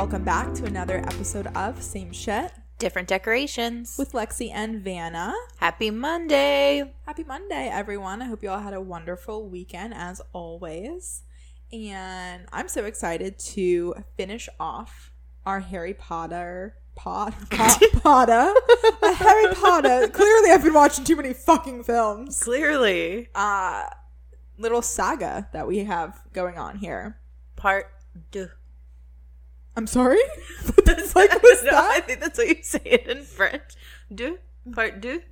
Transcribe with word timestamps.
welcome 0.00 0.24
back 0.24 0.54
to 0.54 0.64
another 0.64 0.96
episode 1.00 1.46
of 1.48 1.82
Same 1.82 2.10
Shit 2.10 2.52
Different 2.78 3.06
decorations. 3.06 3.96
with 3.98 4.12
Lexi 4.12 4.50
and 4.50 4.82
Vanna. 4.82 5.34
Happy 5.58 5.90
Monday. 5.90 6.90
Happy 7.04 7.22
Monday, 7.22 7.68
everyone. 7.70 8.22
I 8.22 8.24
hope 8.24 8.42
you 8.42 8.48
all 8.48 8.60
had 8.60 8.72
a 8.72 8.80
wonderful 8.80 9.46
weekend 9.46 9.92
as 9.92 10.22
always. 10.32 11.24
And 11.70 12.46
I'm 12.50 12.66
so 12.68 12.86
excited 12.86 13.38
to 13.40 13.94
finish 14.16 14.48
off 14.58 15.12
our 15.44 15.60
Harry 15.60 15.92
Potter 15.92 16.76
pot, 16.96 17.34
pot 17.50 17.82
Potter. 18.02 18.54
A 19.02 19.12
Harry 19.12 19.54
Potter. 19.54 20.08
Clearly 20.08 20.50
I've 20.50 20.64
been 20.64 20.72
watching 20.72 21.04
too 21.04 21.16
many 21.16 21.34
fucking 21.34 21.84
films. 21.84 22.42
Clearly. 22.42 23.28
Uh 23.34 23.84
little 24.56 24.80
saga 24.80 25.50
that 25.52 25.68
we 25.68 25.80
have 25.84 26.22
going 26.32 26.56
on 26.56 26.78
here. 26.78 27.18
Part 27.54 27.92
two. 28.32 28.48
I'm 29.76 29.86
sorry? 29.86 30.18
What 30.66 30.84
the 30.84 30.94
fuck 31.06 31.42
was 31.42 31.62
No, 31.64 31.70
I 31.74 32.00
think 32.00 32.20
that's 32.20 32.38
what 32.38 32.48
you 32.48 32.62
say 32.62 32.80
it 32.84 33.06
in 33.06 33.22
French. 33.24 33.62
Deux. 34.14 34.38
Part 34.72 35.00
two. 35.00 35.22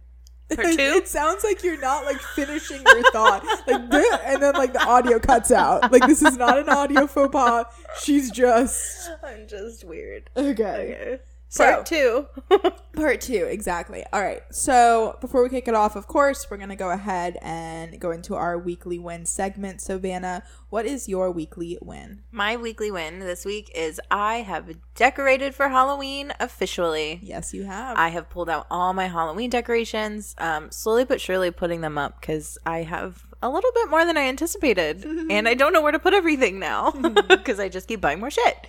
Part 0.55 0.67
two. 0.69 0.79
It 0.79 1.07
sounds 1.09 1.45
like 1.45 1.63
you're 1.63 1.81
not 1.81 2.07
like 2.07 2.19
finishing 2.35 2.81
your 2.87 3.03
thought, 3.13 3.45
like, 3.67 3.91
"Duh," 3.91 4.19
and 4.25 4.43
then 4.43 4.55
like 4.55 4.73
the 4.73 4.83
audio 4.83 5.19
cuts 5.19 5.51
out. 5.53 5.93
Like 5.93 6.07
this 6.07 6.23
is 6.23 6.39
not 6.39 6.59
an 6.59 6.71
audio 6.71 7.07
faux 7.07 7.31
pas. 7.31 7.67
She's 8.01 8.31
just 8.31 9.11
I'm 9.23 9.47
just 9.47 9.85
weird. 9.85 10.31
okay. 10.37 10.49
Okay. 10.55 11.19
So- 11.49 11.65
Part 11.65 11.87
two. 11.87 12.27
Part 12.95 13.21
two, 13.21 13.47
exactly. 13.49 14.05
All 14.13 14.21
right. 14.21 14.43
So 14.51 15.17
before 15.21 15.43
we 15.43 15.49
kick 15.49 15.69
it 15.69 15.75
off, 15.75 15.95
of 15.95 16.07
course, 16.09 16.51
we're 16.51 16.57
gonna 16.57 16.75
go 16.77 16.91
ahead 16.91 17.39
and 17.43 17.99
go 18.01 18.11
into 18.11 18.35
our 18.35 18.59
weekly 18.59 18.99
win 18.99 19.25
segment. 19.25 19.81
So 19.81 19.99
Vanna, 19.99 20.43
what 20.69 20.85
is 20.85 21.09
your 21.09 21.31
weekly 21.31 21.79
win? 21.81 22.23
My 22.33 22.57
weekly 22.57 22.91
win 22.91 23.21
this 23.21 23.45
week 23.45 23.71
is 23.75 24.01
I 24.11 24.39
have 24.39 24.69
decorated 24.97 25.55
for 25.55 25.69
Halloween 25.69 26.33
officially. 26.41 27.21
Yes, 27.23 27.55
you 27.55 27.65
have. 27.65 27.97
I 27.97 28.09
have 28.09 28.29
pulled 28.29 28.51
out 28.51 28.67
all 28.71 28.93
my 28.93 29.07
Halloween 29.07 29.49
decorations, 29.49 30.35
um, 30.39 30.71
slowly 30.73 31.05
but 31.05 31.21
surely 31.21 31.51
putting 31.53 31.81
them 31.83 31.97
up 31.97 32.21
because 32.21 32.59
I 32.67 32.83
have 32.83 33.25
a 33.41 33.49
little 33.49 33.71
bit 33.73 33.89
more 33.89 34.05
than 34.05 34.17
I 34.17 34.23
anticipated, 34.27 35.05
and 35.31 35.49
I 35.49 35.55
don't 35.55 35.73
know 35.73 35.83
where 35.83 35.93
to 35.93 35.99
put 36.01 36.15
everything 36.15 36.59
now 36.59 36.91
because 37.29 37.61
I 37.61 37.69
just 37.69 37.87
keep 37.87 38.01
buying 38.01 38.19
more 38.19 38.31
shit. 38.31 38.67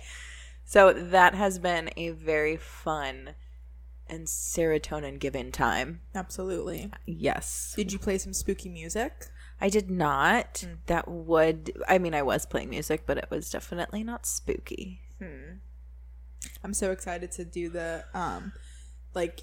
So 0.70 0.92
that 0.92 1.34
has 1.34 1.58
been 1.58 1.90
a 1.96 2.10
very 2.10 2.56
fun 2.56 3.30
and 4.06 4.28
serotonin 4.28 5.18
given 5.18 5.50
time. 5.50 6.02
Absolutely. 6.14 6.92
Yes, 7.06 7.72
Did 7.74 7.92
you 7.92 7.98
play 7.98 8.18
some 8.18 8.32
spooky 8.32 8.68
music? 8.68 9.26
I 9.60 9.68
did 9.68 9.90
not. 9.90 10.64
That 10.86 11.08
would, 11.08 11.72
I 11.88 11.98
mean, 11.98 12.14
I 12.14 12.22
was 12.22 12.46
playing 12.46 12.70
music, 12.70 13.02
but 13.04 13.18
it 13.18 13.26
was 13.30 13.50
definitely 13.50 14.04
not 14.04 14.26
spooky. 14.26 15.00
I'm 16.62 16.72
so 16.72 16.92
excited 16.92 17.32
to 17.32 17.44
do 17.44 17.68
the 17.68 18.04
um 18.14 18.52
like 19.12 19.40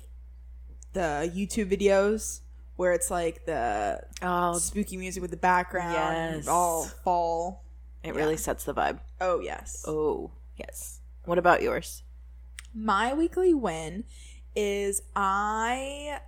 the 0.94 1.30
YouTube 1.36 1.70
videos 1.70 2.40
where 2.78 2.94
it's 2.94 3.12
like 3.12 3.46
the 3.46 4.00
Oh, 4.22 4.54
spooky 4.60 4.96
music 4.96 5.22
with 5.22 5.32
the 5.32 5.36
background 5.38 6.36
Yes. 6.36 6.48
all 6.48 6.86
fall. 7.04 7.66
it 8.02 8.16
really 8.16 8.38
sets 8.38 8.64
the 8.64 8.74
vibe. 8.74 9.00
Oh 9.20 9.42
yes. 9.42 9.84
Oh, 9.86 10.32
yes. 10.56 11.02
What 11.28 11.38
about 11.38 11.62
yours? 11.62 12.04
My 12.74 13.14
weekly 13.14 13.54
win 13.54 14.06
is 14.56 15.02
I 15.14 16.20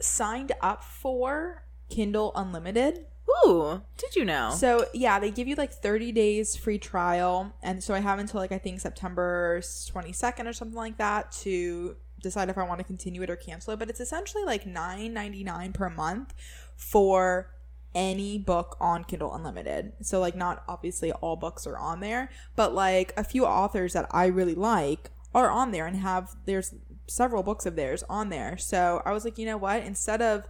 signed 0.00 0.52
up 0.60 0.84
for 0.84 1.66
Kindle 1.90 2.30
Unlimited. 2.36 3.06
Ooh, 3.44 3.82
did 3.96 4.14
you 4.14 4.24
know? 4.24 4.50
So 4.56 4.86
yeah, 4.94 5.18
they 5.18 5.32
give 5.32 5.48
you 5.48 5.56
like 5.56 5.72
30 5.72 6.12
days 6.12 6.54
free 6.54 6.78
trial, 6.78 7.52
and 7.60 7.82
so 7.82 7.92
I 7.92 7.98
have 7.98 8.20
until 8.20 8.38
like 8.38 8.52
I 8.52 8.58
think 8.58 8.80
September 8.80 9.58
22nd 9.60 10.46
or 10.46 10.52
something 10.52 10.76
like 10.76 10.96
that 10.98 11.32
to 11.42 11.96
decide 12.22 12.48
if 12.48 12.56
I 12.56 12.62
want 12.62 12.78
to 12.78 12.84
continue 12.84 13.22
it 13.22 13.30
or 13.30 13.36
cancel 13.36 13.72
it. 13.72 13.80
But 13.80 13.90
it's 13.90 14.00
essentially 14.00 14.44
like 14.44 14.64
$9.99 14.64 15.74
per 15.74 15.90
month 15.90 16.34
for 16.76 17.50
any 17.96 18.38
book 18.38 18.76
on 18.78 19.02
Kindle 19.04 19.34
Unlimited. 19.34 19.94
So 20.02 20.20
like 20.20 20.36
not 20.36 20.62
obviously 20.68 21.10
all 21.10 21.34
books 21.34 21.66
are 21.66 21.78
on 21.78 21.98
there, 22.00 22.30
but 22.54 22.74
like 22.74 23.12
a 23.16 23.24
few 23.24 23.46
authors 23.46 23.94
that 23.94 24.06
I 24.10 24.26
really 24.26 24.54
like 24.54 25.10
are 25.34 25.50
on 25.50 25.72
there 25.72 25.86
and 25.86 25.96
have 25.96 26.36
there's 26.44 26.74
several 27.08 27.42
books 27.42 27.64
of 27.66 27.74
theirs 27.74 28.04
on 28.08 28.28
there. 28.28 28.56
So 28.58 29.02
I 29.04 29.12
was 29.12 29.24
like, 29.24 29.38
you 29.38 29.46
know 29.46 29.56
what? 29.56 29.82
Instead 29.82 30.20
of 30.20 30.44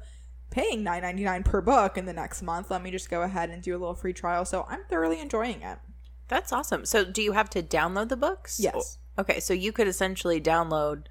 paying 0.50 0.82
nine 0.82 1.02
ninety 1.02 1.22
nine 1.24 1.44
per 1.44 1.60
book 1.60 1.96
in 1.96 2.04
the 2.04 2.12
next 2.12 2.42
month, 2.42 2.70
let 2.70 2.82
me 2.82 2.90
just 2.90 3.08
go 3.08 3.22
ahead 3.22 3.48
and 3.50 3.62
do 3.62 3.72
a 3.76 3.78
little 3.78 3.94
free 3.94 4.12
trial. 4.12 4.44
So 4.44 4.66
I'm 4.68 4.84
thoroughly 4.90 5.20
enjoying 5.20 5.62
it. 5.62 5.78
That's 6.28 6.52
awesome. 6.52 6.84
So, 6.84 7.04
do 7.04 7.22
you 7.22 7.32
have 7.32 7.48
to 7.50 7.62
download 7.62 8.08
the 8.08 8.16
books? 8.16 8.58
Yes. 8.58 8.98
Okay, 9.16 9.38
so 9.38 9.54
you 9.54 9.70
could 9.70 9.86
essentially 9.86 10.40
download 10.40 11.04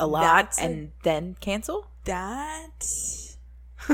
a 0.00 0.06
lot 0.06 0.22
That's 0.22 0.58
a- 0.58 0.62
and 0.62 0.92
then 1.04 1.36
cancel? 1.40 1.86
That 2.06 2.84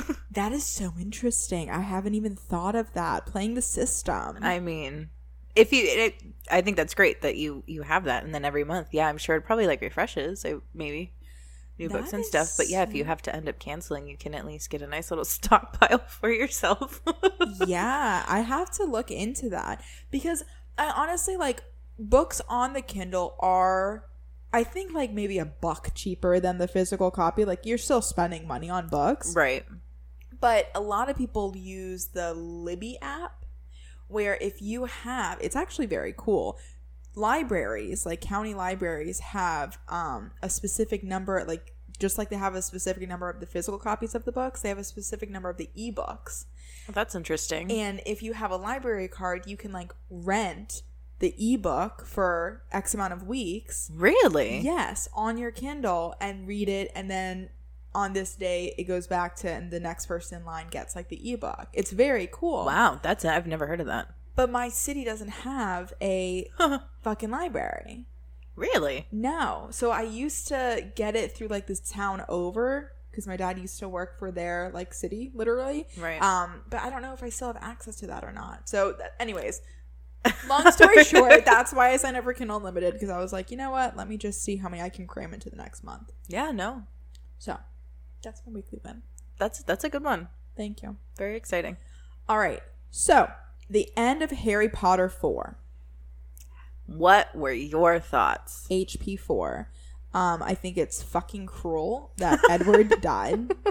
that 0.30 0.52
is 0.52 0.64
so 0.64 0.94
interesting. 0.98 1.70
I 1.70 1.80
haven't 1.80 2.14
even 2.14 2.36
thought 2.36 2.74
of 2.74 2.92
that. 2.94 3.26
Playing 3.26 3.54
the 3.54 3.62
system. 3.62 4.38
I 4.42 4.60
mean, 4.60 5.10
if 5.54 5.72
you 5.72 5.84
it, 5.84 6.22
I 6.50 6.60
think 6.60 6.76
that's 6.76 6.94
great 6.94 7.22
that 7.22 7.36
you 7.36 7.62
you 7.66 7.82
have 7.82 8.04
that 8.04 8.24
and 8.24 8.34
then 8.34 8.44
every 8.44 8.64
month, 8.64 8.88
yeah, 8.92 9.08
I'm 9.08 9.18
sure 9.18 9.36
it 9.36 9.42
probably 9.42 9.66
like 9.66 9.80
refreshes, 9.80 10.40
so 10.40 10.62
maybe 10.74 11.12
new 11.78 11.88
books 11.88 12.12
and 12.12 12.24
stuff. 12.24 12.54
But 12.56 12.68
yeah, 12.68 12.82
if 12.82 12.94
you 12.94 13.04
have 13.04 13.22
to 13.22 13.34
end 13.34 13.48
up 13.48 13.58
canceling, 13.58 14.08
you 14.08 14.16
can 14.16 14.34
at 14.34 14.46
least 14.46 14.70
get 14.70 14.82
a 14.82 14.86
nice 14.86 15.10
little 15.10 15.24
stockpile 15.26 15.98
for 16.06 16.30
yourself. 16.30 17.00
yeah, 17.66 18.24
I 18.26 18.40
have 18.40 18.70
to 18.72 18.84
look 18.84 19.10
into 19.10 19.48
that 19.50 19.82
because 20.10 20.44
I 20.78 20.90
honestly 20.90 21.36
like 21.36 21.64
books 21.98 22.40
on 22.48 22.72
the 22.74 22.82
Kindle 22.82 23.36
are 23.40 24.04
I 24.52 24.64
think 24.64 24.92
like 24.94 25.12
maybe 25.12 25.38
a 25.38 25.44
buck 25.44 25.92
cheaper 25.94 26.40
than 26.40 26.58
the 26.58 26.68
physical 26.68 27.10
copy. 27.10 27.44
Like 27.44 27.66
you're 27.66 27.78
still 27.78 28.02
spending 28.02 28.46
money 28.46 28.70
on 28.70 28.88
books. 28.88 29.34
right. 29.34 29.64
But 30.40 30.70
a 30.74 30.80
lot 30.80 31.08
of 31.08 31.16
people 31.16 31.54
use 31.56 32.06
the 32.06 32.34
Libby 32.34 32.98
app 33.00 33.44
where 34.08 34.38
if 34.40 34.62
you 34.62 34.84
have 34.84 35.38
it's 35.40 35.56
actually 35.56 35.86
very 35.86 36.14
cool. 36.16 36.58
Libraries, 37.14 38.04
like 38.04 38.20
county 38.20 38.54
libraries 38.54 39.20
have 39.20 39.78
um 39.88 40.32
a 40.42 40.50
specific 40.50 41.02
number 41.02 41.44
like 41.46 41.72
just 41.98 42.18
like 42.18 42.28
they 42.28 42.36
have 42.36 42.54
a 42.54 42.62
specific 42.62 43.08
number 43.08 43.30
of 43.30 43.40
the 43.40 43.46
physical 43.46 43.78
copies 43.78 44.14
of 44.14 44.24
the 44.24 44.32
books, 44.32 44.60
they 44.62 44.68
have 44.68 44.78
a 44.78 44.84
specific 44.84 45.30
number 45.30 45.48
of 45.48 45.56
the 45.56 45.70
ebooks. 45.76 46.44
Well, 46.86 46.92
that's 46.92 47.14
interesting. 47.14 47.72
And 47.72 48.00
if 48.04 48.22
you 48.22 48.34
have 48.34 48.50
a 48.50 48.56
library 48.56 49.08
card, 49.08 49.46
you 49.46 49.56
can 49.56 49.72
like 49.72 49.92
rent 50.10 50.82
the 51.18 51.34
ebook 51.38 52.06
for 52.06 52.62
X 52.70 52.94
amount 52.94 53.12
of 53.12 53.26
weeks. 53.26 53.90
really? 53.94 54.58
Yes, 54.58 55.08
on 55.14 55.38
your 55.38 55.50
Kindle 55.50 56.14
and 56.20 56.46
read 56.46 56.68
it 56.68 56.92
and 56.94 57.10
then 57.10 57.48
on 57.96 58.12
this 58.12 58.34
day 58.36 58.74
it 58.76 58.84
goes 58.84 59.06
back 59.06 59.34
to 59.36 59.50
and 59.50 59.70
the 59.70 59.80
next 59.80 60.04
person 60.04 60.40
in 60.40 60.44
line 60.44 60.68
gets 60.68 60.94
like 60.94 61.08
the 61.08 61.32
ebook. 61.32 61.68
It's 61.72 61.90
very 61.90 62.28
cool. 62.30 62.66
Wow, 62.66 63.00
that's 63.02 63.24
I've 63.24 63.46
never 63.46 63.66
heard 63.66 63.80
of 63.80 63.86
that. 63.86 64.08
But 64.34 64.50
my 64.50 64.68
city 64.68 65.02
doesn't 65.02 65.30
have 65.30 65.94
a 66.02 66.50
fucking 67.02 67.30
library. 67.30 68.04
Really? 68.54 69.06
No. 69.10 69.68
So 69.70 69.90
I 69.90 70.02
used 70.02 70.46
to 70.48 70.92
get 70.94 71.16
it 71.16 71.32
through 71.32 71.48
like 71.48 71.66
this 71.66 71.80
town 71.80 72.22
over 72.28 72.92
because 73.10 73.26
my 73.26 73.38
dad 73.38 73.58
used 73.58 73.78
to 73.78 73.88
work 73.88 74.18
for 74.18 74.30
their 74.30 74.70
like 74.74 74.92
city 74.92 75.32
literally. 75.34 75.86
Right. 75.96 76.20
Um, 76.20 76.62
but 76.68 76.80
I 76.80 76.90
don't 76.90 77.00
know 77.00 77.14
if 77.14 77.22
I 77.22 77.30
still 77.30 77.48
have 77.48 77.62
access 77.62 77.96
to 77.96 78.06
that 78.08 78.24
or 78.24 78.32
not. 78.32 78.68
So, 78.68 78.92
th- 78.92 79.08
anyways, 79.18 79.62
long 80.46 80.70
story 80.70 81.02
short, 81.04 81.46
that's 81.46 81.72
why 81.72 81.92
I 81.92 81.96
signed 81.96 82.18
up 82.18 82.24
for 82.24 82.34
Kindle 82.34 82.58
Unlimited 82.58 82.92
because 82.92 83.08
I 83.08 83.18
was 83.18 83.32
like, 83.32 83.50
you 83.50 83.56
know 83.56 83.70
what? 83.70 83.96
Let 83.96 84.06
me 84.06 84.18
just 84.18 84.42
see 84.42 84.56
how 84.56 84.68
many 84.68 84.82
I 84.82 84.90
can 84.90 85.06
cram 85.06 85.32
into 85.32 85.48
the 85.48 85.56
next 85.56 85.82
month. 85.82 86.12
Yeah, 86.28 86.50
no. 86.50 86.82
So, 87.38 87.58
that's 88.22 88.42
my 88.46 88.52
weekly 88.52 88.80
win. 88.84 89.02
That's 89.38 89.62
that's 89.62 89.84
a 89.84 89.88
good 89.88 90.04
one. 90.04 90.28
Thank 90.56 90.82
you. 90.82 90.96
Very 91.16 91.36
exciting. 91.36 91.76
All 92.28 92.38
right. 92.38 92.62
So, 92.90 93.30
the 93.68 93.90
end 93.96 94.22
of 94.22 94.30
Harry 94.30 94.68
Potter 94.68 95.08
4, 95.08 95.58
What 96.86 97.34
were 97.36 97.52
your 97.52 97.98
thoughts? 98.00 98.66
HP 98.70 99.18
4. 99.18 99.68
Um, 100.14 100.42
I 100.42 100.54
think 100.54 100.78
it's 100.78 101.02
fucking 101.02 101.46
cruel 101.46 102.12
that 102.16 102.40
Edward 102.50 103.00
died. 103.02 103.52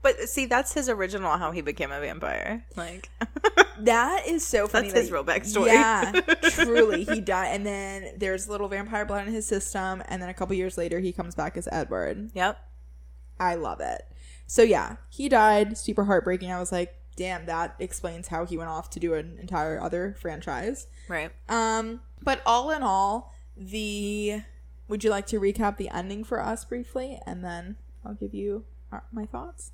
But 0.00 0.28
see, 0.28 0.46
that's 0.46 0.72
his 0.72 0.88
original 0.88 1.36
how 1.38 1.50
he 1.50 1.60
became 1.60 1.90
a 1.90 2.00
vampire. 2.00 2.64
Like 2.76 3.10
That 3.80 4.22
is 4.26 4.46
so 4.46 4.66
funny. 4.68 4.88
That's 4.88 5.00
his 5.00 5.10
that- 5.10 5.14
real 5.14 5.24
backstory. 5.24 5.66
Yeah, 5.66 6.12
truly, 6.50 7.04
he 7.04 7.20
died, 7.20 7.48
and 7.48 7.66
then 7.66 8.12
there's 8.16 8.48
little 8.48 8.68
vampire 8.68 9.04
blood 9.04 9.26
in 9.26 9.32
his 9.34 9.44
system, 9.46 10.02
and 10.08 10.22
then 10.22 10.28
a 10.28 10.34
couple 10.34 10.54
years 10.54 10.78
later, 10.78 11.00
he 11.00 11.12
comes 11.12 11.34
back 11.34 11.56
as 11.56 11.68
Edward. 11.70 12.30
Yep. 12.34 12.58
I 13.40 13.54
love 13.54 13.80
it. 13.80 14.02
So 14.46 14.62
yeah, 14.62 14.96
he 15.10 15.28
died. 15.28 15.76
Super 15.78 16.04
heartbreaking. 16.04 16.50
I 16.50 16.58
was 16.58 16.72
like, 16.72 16.94
damn, 17.16 17.46
that 17.46 17.74
explains 17.78 18.28
how 18.28 18.44
he 18.46 18.56
went 18.56 18.70
off 18.70 18.90
to 18.90 19.00
do 19.00 19.14
an 19.14 19.38
entire 19.40 19.80
other 19.80 20.16
franchise. 20.20 20.86
Right. 21.08 21.30
Um, 21.48 22.00
but 22.22 22.40
all 22.46 22.70
in 22.70 22.82
all, 22.82 23.34
the 23.56 24.42
would 24.88 25.04
you 25.04 25.10
like 25.10 25.26
to 25.26 25.40
recap 25.40 25.76
the 25.76 25.90
ending 25.90 26.24
for 26.24 26.40
us 26.42 26.64
briefly, 26.64 27.18
and 27.26 27.44
then 27.44 27.76
I'll 28.04 28.14
give 28.14 28.32
you 28.34 28.64
my 29.12 29.26
thoughts. 29.26 29.72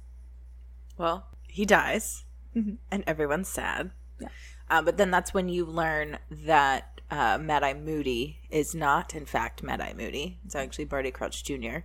Well, 0.99 1.26
he 1.49 1.64
dies, 1.64 2.25
Mhm. 2.56 2.78
and 2.90 3.05
everyone's 3.06 3.49
sad. 3.49 3.90
Yeah. 4.19 4.28
Uh, 4.70 4.82
but 4.82 4.96
then 4.96 5.10
that's 5.10 5.32
when 5.34 5.49
you 5.49 5.64
learn 5.64 6.19
that 6.31 7.00
uh, 7.10 7.38
Mad 7.38 7.62
Eye 7.62 7.75
Moody 7.75 8.40
is 8.50 8.75
not, 8.75 9.14
in 9.14 9.26
fact, 9.26 9.62
Mad 9.62 9.81
Eye 9.81 9.93
Moody. 9.93 10.40
It's 10.46 10.55
actually 10.56 10.87
Barty 10.87 11.10
Crouch 11.12 11.44
junior 11.44 11.84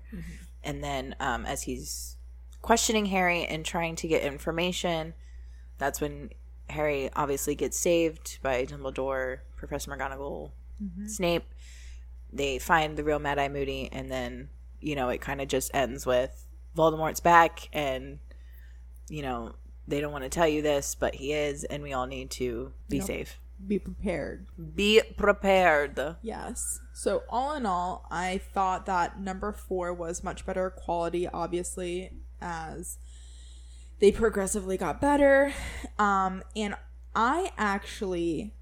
And 0.63 0.83
then 0.83 1.15
um, 1.19 1.45
as 1.45 1.63
he's 1.63 2.17
questioning 2.61 3.05
Harry 3.07 3.45
and 3.45 3.63
trying 3.65 3.95
to 3.97 4.07
get 4.07 4.23
information, 4.23 5.13
that's 5.77 6.01
when 6.01 6.29
Harry 6.69 7.09
obviously 7.15 7.55
gets 7.55 7.77
saved 7.77 8.39
by 8.41 8.65
Dumbledore, 8.65 9.39
Professor 9.55 9.91
McGonagall, 9.91 10.51
Snape. 11.07 11.45
They 12.31 12.59
find 12.59 12.95
the 12.97 13.03
real 13.03 13.19
Mad 13.19 13.39
Eye 13.39 13.47
Moody, 13.49 13.89
and 13.91 14.11
then 14.11 14.49
you 14.79 14.95
know 14.95 15.09
it 15.09 15.19
kind 15.19 15.41
of 15.41 15.47
just 15.47 15.71
ends 15.73 16.05
with 16.05 16.45
Voldemort's 16.77 17.19
back, 17.19 17.69
and 17.73 18.19
you 19.09 19.23
know 19.23 19.55
they 19.87 19.99
don't 19.99 20.11
want 20.11 20.23
to 20.23 20.29
tell 20.29 20.47
you 20.47 20.61
this, 20.61 20.95
but 20.95 21.15
he 21.15 21.33
is, 21.33 21.63
and 21.63 21.81
we 21.81 21.93
all 21.93 22.05
need 22.05 22.29
to 22.31 22.71
be 22.87 22.99
safe. 23.01 23.39
Be 23.67 23.79
prepared. 23.79 24.45
Be 24.75 25.01
prepared. 25.17 25.99
Yes. 26.21 26.79
So 26.99 27.23
all 27.29 27.55
in 27.55 27.65
all, 27.65 28.05
I 28.11 28.39
thought 28.53 28.85
that 28.87 29.21
number 29.21 29.53
four 29.53 29.93
was 29.93 30.21
much 30.21 30.45
better 30.45 30.69
quality, 30.69 31.29
obviously, 31.29 32.11
as 32.41 32.97
they 33.99 34.11
progressively 34.11 34.75
got 34.75 34.99
better. 34.99 35.53
Um, 35.97 36.43
and 36.57 36.75
I 37.15 37.53
actually 37.57 38.53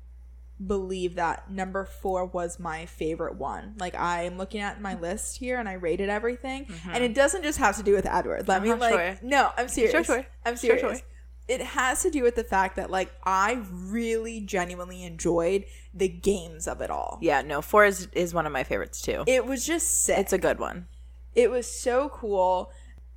believe 0.64 1.16
that 1.16 1.50
number 1.50 1.84
four 1.84 2.26
was 2.26 2.60
my 2.60 2.86
favorite 2.86 3.38
one. 3.38 3.74
Like 3.80 3.96
I'm 3.96 4.38
looking 4.38 4.62
at 4.62 4.80
my 4.80 4.94
list 4.94 5.38
here 5.38 5.58
and 5.58 5.68
I 5.68 5.74
rated 5.74 6.10
everything. 6.10 6.68
And 6.92 7.04
it 7.04 7.16
doesn't 7.16 7.42
just 7.42 7.58
have 7.58 7.76
to 7.78 7.84
do 7.84 7.94
with 7.94 8.06
Edward. 8.06 8.48
Let 8.48 8.62
me 8.62 8.70
Uh-huh, 8.70 8.80
like 8.80 8.94
sure. 8.94 9.20
No, 9.24 9.50
I'm 9.58 9.68
serious. 9.68 9.92
Sure, 9.92 10.04
sure. 10.04 10.26
I'm 10.46 10.58
serious. 10.58 10.82
sure. 10.82 11.08
It 11.48 11.62
has 11.62 12.02
to 12.04 12.10
do 12.10 12.24
with 12.24 12.36
the 12.36 12.44
fact 12.44 12.76
that 12.76 12.90
like 12.92 13.12
I 13.24 13.64
really 13.72 14.42
genuinely 14.42 15.04
enjoyed 15.04 15.66
the 15.94 16.10
games 16.10 16.68
of 16.68 16.82
it 16.82 16.90
all. 16.90 17.20
Yeah, 17.22 17.42
no, 17.42 17.62
four 17.62 17.86
is 17.86 18.08
is 18.12 18.34
one 18.34 18.46
of 18.46 18.52
my 18.52 18.64
favorites 18.64 19.02
too. 19.02 19.24
It 19.28 19.46
was 19.46 19.66
just 19.66 20.04
sick. 20.04 20.18
It's 20.20 20.34
a 20.34 20.38
good 20.38 20.60
one. 20.60 20.88
It 21.36 21.50
was 21.50 21.66
so 21.72 22.10
cool. 22.10 22.72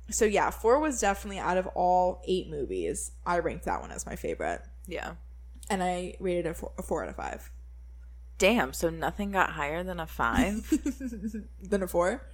So 0.09 0.25
yeah, 0.25 0.49
four 0.49 0.79
was 0.79 0.99
definitely 1.01 1.39
out 1.39 1.57
of 1.57 1.67
all 1.67 2.21
eight 2.27 2.49
movies. 2.49 3.11
I 3.25 3.39
ranked 3.39 3.65
that 3.65 3.81
one 3.81 3.91
as 3.91 4.05
my 4.05 4.15
favorite, 4.15 4.61
Yeah. 4.87 5.13
and 5.69 5.81
I 5.83 6.15
rated 6.19 6.45
it 6.45 6.49
a 6.49 6.53
four, 6.53 6.71
a 6.77 6.83
four 6.83 7.03
out 7.03 7.09
of 7.09 7.15
five. 7.15 7.49
Damn, 8.37 8.73
so 8.73 8.89
nothing 8.89 9.31
got 9.31 9.51
higher 9.51 9.83
than 9.83 9.99
a 9.99 10.07
five? 10.07 10.67
than 11.61 11.83
a 11.83 11.87
four. 11.87 12.25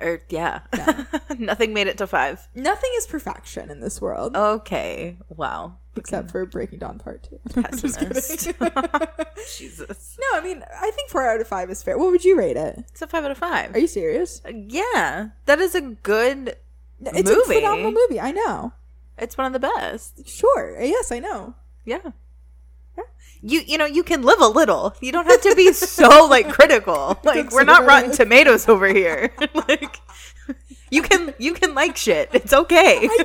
Or 0.00 0.20
yeah. 0.28 0.60
nothing 1.38 1.72
made 1.72 1.86
it 1.86 1.98
to 1.98 2.06
five. 2.06 2.48
Nothing 2.54 2.90
is 2.96 3.06
perfection 3.06 3.70
in 3.70 3.80
this 3.80 4.00
world, 4.00 4.36
Okay. 4.36 5.16
Wow. 5.28 5.76
except 5.96 6.30
for 6.30 6.44
Breaking 6.46 6.78
Dawn 6.80 6.98
Part 6.98 7.22
Two. 7.28 7.38
Pessimist. 7.62 8.48
Jesus. 9.58 10.18
no, 10.20 10.38
I 10.38 10.40
mean 10.42 10.64
I 10.80 10.90
think 10.90 11.10
four 11.10 11.28
out 11.28 11.40
of 11.40 11.46
five 11.48 11.70
is 11.70 11.82
fair. 11.82 11.96
What 11.98 12.10
would 12.10 12.24
you 12.24 12.36
rate 12.36 12.56
it? 12.56 12.84
It's 12.90 13.02
a 13.02 13.06
five 13.06 13.24
out 13.24 13.30
of 13.30 13.38
five. 13.38 13.74
Are 13.74 13.78
you 13.78 13.86
serious? 13.86 14.40
Uh, 14.44 14.52
yeah. 14.54 15.28
That 15.46 15.60
is 15.60 15.74
a 15.74 15.80
good 15.80 16.56
It's 17.00 17.28
movie. 17.30 17.56
a 17.58 17.60
phenomenal 17.60 17.92
movie. 17.92 18.20
I 18.20 18.32
know. 18.32 18.72
It's 19.18 19.36
one 19.38 19.46
of 19.46 19.52
the 19.52 19.60
best. 19.68 20.26
Sure. 20.28 20.80
Yes, 20.80 21.12
I 21.12 21.20
know. 21.20 21.54
Yeah. 21.84 22.10
You 23.46 23.60
you 23.66 23.76
know, 23.76 23.84
you 23.84 24.02
can 24.02 24.22
live 24.22 24.40
a 24.40 24.48
little. 24.48 24.96
You 25.02 25.12
don't 25.12 25.26
have 25.26 25.42
to 25.42 25.54
be 25.54 25.72
so 25.74 26.26
like 26.30 26.48
critical. 26.50 27.18
Like 27.24 27.50
we're 27.52 27.64
not 27.64 27.84
rotten 27.84 28.10
tomatoes 28.12 28.66
over 28.68 28.86
here. 28.88 29.30
like 29.68 30.00
you 30.90 31.02
can 31.02 31.34
you 31.38 31.52
can 31.52 31.74
like 31.74 31.94
shit. 31.96 32.30
It's 32.32 32.52
okay. 32.52 33.08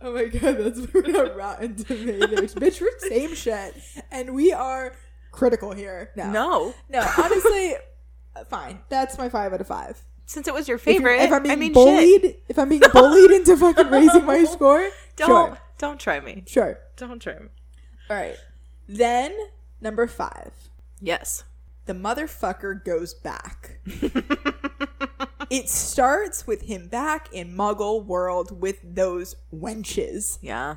Oh 0.00 0.14
my 0.14 0.24
god, 0.24 0.56
that's 0.58 0.80
we're 0.94 1.02
not 1.08 1.36
rotten 1.36 1.74
tomatoes. 1.76 2.54
Bitch, 2.54 2.80
we're 2.80 2.98
same 3.10 3.34
shit. 3.34 3.74
And 4.10 4.34
we 4.34 4.52
are 4.54 4.94
critical 5.32 5.72
here. 5.72 6.10
No. 6.16 6.30
no. 6.30 6.74
No, 6.88 7.06
honestly, 7.18 7.74
fine. 8.48 8.80
That's 8.88 9.18
my 9.18 9.28
five 9.28 9.52
out 9.52 9.60
of 9.60 9.66
five. 9.66 10.00
Since 10.24 10.48
it 10.48 10.54
was 10.54 10.66
your 10.66 10.76
If 10.76 10.82
favorite, 10.82 11.20
If, 11.20 11.32
I'm 11.32 11.42
being 11.42 11.52
I 11.52 11.56
mean 11.56 11.72
bullied, 11.74 12.22
shit. 12.22 12.42
if 12.48 12.58
I'm 12.58 12.70
being 12.70 12.80
bullied 12.92 13.32
into 13.32 13.54
fucking 13.56 13.88
raising 13.90 14.24
my 14.24 14.44
score, 14.44 14.88
Don't 15.16 15.26
sure. 15.28 15.58
don't 15.78 16.00
try 16.00 16.20
me. 16.20 16.44
Sure. 16.46 16.78
Don't 16.96 17.20
try 17.20 17.38
me. 17.38 17.48
All 18.10 18.16
right. 18.16 18.36
Then, 18.88 19.36
number 19.80 20.06
five. 20.06 20.52
Yes. 21.00 21.44
The 21.86 21.92
motherfucker 21.92 22.84
goes 22.84 23.14
back. 23.14 23.80
it 25.50 25.68
starts 25.68 26.46
with 26.46 26.62
him 26.62 26.88
back 26.88 27.32
in 27.32 27.56
Muggle 27.56 28.04
world 28.04 28.60
with 28.60 28.78
those 28.82 29.36
wenches. 29.54 30.38
Yeah. 30.40 30.76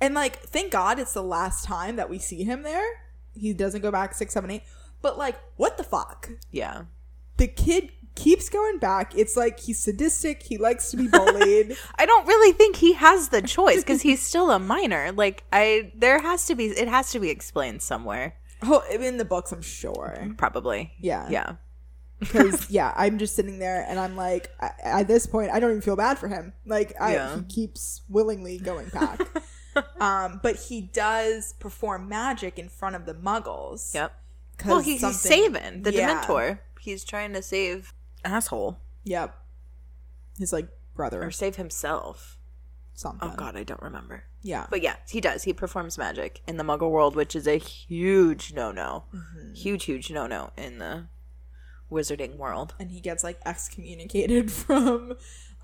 And 0.00 0.14
like, 0.14 0.40
thank 0.40 0.72
God 0.72 0.98
it's 0.98 1.12
the 1.12 1.22
last 1.22 1.64
time 1.64 1.96
that 1.96 2.08
we 2.08 2.18
see 2.18 2.42
him 2.44 2.62
there. 2.62 3.02
He 3.34 3.52
doesn't 3.52 3.82
go 3.82 3.90
back 3.90 4.14
six, 4.14 4.32
seven, 4.32 4.50
eight. 4.50 4.62
But 5.02 5.18
like, 5.18 5.36
what 5.56 5.76
the 5.76 5.84
fuck? 5.84 6.30
Yeah. 6.50 6.84
The 7.36 7.48
kid 7.48 7.92
keeps 8.14 8.48
going 8.48 8.78
back. 8.78 9.16
It's 9.16 9.36
like 9.36 9.60
he's 9.60 9.78
sadistic. 9.80 10.42
He 10.42 10.58
likes 10.58 10.90
to 10.90 10.96
be 10.96 11.08
bullied. 11.08 11.76
I 11.98 12.06
don't 12.06 12.26
really 12.26 12.52
think 12.52 12.76
he 12.76 12.92
has 12.94 13.28
the 13.30 13.42
choice 13.42 13.78
because 13.78 14.02
he's 14.02 14.22
still 14.22 14.50
a 14.50 14.58
minor. 14.58 15.12
Like 15.12 15.44
I, 15.52 15.92
there 15.94 16.20
has 16.20 16.46
to 16.46 16.54
be. 16.54 16.66
It 16.66 16.88
has 16.88 17.10
to 17.12 17.20
be 17.20 17.30
explained 17.30 17.82
somewhere. 17.82 18.34
oh, 18.62 18.82
in 18.90 19.16
the 19.16 19.24
books, 19.24 19.52
I'm 19.52 19.62
sure. 19.62 20.28
Probably. 20.36 20.92
Yeah. 21.00 21.28
Yeah. 21.30 21.52
Because 22.20 22.68
yeah, 22.70 22.92
I'm 22.98 23.16
just 23.16 23.34
sitting 23.34 23.58
there 23.58 23.82
and 23.88 23.98
I'm 23.98 24.14
like, 24.14 24.50
I, 24.60 24.72
at 24.84 25.08
this 25.08 25.24
point, 25.26 25.50
I 25.52 25.58
don't 25.58 25.70
even 25.70 25.80
feel 25.80 25.96
bad 25.96 26.18
for 26.18 26.28
him. 26.28 26.52
Like, 26.66 26.92
I, 27.00 27.14
Yeah. 27.14 27.36
he 27.36 27.42
keeps 27.44 28.02
willingly 28.10 28.58
going 28.58 28.90
back. 28.90 29.20
um, 30.00 30.38
but 30.42 30.56
he 30.56 30.82
does 30.82 31.54
perform 31.54 32.10
magic 32.10 32.58
in 32.58 32.68
front 32.68 32.94
of 32.94 33.06
the 33.06 33.14
Muggles. 33.14 33.94
Yep. 33.94 34.12
Well, 34.66 34.80
he's, 34.80 35.00
he's 35.00 35.18
saving 35.18 35.82
the 35.84 35.94
Yeah. 35.94 36.22
Dementor. 36.22 36.58
He's 36.78 37.04
trying 37.04 37.32
to 37.32 37.40
save 37.40 37.94
asshole 38.24 38.78
Yep. 39.04 39.34
His 40.38 40.52
like 40.52 40.68
brother 40.94 41.22
or 41.22 41.30
save 41.30 41.56
himself. 41.56 42.36
something. 42.94 43.30
Oh 43.30 43.34
God, 43.36 43.56
I 43.56 43.62
don't 43.64 43.82
remember. 43.82 44.24
Yeah. 44.42 44.66
But 44.70 44.82
yeah, 44.82 44.96
he 45.08 45.20
does. 45.20 45.42
He 45.44 45.52
performs 45.52 45.96
magic 45.98 46.40
in 46.46 46.56
the 46.56 46.64
Muggle 46.64 46.90
world, 46.90 47.14
which 47.16 47.34
is 47.36 47.46
a 47.46 47.56
huge 47.58 48.52
no-no, 48.54 49.04
Mm-hmm. 49.14 49.54
huge, 49.54 49.84
huge 49.84 50.10
no-no 50.10 50.50
in 50.56 50.78
the 50.78 51.06
wizarding 51.90 52.36
world. 52.36 52.74
and 52.78 52.90
he 52.90 53.00
gets 53.00 53.24
like 53.24 53.38
excommunicated 53.44 54.50
from 54.62 55.12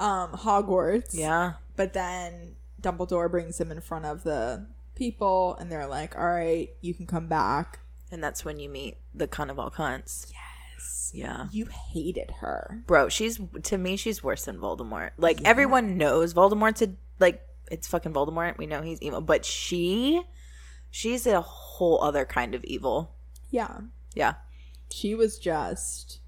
um 0.00 0.32
Hogwarts. 0.32 1.10
Yeah. 1.14 1.54
But 1.76 1.92
then 1.92 2.56
Dumbledore 2.80 3.30
brings 3.30 3.60
him 3.60 3.70
in 3.70 3.80
front 3.80 4.04
of 4.06 4.24
the 4.24 4.66
people 4.94 5.56
and 5.56 5.70
they're 5.70 5.86
like, 5.86 6.16
"All 6.16 6.26
right, 6.26 6.70
you 6.80 6.94
can 6.94 7.06
come 7.06 7.28
back." 7.28 7.80
And 8.10 8.22
that's 8.22 8.44
when 8.44 8.58
you 8.60 8.68
meet 8.68 8.96
the 9.14 9.24
all 9.58 9.70
cunts. 9.70 10.30
Yes. 10.76 11.10
Yeah. 11.14 11.46
You 11.50 11.66
hated 11.66 12.30
her. 12.40 12.82
Bro, 12.86 13.08
she's 13.08 13.40
to 13.64 13.78
me 13.78 13.96
she's 13.96 14.22
worse 14.22 14.44
than 14.44 14.58
Voldemort. 14.58 15.10
Like 15.16 15.40
everyone 15.44 15.96
knows 15.96 16.34
Voldemort's 16.34 16.82
a 16.82 16.94
like 17.18 17.42
it's 17.70 17.88
fucking 17.88 18.12
Voldemort. 18.12 18.58
We 18.58 18.66
know 18.66 18.82
he's 18.82 19.00
evil, 19.02 19.20
but 19.20 19.44
she 19.44 20.22
she's 20.90 21.26
a 21.26 21.40
whole 21.40 22.02
other 22.02 22.24
kind 22.24 22.54
of 22.54 22.64
evil. 22.64 23.14
Yeah. 23.50 23.78
Yeah. 24.14 24.34
She 24.90 25.14
was 25.14 25.38
just 25.38 26.20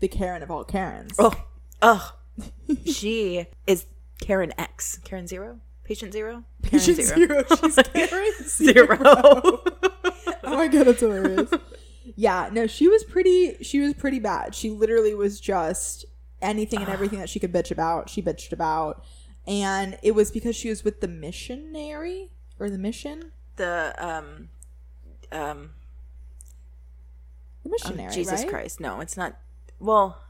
the 0.00 0.08
Karen 0.08 0.42
of 0.42 0.50
all 0.50 0.64
Karens. 0.64 1.14
Oh. 1.18 1.44
Oh. 1.82 2.14
she 2.86 3.46
is 3.66 3.86
Karen 4.20 4.52
X. 4.58 4.98
Karen 5.04 5.26
0? 5.26 5.60
Patient 5.84 6.12
0? 6.12 6.44
Karen 6.62 6.70
Patient 6.70 6.96
zero. 7.02 7.44
She's 7.60 7.74
Karen 7.92 8.32
zero. 8.44 8.96
Zero. 8.96 8.98
oh 9.02 10.56
my 10.56 10.68
god, 10.68 10.86
that's 10.86 11.00
hilarious. 11.00 11.50
Yeah, 12.20 12.50
no, 12.52 12.66
she 12.66 12.86
was 12.86 13.02
pretty. 13.02 13.56
She 13.62 13.80
was 13.80 13.94
pretty 13.94 14.18
bad. 14.18 14.54
She 14.54 14.68
literally 14.68 15.14
was 15.14 15.40
just 15.40 16.04
anything 16.42 16.80
and 16.80 16.90
everything 16.90 17.18
that 17.18 17.30
she 17.30 17.40
could 17.40 17.50
bitch 17.50 17.70
about. 17.70 18.10
She 18.10 18.20
bitched 18.20 18.52
about, 18.52 19.02
and 19.46 19.98
it 20.02 20.14
was 20.14 20.30
because 20.30 20.54
she 20.54 20.68
was 20.68 20.84
with 20.84 21.00
the 21.00 21.08
missionary 21.08 22.30
or 22.58 22.68
the 22.68 22.76
mission, 22.76 23.32
the 23.56 23.94
um 23.98 24.50
um 25.32 25.70
the 27.62 27.70
missionary. 27.70 28.12
Jesus 28.12 28.40
right? 28.40 28.50
Christ. 28.50 28.80
No, 28.80 29.00
it's 29.00 29.16
not 29.16 29.38
well 29.78 30.20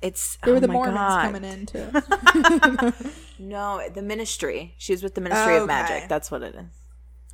it's 0.00 0.38
They 0.44 0.50
were 0.50 0.56
oh 0.56 0.60
the 0.60 0.68
Mormons 0.68 0.96
God. 0.96 1.22
coming 1.24 1.44
in 1.44 1.66
too. 1.66 2.92
No, 3.38 3.88
the 3.88 4.02
ministry. 4.02 4.74
She 4.78 4.92
was 4.92 5.02
with 5.02 5.14
the 5.14 5.20
Ministry 5.20 5.54
of 5.56 5.62
Okay. 5.62 5.66
Magic. 5.68 6.08
That's 6.08 6.30
what 6.30 6.42
it 6.42 6.54
is. 6.54 6.64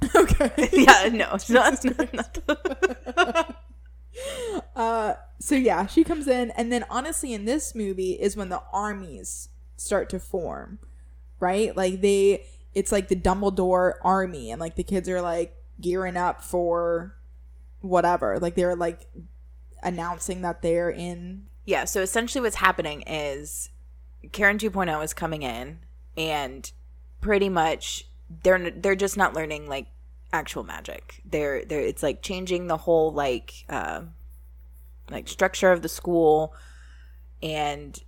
okay. 0.15 0.69
Yeah, 0.73 1.09
no, 1.13 1.31
it's 1.35 1.51
not. 1.51 1.85
not- 2.13 3.57
Uh, 4.77 5.15
so 5.41 5.55
yeah, 5.57 5.87
she 5.87 6.05
comes 6.05 6.29
in, 6.29 6.51
and 6.53 6.71
then 6.73 6.85
honestly, 6.89 7.33
in 7.33 7.45
this 7.45 7.75
movie 7.75 8.13
is 8.13 8.37
when 8.37 8.49
the 8.49 8.63
armies 8.73 9.49
start 9.77 10.09
to 10.11 10.21
form, 10.21 10.79
right? 11.41 11.77
Like 11.77 12.01
they, 12.01 12.45
it's 12.75 12.93
like 12.93 13.09
the 13.09 13.17
Dumbledore 13.17 13.95
army, 14.03 14.51
and 14.51 14.61
like 14.61 14.77
the 14.77 14.85
kids 14.85 15.09
are 15.09 15.21
like 15.21 15.57
gearing 15.81 16.17
up 16.17 16.43
for 16.43 17.17
whatever. 17.81 18.39
Like 18.39 18.55
they're 18.55 18.77
like 18.77 19.09
announcing 19.83 20.43
that 20.43 20.63
they're 20.63 20.91
in. 20.91 21.47
yeah, 21.67 21.85
so 21.85 22.01
essentially 22.01 22.41
what's 22.43 22.57
happening 22.57 23.03
is 23.03 23.71
Karen 24.33 24.59
2.0 24.59 25.05
is 25.05 25.13
coming 25.13 25.43
in 25.43 25.81
and 26.17 26.71
pretty 27.21 27.49
much 27.49 28.07
they're 28.43 28.71
they're 28.71 28.95
just 28.97 29.17
not 29.17 29.35
learning 29.35 29.69
like 29.69 29.87
actual 30.33 30.64
magic. 30.64 31.21
They're 31.25 31.64
they're 31.64 31.81
it's 31.81 32.03
like 32.03 32.23
changing 32.23 32.67
the 32.67 32.76
whole 32.79 33.12
like 33.12 33.64
uh, 33.69 34.03
like 35.11 35.29
structure 35.29 35.71
of 35.73 35.83
the 35.83 35.88
school 35.88 36.55
and 37.43 38.03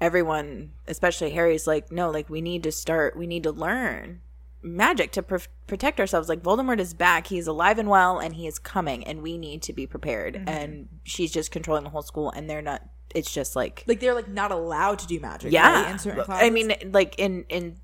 everyone 0.00 0.72
especially 0.88 1.30
harry's 1.30 1.66
like 1.66 1.92
no 1.92 2.10
like 2.10 2.28
we 2.30 2.40
need 2.40 2.62
to 2.62 2.72
start 2.72 3.16
we 3.16 3.26
need 3.26 3.42
to 3.42 3.50
learn 3.52 4.20
magic 4.62 5.12
to 5.12 5.22
pr- 5.22 5.36
protect 5.66 6.00
ourselves 6.00 6.28
like 6.28 6.42
voldemort 6.42 6.78
is 6.80 6.94
back 6.94 7.26
he's 7.26 7.46
alive 7.46 7.78
and 7.78 7.88
well 7.88 8.18
and 8.18 8.34
he 8.34 8.46
is 8.46 8.58
coming 8.58 9.04
and 9.06 9.22
we 9.22 9.36
need 9.38 9.62
to 9.62 9.72
be 9.72 9.86
prepared 9.86 10.34
Mm-hmm. 10.34 10.48
and 10.48 10.88
she's 11.04 11.30
just 11.30 11.50
controlling 11.50 11.84
the 11.84 11.90
whole 11.90 12.02
school 12.02 12.30
and 12.30 12.48
they're 12.48 12.62
not 12.62 12.82
it's 13.14 13.32
just 13.32 13.54
like 13.56 13.84
Like 13.86 14.00
they're 14.00 14.14
like 14.14 14.28
not 14.28 14.50
allowed 14.52 14.98
to 15.00 15.06
do 15.06 15.20
magic. 15.20 15.52
yeah 15.52 15.82
right, 15.82 15.90
in 15.92 15.98
certain 15.98 16.24
classes. 16.24 16.46
i 16.46 16.50
mean 16.50 16.72
like 16.92 17.14
in 17.18 17.44
in 17.48 17.76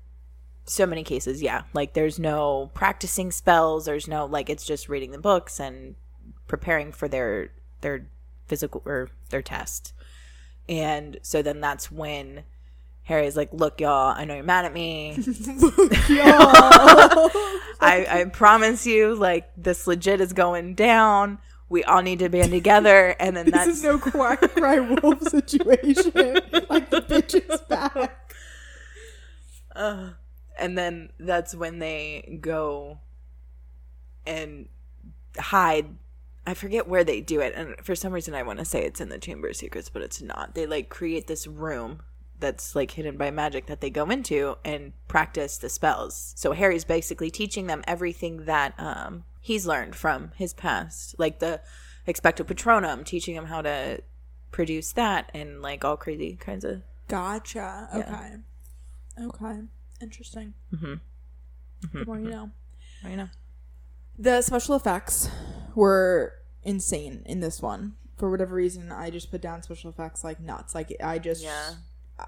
so 0.67 0.85
many 0.85 1.03
cases 1.03 1.41
yeah. 1.41 1.63
Like 1.73 1.93
there's 1.93 2.19
no 2.19 2.71
practicing 2.73 3.31
spells 3.31 3.85
there's 3.85 4.07
no 4.07 4.25
like 4.25 4.49
it's 4.49 4.65
just 4.65 4.89
reading 4.89 5.11
the 5.11 5.17
books 5.17 5.59
and 5.59 5.95
preparing 6.47 6.91
for 6.91 7.07
their 7.07 7.51
their 7.81 8.07
physical 8.47 8.81
or 8.85 9.09
their 9.29 9.41
test. 9.41 9.93
And 10.69 11.19
so 11.21 11.41
then 11.41 11.61
that's 11.61 11.91
when 11.91 12.43
harry's 13.03 13.37
like 13.37 13.47
look 13.53 13.79
y'all 13.79 14.13
i 14.17 14.25
know 14.25 14.35
you're 14.35 14.43
mad 14.43 14.65
at 14.65 14.73
me. 14.73 15.17
I, 17.79 18.05
I 18.09 18.25
promise 18.25 18.85
you 18.85 19.15
like 19.15 19.49
this 19.55 19.87
legit 19.87 20.21
is 20.21 20.33
going 20.33 20.75
down. 20.75 21.39
We 21.69 21.83
all 21.83 22.01
need 22.01 22.19
to 22.19 22.29
band 22.29 22.51
together. 22.51 23.15
And 23.19 23.35
then 23.35 23.45
this 23.51 23.53
that's 23.53 23.69
is 23.69 23.83
no 23.83 23.99
quack 23.99 24.41
cry 24.55 24.79
wolf 24.79 25.21
situation. 25.23 26.11
like 26.69 26.89
the 26.89 27.01
bitch 27.01 27.49
is 27.49 27.61
back. 27.61 28.33
Uh, 29.75 30.11
and 30.59 30.77
then 30.77 31.11
that's 31.19 31.55
when 31.55 31.79
they 31.79 32.39
go 32.41 32.99
and 34.25 34.67
hide. 35.37 35.95
I 36.45 36.53
forget 36.53 36.87
where 36.87 37.03
they 37.03 37.19
do 37.21 37.41
it, 37.41 37.53
and 37.55 37.75
for 37.83 37.95
some 37.95 38.13
reason 38.13 38.33
I 38.33 38.43
want 38.43 38.59
to 38.59 38.65
say 38.65 38.83
it's 38.83 39.01
in 39.01 39.09
the 39.09 39.19
Chamber 39.19 39.49
of 39.49 39.55
Secrets, 39.55 39.89
but 39.89 40.01
it's 40.01 40.21
not. 40.21 40.55
They 40.55 40.65
like 40.65 40.89
create 40.89 41.27
this 41.27 41.45
room 41.45 42.01
that's 42.39 42.75
like 42.75 42.91
hidden 42.91 43.17
by 43.17 43.31
magic 43.31 43.65
that 43.65 43.81
they 43.81 43.89
go 43.89 44.05
into 44.09 44.57
and 44.63 44.93
practice 45.07 45.57
the 45.57 45.69
spells. 45.69 46.33
So 46.37 46.53
Harry's 46.53 46.85
basically 46.85 47.31
teaching 47.31 47.67
them 47.67 47.83
everything 47.87 48.45
that 48.45 48.73
um 48.79 49.23
he's 49.41 49.65
learned 49.65 49.95
from 49.95 50.31
his 50.35 50.53
past, 50.53 51.15
like 51.17 51.39
the 51.39 51.61
expecto 52.07 52.45
patronum, 52.45 53.03
teaching 53.05 53.35
them 53.35 53.45
how 53.45 53.61
to 53.61 54.01
produce 54.51 54.93
that 54.93 55.29
and 55.33 55.61
like 55.61 55.83
all 55.83 55.97
crazy 55.97 56.35
kinds 56.35 56.63
of 56.63 56.81
Gotcha. 57.07 57.87
Yeah. 57.93 59.25
Okay. 59.25 59.61
Interesting. 60.01 60.53
Mm-hmm. 60.73 60.85
mm-hmm. 60.85 61.99
The 61.99 62.05
more 62.05 62.17
you 62.17 62.23
mm-hmm. 62.23 62.31
know. 62.31 62.51
I 63.03 63.15
know. 63.15 63.29
The 64.17 64.41
special 64.41 64.75
effects 64.75 65.29
were 65.75 66.33
insane 66.63 67.23
in 67.25 67.39
this 67.39 67.61
one. 67.61 67.95
For 68.17 68.31
whatever 68.31 68.55
reason, 68.55 68.91
I 68.91 69.11
just 69.11 69.29
put 69.29 69.41
down 69.41 69.61
special 69.61 69.91
effects 69.91 70.23
like 70.23 70.39
nuts. 70.39 70.73
Like 70.73 70.95
I 71.03 71.19
just 71.19 71.43
Yeah. 71.43 71.75
Uh, 72.17 72.25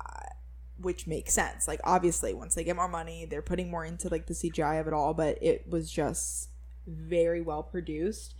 which 0.79 1.07
makes 1.07 1.33
sense. 1.33 1.67
Like 1.67 1.81
obviously, 1.83 2.33
once 2.33 2.55
they 2.55 2.63
get 2.63 2.75
more 2.75 2.87
money, 2.87 3.25
they're 3.25 3.41
putting 3.41 3.71
more 3.71 3.83
into 3.83 4.07
like 4.07 4.27
the 4.27 4.33
CGI 4.33 4.79
of 4.79 4.87
it 4.87 4.93
all. 4.93 5.13
But 5.13 5.41
it 5.41 5.67
was 5.67 5.91
just 5.91 6.49
very 6.85 7.41
well 7.41 7.63
produced, 7.63 8.35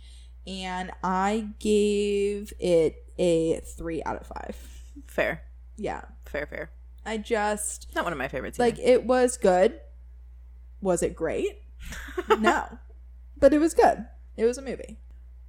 and 0.46 0.92
I 1.02 1.48
gave 1.58 2.52
it 2.60 3.04
a 3.18 3.60
three 3.60 4.02
out 4.04 4.20
of 4.20 4.26
five. 4.26 4.56
Fair. 5.06 5.42
Yeah, 5.76 6.02
Fair, 6.30 6.46
fair. 6.46 6.70
I 7.04 7.16
just 7.16 7.88
Not 7.94 8.04
one 8.04 8.12
of 8.12 8.18
my 8.18 8.28
favorites. 8.28 8.58
like 8.58 8.78
either. 8.78 8.88
it 8.92 9.04
was 9.04 9.36
good. 9.36 9.80
Was 10.80 11.02
it 11.02 11.14
great? 11.14 11.62
no, 12.38 12.78
but 13.36 13.52
it 13.52 13.58
was 13.58 13.74
good. 13.74 14.06
It 14.36 14.44
was 14.44 14.58
a 14.58 14.62
movie, 14.62 14.98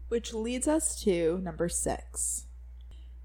which 0.09 0.33
leads 0.33 0.67
us 0.67 1.01
to 1.03 1.39
number 1.43 1.69
six. 1.69 2.45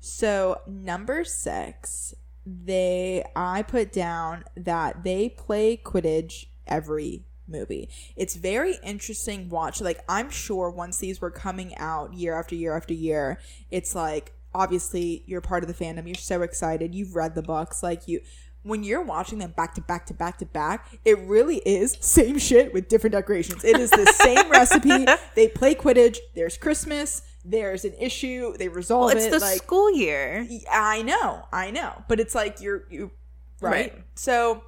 So 0.00 0.60
number 0.68 1.24
six, 1.24 2.14
they 2.44 3.24
I 3.34 3.62
put 3.62 3.92
down 3.92 4.44
that 4.56 5.02
they 5.02 5.28
play 5.28 5.76
Quidditch 5.76 6.46
every 6.66 7.24
movie. 7.48 7.88
It's 8.16 8.36
very 8.36 8.76
interesting 8.84 9.48
watch. 9.48 9.80
Like 9.80 10.00
I'm 10.08 10.30
sure 10.30 10.70
once 10.70 10.98
these 10.98 11.20
were 11.20 11.30
coming 11.30 11.76
out 11.76 12.14
year 12.14 12.38
after 12.38 12.54
year 12.54 12.76
after 12.76 12.94
year, 12.94 13.38
it's 13.70 13.94
like 13.94 14.32
obviously 14.56 15.22
you're 15.26 15.40
part 15.40 15.62
of 15.62 15.68
the 15.68 15.84
fandom. 15.84 16.06
You're 16.06 16.14
so 16.14 16.42
excited. 16.42 16.94
You've 16.94 17.14
read 17.14 17.34
the 17.34 17.42
books. 17.42 17.82
Like 17.82 18.08
you 18.08 18.20
when 18.62 18.82
you're 18.82 19.02
watching 19.02 19.38
them 19.38 19.52
back 19.56 19.74
to 19.74 19.80
back 19.80 20.06
to 20.06 20.14
back 20.14 20.38
to 20.38 20.46
back, 20.46 20.98
it 21.04 21.18
really 21.20 21.58
is 21.58 21.96
same 22.00 22.38
shit 22.38 22.72
with 22.72 22.88
different 22.88 23.12
decorations. 23.12 23.64
It 23.64 23.78
is 23.78 23.90
the 23.90 24.06
same 24.16 24.50
recipe. 24.50 25.06
They 25.34 25.48
play 25.48 25.74
Quidditch. 25.74 26.18
There's 26.34 26.56
Christmas. 26.56 27.22
There's 27.44 27.84
an 27.84 27.94
issue. 28.00 28.56
They 28.56 28.68
resolve 28.68 29.06
well, 29.06 29.16
it's 29.16 29.26
it. 29.26 29.30
the 29.30 29.38
like 29.38 29.58
school 29.58 29.92
year. 29.92 30.48
I 30.72 31.02
know, 31.02 31.46
I 31.52 31.70
know, 31.70 32.02
but 32.08 32.18
it's 32.18 32.34
like 32.34 32.60
you're 32.60 32.84
you 32.90 33.12
right. 33.60 33.92
Right. 33.92 34.04
So 34.16 34.64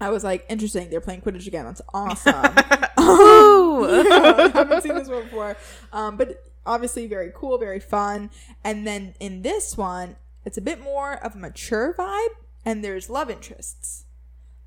I 0.00 0.10
was 0.10 0.22
like, 0.22 0.44
interesting. 0.48 0.90
They're 0.90 1.00
playing 1.00 1.22
Quidditch 1.22 1.46
again. 1.46 1.64
That's 1.64 1.80
awesome. 1.94 2.54
Ooh. 3.00 3.84
I 3.86 4.50
haven't 4.52 4.82
seen 4.82 4.94
this 4.94 5.08
one 5.08 5.24
before, 5.24 5.56
um, 5.92 6.16
but 6.16 6.44
obviously 6.66 7.06
very 7.06 7.32
cool, 7.34 7.58
very 7.58 7.80
fun. 7.80 8.30
And 8.64 8.86
then 8.86 9.14
in 9.20 9.42
this 9.42 9.76
one, 9.76 10.16
it's 10.44 10.58
a 10.58 10.62
bit 10.62 10.80
more 10.80 11.14
of 11.24 11.34
a 11.34 11.38
mature 11.38 11.94
vibe, 11.98 12.28
and 12.64 12.84
there's 12.84 13.10
love 13.10 13.30
interests. 13.30 14.04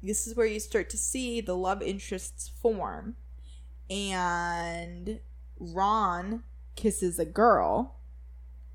This 0.02 0.28
is 0.28 0.36
where 0.36 0.46
you 0.46 0.60
start 0.60 0.90
to 0.92 0.98
see 0.98 1.42
the 1.42 1.56
love 1.56 1.82
interests 1.82 2.50
form, 2.62 3.16
and 3.90 5.20
Ron 5.60 6.44
kisses 6.76 7.20
a 7.20 7.26
girl, 7.26 7.98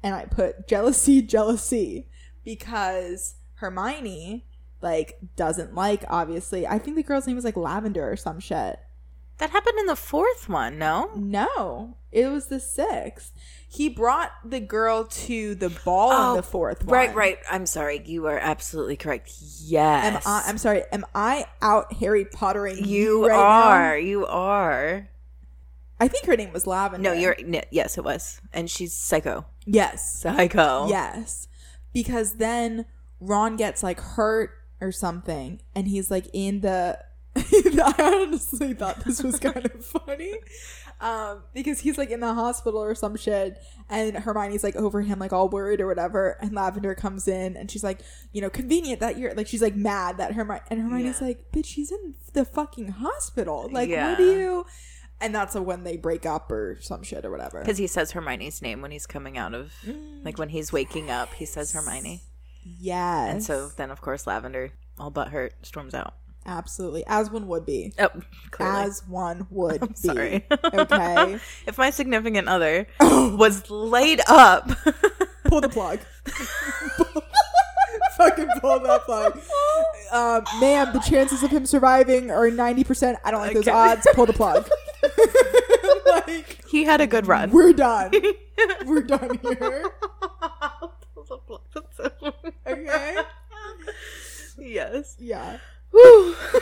and 0.03 0.15
I 0.15 0.25
put 0.27 0.69
jealousy, 0.69 1.23
jealousy, 1.37 2.09
because 2.45 3.37
Hermione 3.57 4.47
like 4.81 5.19
doesn't 5.35 5.75
like 5.75 6.05
obviously. 6.09 6.67
I 6.67 6.79
think 6.79 6.97
the 6.97 7.03
girl's 7.03 7.27
name 7.27 7.37
was 7.37 7.45
like 7.45 7.57
Lavender 7.57 8.11
or 8.11 8.17
some 8.17 8.39
shit. 8.39 8.79
That 9.39 9.51
happened 9.51 9.79
in 9.79 9.87
the 9.87 9.97
fourth 9.97 10.49
one, 10.49 10.79
no? 10.79 11.11
No, 11.17 11.97
it 12.13 12.29
was 12.29 12.47
the 12.47 12.61
sixth. 12.61 13.33
He 13.69 13.89
brought 13.89 14.31
the 14.45 14.61
girl 14.61 15.05
to 15.05 15.57
the 15.57 15.71
ball 15.71 16.11
in 16.13 16.17
Oh, 16.17 16.37
the 16.37 16.43
fourth 16.45 16.85
one. 16.85 16.95
Right, 16.95 17.15
right. 17.15 17.39
I'm 17.51 17.67
sorry. 17.67 18.01
You 18.05 18.27
are 18.27 18.39
absolutely 18.39 18.97
correct. 18.97 19.33
Yes. 19.61 20.25
Am 20.25 20.33
I, 20.33 20.45
I'm 20.47 20.59
sorry. 20.59 20.85
Am 20.93 21.05
I 21.15 21.47
out 21.61 21.93
Harry 21.95 22.25
Pottering 22.25 22.85
you 22.85 23.27
right 23.27 23.37
are. 23.37 23.91
Now? 23.97 23.97
You 23.97 24.27
are. 24.27 25.09
I 25.99 26.07
think 26.09 26.27
her 26.27 26.37
name 26.37 26.53
was 26.53 26.67
Lavender. 26.69 27.11
No, 27.11 27.19
you're. 27.19 27.37
Yes, 27.71 27.99
it 27.99 28.05
was. 28.05 28.41
And 28.53 28.71
she's 28.71 28.93
psycho. 28.93 29.47
Yes. 29.65 30.21
Psycho. 30.21 30.87
Yes. 30.89 31.49
Because 31.93 32.35
then 32.35 32.87
Ron 33.21 33.57
gets 33.57 33.83
like 33.83 34.01
hurt 34.01 34.51
or 34.81 34.93
something, 34.93 35.61
and 35.75 35.89
he's 35.89 36.11
like 36.13 36.27
in 36.33 36.61
the. 36.61 36.99
I 37.83 37.95
honestly 38.27 38.75
thought 38.75 39.05
this 39.05 39.23
was 39.23 39.39
kind 39.39 39.65
of 39.67 39.85
funny. 39.85 40.35
Um, 41.01 41.43
because 41.53 41.81
he's 41.81 41.99
like 41.99 42.11
in 42.11 42.21
the 42.21 42.33
hospital 42.35 42.81
or 42.83 42.95
some 42.95 43.17
shit, 43.17 43.59
and 43.91 44.17
Hermione's 44.17 44.63
like 44.63 44.77
over 44.77 45.03
him, 45.03 45.19
like 45.19 45.33
all 45.33 45.49
worried 45.49 45.81
or 45.81 45.87
whatever. 45.87 46.37
And 46.41 46.53
Lavender 46.53 46.95
comes 46.95 47.27
in, 47.29 47.57
and 47.57 47.71
she's 47.71 47.83
like, 47.85 48.01
you 48.33 48.41
know, 48.41 48.49
convenient 48.49 49.01
that 49.01 49.19
you're 49.19 49.35
like, 49.35 49.49
she's 49.49 49.61
like 49.63 49.75
mad 49.75 50.19
that 50.19 50.33
Hermione, 50.35 50.63
and 50.71 50.81
Hermione's 50.81 51.21
Yeah. 51.21 51.27
like, 51.29 51.51
bitch, 51.53 51.67
she's 51.67 51.91
in 51.91 52.15
the 52.33 52.45
fucking 52.45 52.89
hospital. 52.89 53.69
Like, 53.71 53.89
Yeah. 53.89 54.11
what 54.11 54.19
do 54.19 54.33
you? 54.39 54.67
And 55.21 55.35
that's 55.35 55.55
when 55.55 55.85
they 55.85 55.97
break 55.97 56.27
up 56.27 56.51
or 56.51 56.79
some 56.81 57.03
shit 57.03 57.25
or 57.25 57.31
whatever. 57.31 57.61
Because 57.61 57.79
he 57.79 57.87
says 57.87 58.13
Hermione's 58.13 58.61
name 58.63 58.81
when 58.83 58.91
he's 58.91 59.07
coming 59.07 59.37
out 59.39 59.55
of, 59.55 59.73
like 60.23 60.39
when 60.39 60.49
he's 60.51 60.73
waking 60.73 61.11
up, 61.11 61.33
he 61.35 61.45
says 61.45 61.73
Hermione. 61.73 62.23
Yes. 62.63 63.31
And 63.33 63.43
so 63.43 63.69
then, 63.77 63.91
of 63.91 64.01
course, 64.01 64.27
Lavender, 64.27 64.73
all 64.99 65.11
but 65.11 65.29
hurt, 65.29 65.55
storms 65.67 65.95
out. 65.95 66.15
Absolutely. 66.47 67.05
As 67.07 67.31
one 67.31 67.49
would 67.49 67.65
be. 67.65 67.93
Oh, 67.99 68.09
clearly. 68.51 68.83
As 68.85 69.03
one 69.09 69.47
would 69.51 69.81
be. 69.89 69.95
Sorry. 69.95 70.45
Okay. 70.51 71.39
if 71.67 71.79
my 71.79 71.91
significant 71.91 72.49
other 72.49 72.87
was 73.01 73.71
laid 73.71 74.21
up, 74.29 74.71
pull 75.45 75.61
the 75.61 75.69
plug. 75.69 76.01
Fucking 78.17 78.49
pull 78.61 78.79
that 78.81 79.03
plug. 79.05 79.41
Um, 80.13 80.45
ma'am, 80.61 80.93
the 80.93 81.01
chances 81.01 81.43
of 81.43 81.51
him 81.51 81.67
surviving 81.67 82.31
are 82.31 82.49
90%. 82.49 83.17
I 83.25 83.31
don't 83.31 83.41
like 83.41 83.55
those 83.55 83.67
Okay. 83.67 83.77
odds. 83.77 84.07
Pull 84.15 84.27
the 84.27 84.33
plug. 84.33 84.69
like, 86.07 86.65
he 86.69 86.85
had 86.85 87.01
a 87.01 87.07
good 87.09 87.27
run. 87.27 87.51
we're 87.51 87.73
done. 87.73 88.13
We're 88.87 89.03
done 89.03 89.39
here. 89.43 89.91
Okay? 92.67 93.17
yes. 94.59 95.17
Yeah. 95.19 95.59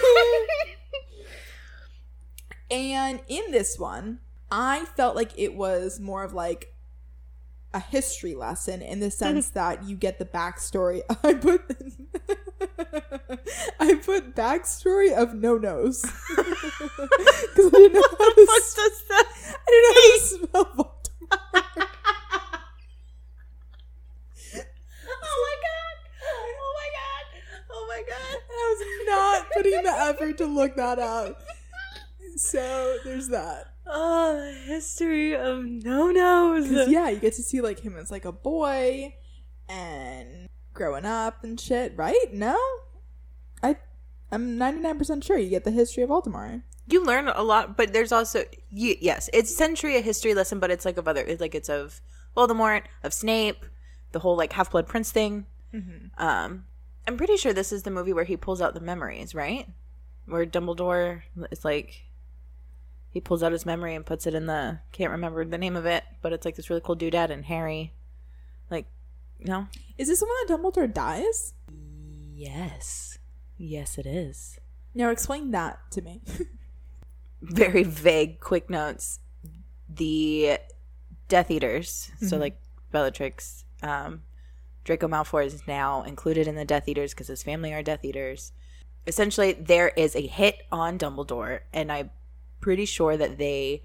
And 2.72 3.20
in 3.28 3.50
this 3.50 3.78
one, 3.78 4.20
I 4.50 4.86
felt 4.96 5.14
like 5.14 5.32
it 5.36 5.54
was 5.54 6.00
more 6.00 6.24
of 6.24 6.32
like 6.32 6.74
a 7.74 7.80
history 7.80 8.34
lesson 8.34 8.80
in 8.80 8.98
the 8.98 9.10
sense 9.10 9.48
mm-hmm. 9.48 9.58
that 9.58 9.84
you 9.84 9.94
get 9.94 10.18
the 10.18 10.24
backstory. 10.24 11.02
I 11.22 11.34
put 11.34 11.60
I 13.78 13.94
put 13.96 14.34
backstory 14.34 15.12
of 15.12 15.34
no 15.34 15.58
nos 15.58 16.00
because 16.00 16.16
I 16.36 17.70
didn't 17.70 17.92
know 17.92 18.02
how 18.10 18.30
to. 18.30 18.44
What 18.46 18.62
s- 18.62 18.74
does? 18.74 19.02
I 19.10 19.24
didn't 19.68 19.84
know 19.84 19.94
how 19.94 20.10
to 20.12 20.20
spell 20.22 20.64
Voldemort. 20.64 21.02
Oh 25.04 25.38
my 25.44 25.56
god! 25.60 25.96
Oh 26.22 26.72
my 26.78 26.88
god! 26.96 27.26
Oh 27.70 27.81
my 27.92 28.02
god! 28.08 28.38
I 28.50 28.75
was 28.75 29.06
not 29.06 29.52
putting 29.52 29.82
the 29.82 29.92
effort 29.92 30.38
to 30.38 30.46
look 30.46 30.76
that 30.76 30.99
up. 30.99 31.42
So 32.37 32.96
there's 33.04 33.28
that. 33.28 33.66
Oh, 33.87 34.37
the 34.37 34.52
history 34.52 35.37
of 35.37 35.64
no 35.64 36.11
nos. 36.11 36.88
yeah, 36.88 37.11
you 37.11 37.18
get 37.18 37.34
to 37.34 37.42
see 37.42 37.61
like 37.61 37.80
him 37.80 37.96
as 37.96 38.11
like 38.11 38.25
a 38.25 38.32
boy 38.32 39.14
and 39.68 40.49
growing 40.72 41.04
up 41.04 41.44
and 41.44 41.61
shit, 41.61 41.92
right? 41.96 42.32
No, 42.32 42.56
I 43.62 43.76
I'm 44.30 44.56
99 44.56 44.99
percent 44.99 45.25
sure 45.25 45.37
you 45.37 45.50
get 45.50 45.64
the 45.64 45.70
history 45.70 46.02
of 46.02 46.11
Voldemort. 46.11 46.62
You 46.88 47.04
learn 47.04 47.28
a 47.28 47.42
lot, 47.42 47.76
but 47.76 47.92
there's 47.92 48.12
also 48.12 48.44
you, 48.70 48.96
yes, 49.00 49.28
it's 49.32 49.50
essentially 49.50 49.96
a 49.96 50.00
history 50.00 50.34
lesson, 50.34 50.58
but 50.58 50.70
it's 50.70 50.84
like 50.84 50.96
of 50.96 51.06
other, 51.06 51.22
it's 51.22 51.40
like 51.40 51.54
it's 51.54 51.68
of 51.68 52.00
Voldemort, 52.37 52.84
of 53.02 53.12
Snape, 53.12 53.64
the 54.12 54.18
whole 54.20 54.37
like 54.37 54.52
Half 54.52 54.70
Blood 54.70 54.87
Prince 54.87 55.12
thing. 55.12 55.46
Um, 56.18 56.64
I'm 57.06 57.16
pretty 57.16 57.37
sure 57.37 57.52
this 57.52 57.73
is 57.73 57.82
the 57.82 57.90
movie 57.90 58.12
where 58.12 58.25
he 58.25 58.37
pulls 58.37 58.62
out 58.62 58.75
the 58.75 58.80
memories, 58.80 59.35
right? 59.35 59.68
Where 60.26 60.47
Dumbledore 60.47 61.23
is 61.50 61.64
like 61.64 62.04
he 63.11 63.21
pulls 63.21 63.42
out 63.42 63.52
his 63.52 63.66
memory 63.66 63.94
and 63.94 64.06
puts 64.06 64.26
it 64.26 64.35
in 64.35 64.47
the 64.47 64.78
can't 64.92 65.11
remember 65.11 65.44
the 65.44 65.59
name 65.59 65.76
of 65.76 65.85
it, 65.87 66.04
but 66.23 66.32
it's 66.32 66.44
like 66.44 66.56
this 66.56 66.71
really 66.71 66.82
cool 66.85 66.97
doodad 66.97 67.30
and 67.30 67.44
Harry, 67.47 67.92
like 68.71 68.87
no, 69.40 69.66
Is 69.99 70.09
this 70.09 70.21
the 70.21 70.26
one 70.26 70.35
that 70.47 70.56
Dumbledore 70.56 70.92
dies? 70.92 71.54
yes, 72.35 73.18
yes, 73.59 73.99
it 73.99 74.06
is. 74.06 74.59
Now 74.94 75.11
explain 75.11 75.50
that 75.50 75.78
to 75.92 76.02
me. 76.02 76.23
very 77.42 77.82
vague 77.82 78.38
quick 78.38 78.71
notes 78.71 79.18
the 79.92 80.59
death 81.26 81.50
eaters 81.50 82.11
so 82.21 82.37
like 82.37 82.56
bellatrix 82.92 83.64
um 83.82 84.23
draco 84.84 85.08
malfoy 85.08 85.46
is 85.46 85.66
now 85.66 86.02
included 86.02 86.46
in 86.46 86.54
the 86.54 86.64
death 86.64 86.88
eaters 86.88 87.12
because 87.12 87.28
his 87.28 87.42
family 87.42 87.72
are 87.72 87.82
death 87.82 88.04
eaters 88.04 88.52
essentially 89.06 89.52
there 89.52 89.88
is 89.90 90.14
a 90.14 90.26
hit 90.26 90.62
on 90.70 90.98
dumbledore 90.98 91.60
and 91.72 91.90
i'm 91.90 92.10
pretty 92.60 92.84
sure 92.84 93.16
that 93.16 93.38
they 93.38 93.82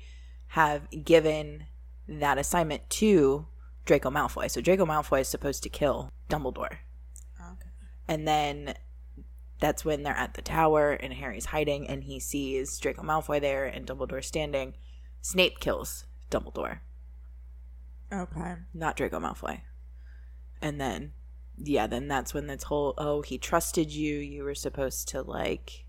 have 0.47 0.87
given 1.03 1.65
that 2.07 2.37
assignment 2.37 2.87
to 2.89 3.45
draco 3.85 4.09
malfoy 4.09 4.49
so 4.49 4.61
draco 4.61 4.85
malfoy 4.85 5.21
is 5.21 5.27
supposed 5.27 5.63
to 5.63 5.69
kill 5.69 6.11
dumbledore 6.29 6.77
oh, 7.41 7.51
okay. 7.53 7.69
and 8.07 8.27
then 8.27 8.73
that's 9.59 9.83
when 9.83 10.03
they're 10.03 10.13
at 10.13 10.35
the 10.35 10.41
tower 10.41 10.91
and 10.91 11.13
Harry's 11.13 11.45
hiding 11.45 11.87
and 11.87 12.03
he 12.03 12.19
sees 12.19 12.77
Draco 12.77 13.01
Malfoy 13.01 13.41
there 13.41 13.65
and 13.65 13.87
Dumbledore 13.87 14.23
standing. 14.23 14.75
Snape 15.21 15.59
kills 15.59 16.05
Dumbledore, 16.29 16.79
Okay. 18.13 18.53
not 18.73 18.95
Draco 18.95 19.19
Malfoy. 19.19 19.61
And 20.61 20.79
then, 20.79 21.13
yeah, 21.57 21.87
then 21.87 22.07
that's 22.07 22.33
when 22.33 22.47
this 22.47 22.63
whole, 22.63 22.93
oh, 22.97 23.21
he 23.21 23.37
trusted 23.37 23.91
you. 23.91 24.17
You 24.17 24.43
were 24.43 24.55
supposed 24.55 25.07
to, 25.09 25.21
like, 25.21 25.85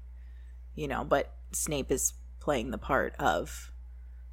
you 0.75 0.89
know, 0.89 1.05
but 1.05 1.35
Snape 1.53 1.91
is 1.91 2.15
playing 2.41 2.71
the 2.71 2.79
part 2.79 3.15
of 3.19 3.73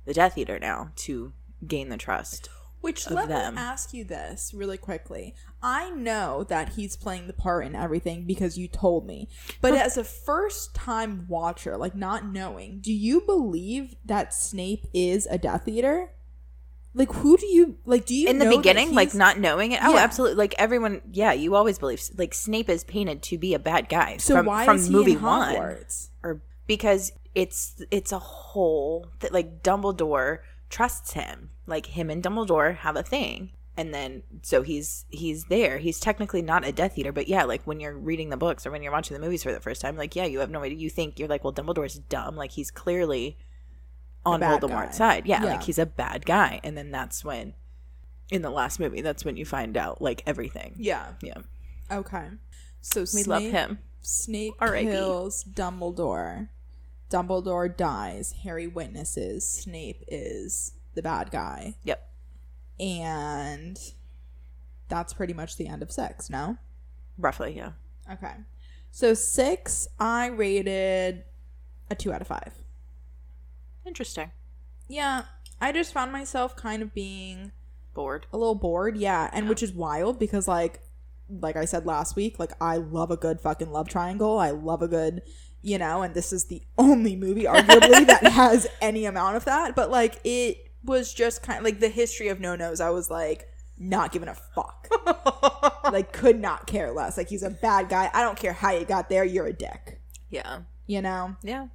the 0.06 0.14
Death 0.14 0.38
Eater 0.38 0.60
now 0.60 0.92
to 0.96 1.34
gain 1.66 1.90
the 1.90 1.98
trust. 1.98 2.50
Which 2.82 3.10
let 3.10 3.30
them. 3.30 3.56
me 3.56 3.62
ask 3.62 3.96
you 3.96 4.04
this 4.04 4.54
really 4.54 4.78
quickly. 4.78 5.34
I 5.60 5.90
know 5.90 6.44
that 6.50 6.74
he's 6.74 6.96
playing 6.96 7.26
the 7.26 7.34
part 7.34 7.66
and 7.66 7.76
everything 7.76 8.28
because 8.28 8.60
you 8.60 8.68
told 8.68 9.08
me. 9.08 9.28
But 9.60 9.74
as 9.74 9.98
a 9.98 10.04
first 10.04 10.76
time 10.76 11.26
watcher, 11.28 11.78
like 11.78 11.96
not 11.96 12.28
knowing, 12.28 12.82
do 12.82 12.94
you 12.94 13.22
believe 13.22 13.96
that 14.06 14.36
Snape 14.36 14.86
is 14.94 15.26
a 15.26 15.40
Death 15.40 15.68
Eater? 15.68 16.12
Like 16.98 17.12
who 17.12 17.36
do 17.38 17.46
you 17.46 17.78
like 17.86 18.06
do 18.06 18.16
you 18.16 18.30
in 18.30 18.40
the 18.40 18.50
beginning 18.50 18.94
like 18.96 19.14
not 19.14 19.38
knowing 19.38 19.74
it? 19.74 19.82
Oh 19.84 19.94
Yeah. 19.96 20.00
absolutely. 20.00 20.38
Like 20.38 20.56
everyone 20.58 21.02
yeah 21.12 21.34
you 21.34 21.54
always 21.56 21.78
believe 21.78 22.02
like 22.18 22.34
snape 22.34 22.70
is 22.70 22.86
painted 22.86 23.22
to 23.24 23.38
be 23.38 23.54
a 23.54 23.60
bad 23.60 23.90
guy 23.90 24.16
So 24.18 24.36
from, 24.38 24.46
why 24.46 24.64
from 24.66 24.78
is 24.78 24.88
he 24.88 24.94
movie 24.94 25.12
in 25.12 25.22
one. 25.22 25.56
Hogwarts? 25.56 26.10
or 26.24 26.42
because 26.68 27.12
it's 27.36 27.82
it's 27.92 28.14
a 28.14 28.20
whole 28.20 29.10
that 29.20 29.34
like 29.34 29.62
dumbledore 29.62 30.40
trusts 30.70 31.12
him. 31.14 31.50
Like 31.68 31.88
him 31.88 32.10
and 32.10 32.24
dumbledore 32.24 32.78
have 32.78 32.96
a 32.96 33.04
thing. 33.04 33.52
And 33.78 33.94
then 33.94 34.24
so 34.42 34.62
he's 34.62 35.04
he's 35.10 35.44
there. 35.46 35.80
He's 35.80 36.00
technically 36.00 36.42
not 36.42 36.66
a 36.66 36.72
death 36.72 36.98
eater 36.98 37.12
but 37.12 37.28
yeah 37.28 37.44
like 37.44 37.64
when 37.66 37.82
you're 37.82 37.98
reading 37.98 38.30
the 38.30 38.38
books 38.38 38.66
or 38.66 38.72
when 38.72 38.82
you're 38.84 38.94
watching 38.94 39.16
the 39.16 39.22
movies 39.22 39.44
for 39.44 39.52
the 39.52 39.60
first 39.60 39.82
time 39.82 39.98
like 39.98 40.16
yeah 40.16 40.24
you 40.26 40.40
have 40.40 40.50
no 40.50 40.62
idea. 40.64 40.78
You 40.78 40.90
think 40.90 41.20
you're 41.20 41.28
like 41.28 41.44
well 41.44 41.52
dumbledore's 41.52 41.96
dumb. 42.08 42.38
Like 42.38 42.52
he's 42.52 42.72
clearly 42.72 43.38
on 44.26 44.40
voldemort's 44.42 44.98
guy. 44.98 45.18
side 45.18 45.26
yeah, 45.26 45.44
Yeah. 45.44 45.52
like 45.52 45.64
he's 45.64 45.78
a 45.80 45.86
bad 45.86 46.26
guy 46.26 46.60
and 46.64 46.78
then 46.78 46.92
that's 46.92 47.24
when 47.24 47.54
in 48.32 48.42
the 48.42 48.50
last 48.50 48.80
movie 48.80 49.02
that's 49.02 49.24
when 49.24 49.38
you 49.38 49.46
find 49.46 49.78
out 49.78 50.02
like 50.02 50.24
everything 50.26 50.76
Yeah. 50.78 51.14
yeah 51.22 51.38
Okay. 51.92 52.28
So 52.82 53.02
we 53.02 53.06
Snape, 53.06 53.28
love 53.28 53.44
him 53.44 53.80
Snape 54.02 54.54
R.I.P.. 54.60 54.86
kills 54.88 55.44
Dumbledore. 55.44 56.50
Dumbledore 57.12 57.76
dies. 57.76 58.34
Harry 58.44 58.66
witnesses. 58.68 59.48
Snape 59.48 60.04
is 60.08 60.74
the 60.96 61.02
bad 61.04 61.30
guy. 61.32 61.76
yep 61.84 62.10
And 62.80 63.80
that's 64.90 65.14
pretty 65.14 65.34
much 65.34 65.58
the 65.58 65.68
end 65.68 65.82
of 65.84 65.92
six, 65.92 66.30
no? 66.30 66.58
roughly 67.18 67.54
yeah 67.56 67.72
Okay. 68.12 68.34
So 68.92 69.14
six, 69.14 69.88
I 70.00 70.28
rated 70.28 71.24
a 71.92 71.96
two 71.96 72.12
out 72.14 72.22
of 72.22 72.28
five. 72.28 72.54
Interesting 73.86 74.32
Yeah. 74.88 75.24
I 75.62 75.72
just 75.72 75.94
found 75.94 76.12
myself 76.12 76.56
kind 76.56 76.82
of 76.82 76.94
being 76.94 77.52
bored 77.94 78.28
a 78.34 78.38
little 78.38 78.56
bored, 78.56 78.98
yeah, 78.98 79.30
and 79.32 79.48
which 79.48 79.64
is 79.64 79.72
wild 79.72 80.20
because 80.20 80.48
like 80.50 80.82
like 81.30 81.56
I 81.56 81.64
said 81.66 81.86
last 81.86 82.16
week, 82.16 82.38
like 82.40 82.52
I 82.62 82.76
love 82.78 83.10
a 83.10 83.18
good 83.18 83.40
fucking 83.40 83.72
love 83.72 83.88
triangle. 83.88 84.38
I 84.38 84.52
love 84.52 84.82
a 84.82 84.88
good, 84.90 85.22
you 85.62 85.78
know, 85.78 86.02
and 86.04 86.14
this 86.14 86.34
is 86.34 86.46
the 86.46 86.62
only 86.78 87.16
movie 87.16 87.46
arguably 87.46 88.06
that 88.06 88.24
has 88.34 88.68
any 88.82 89.06
amount 89.06 89.38
of 89.38 89.46
that, 89.46 89.76
but 89.76 89.90
like 89.90 90.20
it 90.26 90.58
was 90.84 91.14
just 91.14 91.42
kind 91.42 91.58
of 91.60 91.64
like 91.64 91.80
the 91.80 91.90
history 91.90 92.28
of 92.28 92.42
no 92.42 92.56
nos. 92.56 92.82
I 92.82 92.90
was 92.90 93.10
like 93.10 93.48
not 93.78 94.12
giving 94.12 94.28
a 94.30 94.36
fuck. 94.36 94.90
like 95.92 96.12
could 96.12 96.40
not 96.42 96.68
care 96.68 96.92
less. 96.92 97.18
Like 97.18 97.30
he's 97.30 97.44
a 97.44 97.50
bad 97.50 97.88
guy. 97.90 98.12
I 98.14 98.22
don't 98.24 98.38
care 98.38 98.54
how 98.54 98.72
you 98.72 98.84
got 98.86 99.08
there, 99.10 99.24
you're 99.24 99.48
a 99.48 99.54
dick. 99.54 100.02
yeah 100.30 100.60
You 100.86 101.02
know? 101.02 101.38
yeah 101.44 101.68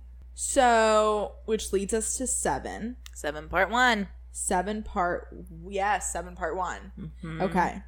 So, 0.43 1.35
which 1.45 1.71
leads 1.71 1.93
us 1.93 2.17
to 2.17 2.27
7. 2.27 2.97
seven 3.13 3.49
part 3.51 3.69
one 3.71 4.09
Seven 4.33 4.83
part 4.83 5.29
yes, 5.69 6.11
seven 6.13 6.35
part 6.35 6.57
one. 6.57 6.93
Mhm. 7.23 7.43
Okay. 7.43 7.83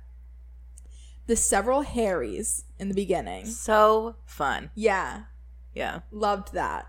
The 1.26 1.34
several 1.36 1.80
Harrys 1.80 2.64
in 2.78 2.88
the 2.90 2.94
beginning. 2.94 3.46
so 3.46 4.16
fun 4.26 4.70
Yeah, 4.74 5.22
yeah 5.72 6.00
loved 6.10 6.52
that. 6.52 6.88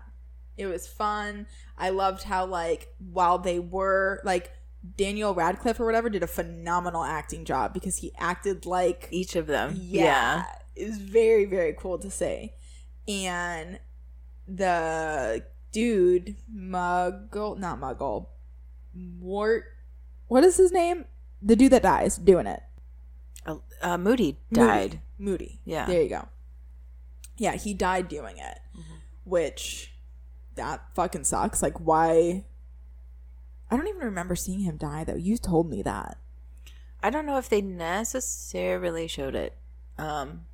It 0.58 0.66
was 0.66 0.86
fun. 0.86 1.46
I 1.78 1.88
loved 1.88 2.24
how 2.24 2.44
like 2.44 2.94
while 2.98 3.38
they 3.38 3.58
were 3.58 4.20
like 4.22 4.52
Daniel 4.96 5.34
Radcliffe 5.34 5.80
or 5.80 5.86
whatever 5.86 6.10
did 6.10 6.22
a 6.22 6.26
phenomenal 6.26 7.04
acting 7.04 7.46
job 7.46 7.72
because 7.72 7.96
he 7.96 8.12
acted 8.18 8.66
like 8.66 9.08
each 9.10 9.34
of 9.34 9.46
them 9.46 9.76
yeah, 9.80 10.44
it 10.76 10.88
was 10.88 10.98
very 10.98 11.46
very 11.46 11.72
cool 11.72 11.98
to 12.00 12.10
see. 12.10 12.52
And 13.08 13.78
the 14.46 15.42
dude 15.74 16.36
Muggle, 16.54 17.58
not 17.58 17.80
Muggle, 17.80 18.28
Mort. 18.94 19.64
What 20.28 20.44
is 20.44 20.56
his 20.56 20.72
name? 20.72 21.04
The 21.42 21.56
dude 21.56 21.72
that 21.72 21.82
dies 21.82 22.16
doing 22.16 22.46
it. 22.46 22.62
Uh, 23.44 23.56
uh, 23.82 23.98
moody 23.98 24.38
died 24.52 25.00
Moody. 25.18 25.44
Moody. 25.44 25.60
Yeah. 25.66 25.84
There 25.86 26.00
you 26.02 26.08
go. 26.08 26.28
Yeah, 27.36 27.56
he 27.56 27.74
died 27.74 28.08
doing 28.08 28.38
it, 28.38 28.58
Mm-hmm. 28.78 28.94
which 29.24 29.92
that 30.54 30.82
fucking 30.94 31.24
sucks. 31.24 31.62
Like, 31.62 31.78
why? 31.80 32.44
I 33.70 33.76
don't 33.76 33.88
even 33.88 34.00
remember 34.02 34.36
seeing 34.36 34.60
him 34.60 34.76
die 34.76 35.02
though. 35.04 35.16
You 35.16 35.36
told 35.36 35.68
me 35.68 35.82
that. 35.82 36.16
I 37.02 37.10
don't 37.10 37.26
know 37.26 37.36
if 37.38 37.48
they 37.48 37.60
necessarily 37.60 39.08
showed 39.08 39.34
it. 39.34 39.56
Um 39.98 40.46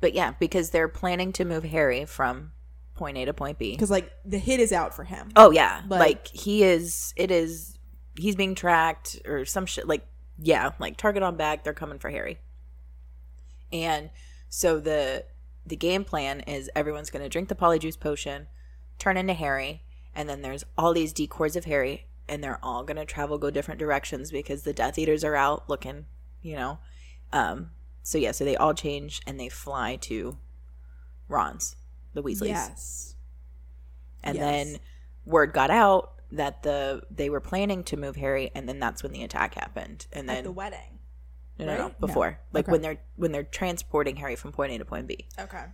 But 0.00 0.14
yeah, 0.14 0.32
because 0.40 0.70
they're 0.70 0.88
planning 0.88 1.32
to 1.34 1.44
move 1.44 1.64
Harry 1.64 2.04
from 2.04 2.52
point 2.96 3.16
A 3.18 3.24
to 3.26 3.32
point 3.34 3.58
B. 3.58 3.72
because 3.72 3.90
like 3.90 4.10
the 4.24 4.38
hit 4.38 4.58
is 4.60 4.72
out 4.72 4.94
for 4.94 5.04
him. 5.04 5.30
Oh 5.36 5.50
yeah. 5.50 5.82
Like- 5.88 6.00
Like, 6.00 6.26
he 6.28 6.62
is 6.64 7.12
it 7.16 7.30
is 7.30 7.78
he's 8.18 8.34
being 8.36 8.54
tracked 8.54 9.20
or 9.26 9.44
some 9.44 9.66
shit 9.66 9.86
like 9.86 10.06
yeah, 10.38 10.70
like 10.78 10.96
target 10.96 11.22
on 11.22 11.36
back, 11.36 11.64
they're 11.64 11.72
coming 11.72 11.98
for 11.98 12.10
Harry. 12.10 12.38
And 13.72 14.10
so 14.48 14.78
the 14.80 15.24
the 15.66 15.76
game 15.76 16.04
plan 16.04 16.40
is 16.40 16.70
everyone's 16.76 17.10
going 17.10 17.22
to 17.22 17.28
drink 17.28 17.48
the 17.48 17.54
polyjuice 17.56 17.98
potion, 17.98 18.46
turn 18.98 19.16
into 19.16 19.34
Harry, 19.34 19.82
and 20.14 20.28
then 20.28 20.42
there's 20.42 20.64
all 20.78 20.92
these 20.94 21.12
decoys 21.12 21.56
of 21.56 21.64
Harry 21.64 22.06
and 22.28 22.42
they're 22.42 22.60
all 22.62 22.84
going 22.84 22.96
to 22.96 23.04
travel 23.04 23.38
go 23.38 23.50
different 23.50 23.78
directions 23.80 24.30
because 24.30 24.62
the 24.62 24.72
Death 24.72 24.98
Eaters 24.98 25.24
are 25.24 25.34
out 25.36 25.68
looking, 25.68 26.06
you 26.42 26.54
know, 26.56 26.78
um 27.32 27.70
so 28.02 28.18
yeah, 28.18 28.30
so 28.30 28.44
they 28.44 28.56
all 28.56 28.72
change 28.74 29.20
and 29.26 29.38
they 29.40 29.48
fly 29.48 29.96
to 29.96 30.38
Ron's, 31.28 31.74
the 32.16 32.22
Weasleys. 32.22 32.48
Yes. 32.48 33.14
And 34.22 34.36
Yes. 34.36 34.42
then 34.44 34.80
word 35.24 35.52
got 35.52 35.70
out 35.70 36.14
that 36.32 36.62
the 36.64 37.02
they 37.10 37.30
were 37.30 37.40
planning 37.40 37.84
to 37.84 37.96
move 37.96 38.16
Harry, 38.16 38.50
and 38.54 38.68
then 38.68 38.80
that's 38.80 39.02
when 39.02 39.12
the 39.12 39.22
attack 39.22 39.54
happened. 39.54 40.06
And 40.12 40.28
At 40.28 40.34
then 40.34 40.44
the 40.44 40.52
wedding. 40.52 40.98
no, 41.58 41.66
no, 41.66 41.76
no, 41.76 41.82
right? 41.84 42.00
before, 42.00 42.40
like 42.52 42.64
Okay. 42.64 42.72
when 42.72 42.82
they're 42.82 42.98
when 43.14 43.30
they're 43.32 43.44
transporting 43.44 44.16
Harry 44.16 44.34
from 44.36 44.50
point 44.52 44.72
A 44.72 44.78
to 44.78 44.84
point 44.84 45.06
B, 45.06 45.26
Okay. 45.38 45.66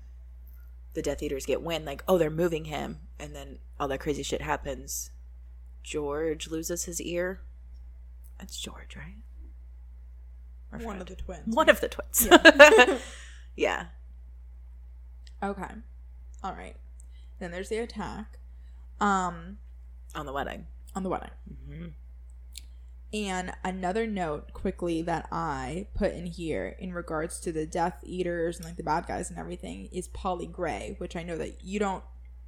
the 0.93 1.01
Death 1.03 1.23
Eaters 1.23 1.47
get 1.47 1.63
wind 1.63 1.85
like, 1.87 2.05
oh, 2.07 2.19
they're 2.19 2.29
moving 2.31 2.67
him, 2.67 3.01
and 3.19 3.35
then 3.35 3.59
all 3.81 3.89
that 3.89 4.01
crazy 4.01 4.23
shit 4.23 4.43
happens. 4.43 5.11
George 5.83 6.49
loses 6.49 6.85
his 6.85 7.01
ear. 7.01 7.41
That's 8.39 8.57
George, 8.61 8.95
right? 8.97 9.17
Or 10.71 10.79
One 10.79 10.97
Fred? 10.99 11.01
of 11.03 11.07
the 11.09 11.17
twins. 11.17 11.55
one 11.57 11.69
of 11.69 11.81
the 11.81 11.89
twins. 11.89 12.29
yeah. 13.57 13.87
Okay. 15.43 15.75
All 16.43 16.53
right. 16.53 16.77
Then 17.39 17.51
there's 17.51 17.69
the 17.69 17.79
attack. 17.79 18.39
Um, 19.01 19.59
on 20.15 20.27
the 20.27 20.33
wedding. 20.33 20.67
on 20.95 21.03
the 21.03 21.09
wedding. 21.09 21.31
hmm 21.69 21.87
And 23.13 23.53
another 23.65 24.07
note 24.07 24.53
quickly 24.53 25.03
that 25.03 25.29
I 25.33 25.87
put 25.95 26.13
in 26.13 26.27
here 26.27 26.77
in 26.79 26.93
regards 26.93 27.41
to 27.41 27.53
the 27.53 27.67
Death 27.67 28.01
Eaters 28.05 28.57
and 28.57 28.65
like 28.67 28.77
the 28.77 28.83
bad 28.83 29.07
guys 29.07 29.31
and 29.31 29.39
everything 29.39 29.89
is 29.93 30.09
Polly 30.09 30.47
Gray, 30.47 30.95
which 30.99 31.17
I 31.17 31.23
know 31.23 31.37
that 31.37 31.65
you 31.65 31.79
don't 31.79 32.05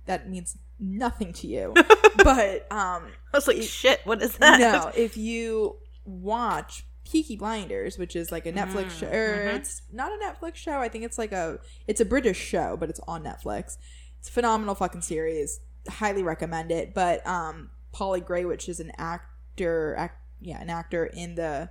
that 0.06 0.28
means 0.28 0.58
nothing 0.78 1.32
to 1.34 1.46
you. 1.46 1.72
but 2.16 2.70
um 2.70 3.04
I 3.32 3.36
was 3.36 3.48
like, 3.48 3.62
shit, 3.62 4.00
what 4.04 4.22
is 4.22 4.36
that? 4.38 4.60
no, 4.60 4.90
if 4.94 5.16
you 5.16 5.76
watch 6.04 6.84
Peaky 7.04 7.36
Blinders, 7.36 7.98
which 7.98 8.16
is 8.16 8.32
like 8.32 8.46
a 8.46 8.52
Netflix 8.52 8.86
Mm, 8.86 8.98
show, 9.00 9.06
mhm. 9.06 9.54
it's 9.56 9.82
not 9.92 10.10
a 10.12 10.16
Netflix 10.24 10.56
show. 10.56 10.78
I 10.80 10.88
think 10.88 11.04
it's 11.04 11.18
like 11.18 11.32
a 11.32 11.58
it's 11.86 12.00
a 12.00 12.04
British 12.04 12.38
show, 12.38 12.76
but 12.78 12.88
it's 12.90 13.00
on 13.06 13.22
Netflix. 13.24 13.76
It's 14.18 14.28
a 14.28 14.32
phenomenal 14.32 14.74
fucking 14.74 15.02
series. 15.02 15.60
Highly 15.88 16.22
recommend 16.22 16.70
it. 16.70 16.94
But 16.94 17.26
um, 17.26 17.70
Polly 17.92 18.20
Gray, 18.20 18.44
which 18.46 18.68
is 18.68 18.80
an 18.80 18.90
actor, 18.96 19.94
act, 19.96 20.18
yeah, 20.40 20.60
an 20.60 20.70
actor 20.70 21.04
in 21.04 21.34
the 21.34 21.70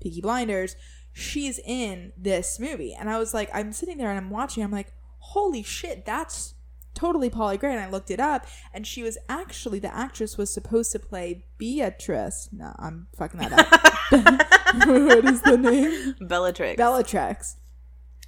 Peaky 0.00 0.20
Blinders, 0.20 0.76
she's 1.12 1.58
in 1.58 2.12
this 2.16 2.60
movie, 2.60 2.94
and 2.94 3.10
I 3.10 3.18
was 3.18 3.34
like, 3.34 3.50
I'm 3.52 3.72
sitting 3.72 3.98
there 3.98 4.10
and 4.10 4.18
I'm 4.18 4.30
watching. 4.30 4.62
I'm 4.62 4.70
like, 4.70 4.92
holy 5.18 5.64
shit, 5.64 6.04
that's 6.06 6.54
totally 6.94 7.30
Polly 7.30 7.56
Gray. 7.56 7.72
And 7.72 7.80
I 7.80 7.88
looked 7.88 8.10
it 8.10 8.20
up, 8.20 8.46
and 8.72 8.86
she 8.86 9.02
was 9.02 9.18
actually 9.28 9.78
the 9.78 9.94
actress 9.94 10.36
was 10.36 10.52
supposed 10.52 10.92
to 10.92 10.98
play 10.98 11.44
Beatrice. 11.58 12.48
No, 12.52 12.74
I'm 12.78 13.08
fucking 13.16 13.40
that 13.40 13.52
up. 13.52 13.88
what 14.86 15.24
is 15.24 15.42
the 15.42 15.56
name? 15.56 16.16
Bellatrix. 16.20 16.76
Bellatrix. 16.76 17.56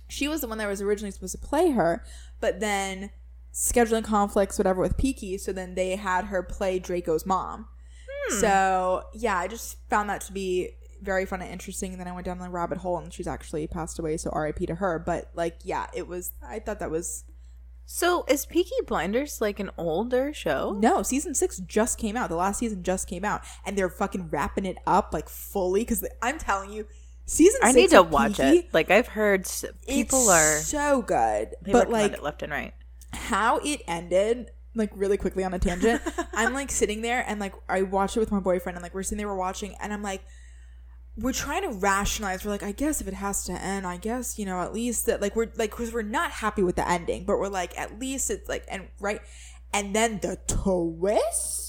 She 0.08 0.28
was 0.28 0.40
the 0.40 0.48
one 0.48 0.58
that 0.58 0.68
was 0.68 0.82
originally 0.82 1.12
supposed 1.12 1.40
to 1.40 1.46
play 1.46 1.70
her, 1.70 2.04
but 2.40 2.60
then 2.60 3.10
scheduling 3.52 4.04
conflicts, 4.04 4.58
whatever, 4.58 4.80
with 4.80 4.96
Peaky, 4.96 5.38
so 5.38 5.52
then 5.52 5.74
they 5.74 5.96
had 5.96 6.26
her 6.26 6.42
play 6.42 6.78
Draco's 6.78 7.24
mom. 7.24 7.68
Hmm. 8.08 8.40
So 8.40 9.02
yeah, 9.14 9.38
I 9.38 9.48
just 9.48 9.78
found 9.88 10.10
that 10.10 10.20
to 10.22 10.32
be 10.32 10.70
very 11.02 11.24
fun 11.26 11.40
and 11.40 11.50
interesting. 11.50 11.92
And 11.92 12.00
then 12.00 12.08
I 12.08 12.12
went 12.12 12.26
down 12.26 12.38
the 12.38 12.48
rabbit 12.48 12.78
hole, 12.78 12.98
and 12.98 13.12
she's 13.12 13.26
actually 13.26 13.66
passed 13.66 13.98
away, 13.98 14.16
so 14.16 14.30
R.I.P. 14.30 14.66
to 14.66 14.76
her. 14.76 14.98
But 14.98 15.30
like, 15.34 15.58
yeah, 15.64 15.86
it 15.94 16.06
was. 16.06 16.32
I 16.46 16.58
thought 16.58 16.80
that 16.80 16.90
was 16.90 17.24
so 17.92 18.24
is 18.28 18.46
Peaky 18.46 18.70
Blinders 18.86 19.40
like 19.40 19.58
an 19.58 19.70
older 19.76 20.32
show? 20.32 20.78
no 20.78 21.02
season 21.02 21.34
six 21.34 21.58
just 21.58 21.98
came 21.98 22.16
out. 22.16 22.28
The 22.28 22.36
last 22.36 22.58
season 22.60 22.84
just 22.84 23.08
came 23.08 23.24
out, 23.24 23.42
and 23.66 23.76
they're 23.76 23.90
fucking 23.90 24.28
wrapping 24.30 24.64
it 24.64 24.76
up 24.86 25.10
like 25.12 25.28
fully 25.28 25.80
because 25.80 26.06
I'm 26.22 26.38
telling 26.38 26.72
you, 26.72 26.86
season. 27.26 27.60
I 27.64 27.72
need 27.72 27.90
to 27.90 28.02
watch 28.04 28.36
Peaky, 28.36 28.58
it. 28.58 28.72
Like 28.72 28.92
I've 28.92 29.08
heard 29.08 29.40
s- 29.40 29.64
people 29.88 30.20
it's 30.20 30.28
are 30.30 30.58
so 30.58 31.02
good, 31.02 31.56
they 31.62 31.72
but 31.72 31.90
like 31.90 32.12
it 32.12 32.22
left 32.22 32.44
and 32.44 32.52
right. 32.52 32.74
how 33.12 33.58
it 33.58 33.82
ended 33.88 34.52
like 34.76 34.92
really 34.94 35.16
quickly 35.16 35.42
on 35.42 35.52
a 35.52 35.58
tangent 35.58 36.00
i'm 36.32 36.54
like 36.54 36.70
sitting 36.70 37.02
there 37.02 37.24
and 37.26 37.40
like 37.40 37.52
i 37.68 37.82
watched 37.82 38.16
it 38.16 38.20
with 38.20 38.30
my 38.30 38.38
boyfriend 38.38 38.76
and 38.76 38.84
like 38.84 38.94
we're 38.94 39.02
sitting 39.02 39.18
there 39.18 39.26
we're 39.26 39.34
watching 39.34 39.74
and 39.80 39.92
i'm 39.92 40.00
like 40.00 40.22
we're 41.20 41.32
trying 41.32 41.62
to 41.62 41.70
rationalize 41.78 42.44
we're 42.44 42.50
like 42.50 42.62
i 42.62 42.72
guess 42.72 43.00
if 43.00 43.06
it 43.06 43.14
has 43.14 43.44
to 43.44 43.52
end 43.52 43.86
i 43.86 43.96
guess 43.96 44.38
you 44.38 44.46
know 44.46 44.60
at 44.60 44.72
least 44.72 45.06
that 45.06 45.20
like 45.20 45.36
we're 45.36 45.48
like 45.56 45.70
because 45.70 45.92
we're 45.92 46.02
not 46.02 46.30
happy 46.30 46.62
with 46.62 46.76
the 46.76 46.88
ending 46.88 47.24
but 47.24 47.38
we're 47.38 47.48
like 47.48 47.78
at 47.78 47.98
least 47.98 48.30
it's 48.30 48.48
like 48.48 48.64
and 48.68 48.86
right? 49.00 49.20
And 49.72 49.94
then 49.94 50.18
the 50.20 50.38
twist 50.46 51.59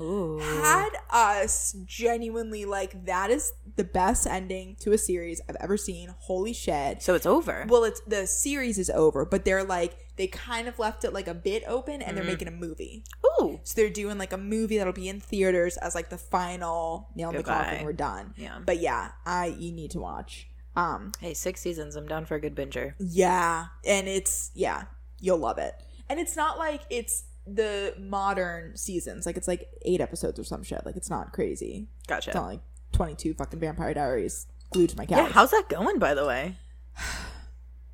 Ooh. 0.00 0.38
had 0.38 0.90
us 1.10 1.74
genuinely 1.84 2.64
like 2.64 3.04
that 3.06 3.30
is 3.30 3.52
the 3.76 3.84
best 3.84 4.26
ending 4.26 4.76
to 4.80 4.92
a 4.92 4.98
series 4.98 5.40
i've 5.48 5.56
ever 5.60 5.76
seen 5.76 6.14
holy 6.18 6.52
shit 6.52 7.02
So 7.02 7.14
it's 7.14 7.26
over. 7.26 7.66
well, 7.68 7.84
it's 7.84 8.00
the 8.06 8.26
series 8.26 8.78
is 8.78 8.90
over, 8.90 9.24
but 9.24 9.44
they're 9.44 9.64
like 9.64 9.96
they 10.16 10.26
kind 10.26 10.68
of 10.68 10.78
left 10.78 11.04
it 11.04 11.12
like 11.14 11.28
a 11.28 11.34
bit 11.34 11.62
open, 11.66 12.02
and 12.02 12.14
they're 12.14 12.24
making 12.24 12.46
a 12.46 12.50
movie. 12.50 13.04
Ooh. 13.40 13.58
So 13.64 13.72
they're 13.74 13.88
doing 13.88 14.18
like 14.18 14.34
a 14.34 14.36
movie 14.36 14.76
that'll 14.76 14.92
be 14.92 15.08
in 15.08 15.18
theaters 15.18 15.78
as 15.78 15.94
like 15.94 16.10
the 16.10 16.18
final 16.18 17.08
nail 17.14 17.30
in 17.30 17.36
the 17.36 17.42
coffin. 17.42 17.84
We're 17.86 17.94
done. 17.94 18.34
Yeah. 18.36 18.58
But 18.64 18.80
yeah, 18.80 19.12
I 19.24 19.46
you 19.58 19.72
need 19.72 19.92
to 19.92 20.00
watch. 20.00 20.48
Um, 20.76 21.12
Hey, 21.20 21.32
six 21.32 21.62
seasons. 21.62 21.96
I'm 21.96 22.06
down 22.06 22.26
for 22.26 22.34
a 22.34 22.40
good 22.40 22.54
binger. 22.54 22.94
yeah, 22.98 23.66
and 23.86 24.08
it's 24.08 24.50
yeah, 24.54 24.84
you'll 25.20 25.38
love 25.38 25.56
it. 25.58 25.72
And 26.10 26.20
it's 26.20 26.36
not 26.36 26.58
like 26.58 26.82
it's 26.90 27.24
the 27.54 27.94
modern 27.98 28.76
seasons. 28.76 29.26
Like 29.26 29.36
it's 29.36 29.48
like 29.48 29.68
eight 29.82 30.00
episodes 30.00 30.38
or 30.38 30.44
some 30.44 30.62
shit. 30.62 30.84
Like 30.84 30.96
it's 30.96 31.10
not 31.10 31.32
crazy. 31.32 31.88
Gotcha. 32.06 32.30
It's 32.30 32.34
not 32.34 32.46
like 32.46 32.60
twenty 32.92 33.14
two 33.14 33.34
fucking 33.34 33.60
Vampire 33.60 33.94
Diaries 33.94 34.46
glued 34.72 34.90
to 34.90 34.96
my 34.96 35.06
couch. 35.06 35.18
yeah. 35.18 35.32
How's 35.32 35.50
that 35.50 35.68
going, 35.68 35.98
by 35.98 36.14
the 36.14 36.26
way? 36.26 36.56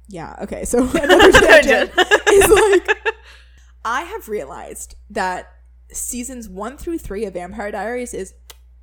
Yeah, 0.08 0.36
okay. 0.42 0.64
So 0.64 0.78
another 0.94 1.32
tangent 1.40 1.90
is 2.32 2.48
like 2.48 2.98
I 3.84 4.02
have 4.02 4.28
realized 4.28 4.94
that 5.10 5.52
seasons 5.90 6.48
1 6.48 6.76
through 6.78 6.98
3 6.98 7.24
of 7.24 7.34
Vampire 7.34 7.70
Diaries 7.72 8.14
is 8.14 8.32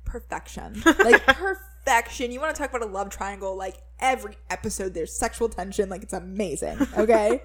perfection. 0.04 0.82
Like 0.84 1.26
perfection. 1.26 2.30
You 2.30 2.40
want 2.40 2.54
to 2.54 2.60
talk 2.60 2.70
about 2.70 2.86
a 2.86 2.92
love 2.92 3.08
triangle 3.10 3.56
like 3.56 3.76
every 4.00 4.36
episode 4.50 4.92
there's 4.92 5.16
sexual 5.16 5.48
tension 5.48 5.88
like 5.88 6.02
it's 6.02 6.12
amazing, 6.12 6.78
okay? 6.98 7.40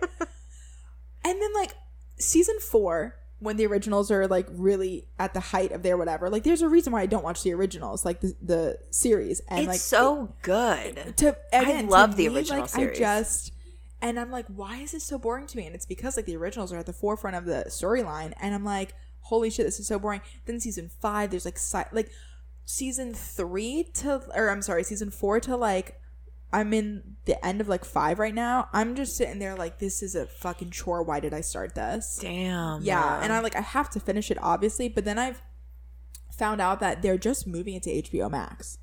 and 1.23 1.41
then 1.41 1.53
like 1.53 1.71
season 2.17 2.59
4 2.59 3.15
when 3.39 3.57
the 3.57 3.65
originals 3.65 4.11
are 4.11 4.27
like 4.27 4.47
really 4.51 5.07
at 5.17 5.33
the 5.33 5.39
height 5.39 5.71
of 5.71 5.81
their 5.81 5.97
whatever. 5.97 6.29
Like 6.29 6.43
there's 6.43 6.61
a 6.61 6.69
reason 6.69 6.93
why 6.93 7.01
I 7.01 7.05
don't 7.05 7.23
watch 7.23 7.43
the 7.43 7.53
originals, 7.53 8.05
like 8.05 8.21
the 8.21 8.35
the 8.41 8.79
series 8.91 9.41
and 9.49 9.59
it's 9.61 9.67
like 9.67 9.79
so 9.79 10.35
good. 10.41 11.17
to 11.17 11.37
again, 11.53 11.85
to 11.85 11.91
love 11.91 12.15
the 12.15 12.29
me, 12.29 12.35
original 12.35 12.61
like, 12.61 12.69
series. 12.69 12.97
I 12.97 12.99
just 12.99 13.53
and 14.01 14.19
I'm 14.19 14.31
like, 14.31 14.45
why 14.47 14.77
is 14.77 14.91
this 14.91 15.03
so 15.03 15.17
boring 15.17 15.47
to 15.47 15.57
me? 15.57 15.65
And 15.65 15.75
it's 15.75 15.85
because 15.85 16.15
like 16.15 16.25
the 16.25 16.37
originals 16.37 16.71
are 16.71 16.77
at 16.77 16.85
the 16.85 16.93
forefront 16.93 17.35
of 17.35 17.45
the 17.45 17.65
storyline, 17.67 18.33
and 18.39 18.53
I'm 18.53 18.63
like, 18.63 18.93
holy 19.21 19.49
shit, 19.49 19.65
this 19.65 19.79
is 19.79 19.87
so 19.87 19.99
boring. 19.99 20.21
Then 20.45 20.59
season 20.59 20.89
five, 21.01 21.31
there's 21.31 21.45
like 21.45 21.57
si- 21.57 21.79
like 21.91 22.11
season 22.65 23.13
three 23.13 23.83
to 23.95 24.21
or 24.35 24.49
I'm 24.49 24.61
sorry, 24.61 24.83
season 24.83 25.11
four 25.11 25.39
to 25.41 25.55
like 25.55 25.99
I'm 26.51 26.73
in 26.73 27.15
the 27.25 27.43
end 27.45 27.61
of 27.61 27.67
like 27.67 27.85
five 27.85 28.17
right 28.19 28.33
now. 28.33 28.69
I'm 28.73 28.95
just 28.95 29.15
sitting 29.15 29.39
there 29.39 29.55
like 29.55 29.79
this 29.79 30.01
is 30.01 30.15
a 30.15 30.25
fucking 30.25 30.71
chore. 30.71 31.03
Why 31.03 31.19
did 31.19 31.33
I 31.33 31.41
start 31.41 31.75
this? 31.75 32.17
Damn. 32.21 32.81
Yeah, 32.81 33.21
and 33.21 33.31
I 33.31 33.39
like 33.39 33.55
I 33.55 33.61
have 33.61 33.89
to 33.91 33.99
finish 33.99 34.31
it 34.31 34.37
obviously, 34.41 34.89
but 34.89 35.05
then 35.05 35.19
I've 35.19 35.41
found 36.31 36.59
out 36.61 36.79
that 36.79 37.01
they're 37.01 37.17
just 37.17 37.45
moving 37.45 37.75
it 37.75 37.83
to 37.83 38.01
HBO 38.01 38.31
Max. 38.31 38.79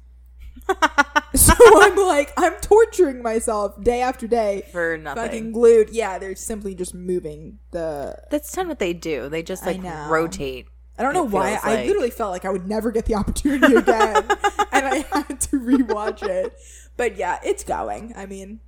so 1.35 1.53
I'm 1.59 1.97
like 1.97 2.33
I'm 2.37 2.55
torturing 2.61 3.23
myself 3.23 3.83
day 3.83 4.01
after 4.01 4.27
day, 4.27 4.63
for 4.73 4.97
nothing. 4.97 5.23
fucking 5.23 5.53
glued. 5.53 5.91
Yeah, 5.91 6.19
they're 6.19 6.37
simply 6.37 6.75
just 6.75 6.95
moving 6.95 7.59
the. 7.73 8.17
That's 8.31 8.55
kind 8.55 8.67
of 8.67 8.71
what 8.71 8.79
they 8.79 8.93
do. 8.93 9.29
They 9.29 9.43
just 9.43 9.65
I 9.65 9.73
like 9.73 9.83
know. 9.83 10.09
rotate. 10.09 10.67
I 10.99 11.03
don't 11.03 11.15
know 11.15 11.25
why. 11.25 11.53
feels 11.53 11.65
I 11.65 11.85
literally 11.85 12.11
felt 12.11 12.31
like 12.31 12.45
I 12.45 12.51
would 12.51 12.67
never 12.67 12.91
get 12.91 13.05
the 13.07 13.15
opportunity 13.15 13.75
again, 13.75 14.17
and 14.73 14.87
I 14.87 15.05
had 15.13 15.41
to 15.43 15.61
rewatch 15.61 16.23
it. 16.23 16.57
But 16.97 17.17
yeah, 17.17 17.39
it's 17.45 17.65
going. 17.65 18.15
I 18.17 18.25
mean, 18.27 18.61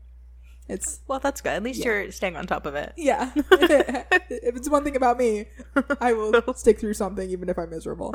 it's 0.69 1.01
Well, 1.09 1.19
that's 1.21 1.41
good. 1.41 1.53
At 1.55 1.63
least 1.63 1.81
Yeah. 1.81 1.87
you're 1.87 2.13
staying 2.13 2.37
on 2.37 2.47
top 2.47 2.67
of 2.67 2.75
it. 2.75 2.93
Yeah. 2.97 3.31
if 3.35 4.57
it's 4.57 4.69
one 4.69 4.85
thing 4.85 4.97
about 4.97 5.17
me, 5.17 5.47
I 6.01 6.13
will 6.13 6.35
stick 6.55 6.79
through 6.79 6.95
something 6.95 7.31
even 7.31 7.49
if 7.49 7.59
I'm 7.59 7.71
miserable. 7.71 8.15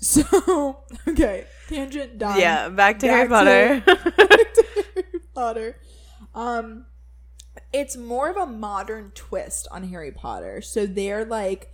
So, 0.00 0.84
okay. 1.08 1.46
Tangent 1.68 2.18
done. 2.18 2.38
Yeah, 2.38 2.68
back 2.68 2.98
to 3.00 3.06
Back 3.06 3.28
Harry 3.30 3.80
to- 3.80 3.82
Potter. 3.84 4.16
Back 4.26 4.54
to 4.54 4.64
Harry 4.94 5.20
Potter. 5.34 5.76
Um 6.34 6.86
it's 7.72 7.96
more 7.96 8.28
of 8.28 8.36
a 8.36 8.46
modern 8.46 9.10
twist 9.14 9.66
on 9.72 9.84
Harry 9.88 10.12
Potter. 10.12 10.60
So 10.60 10.86
they're 10.86 11.24
like 11.24 11.72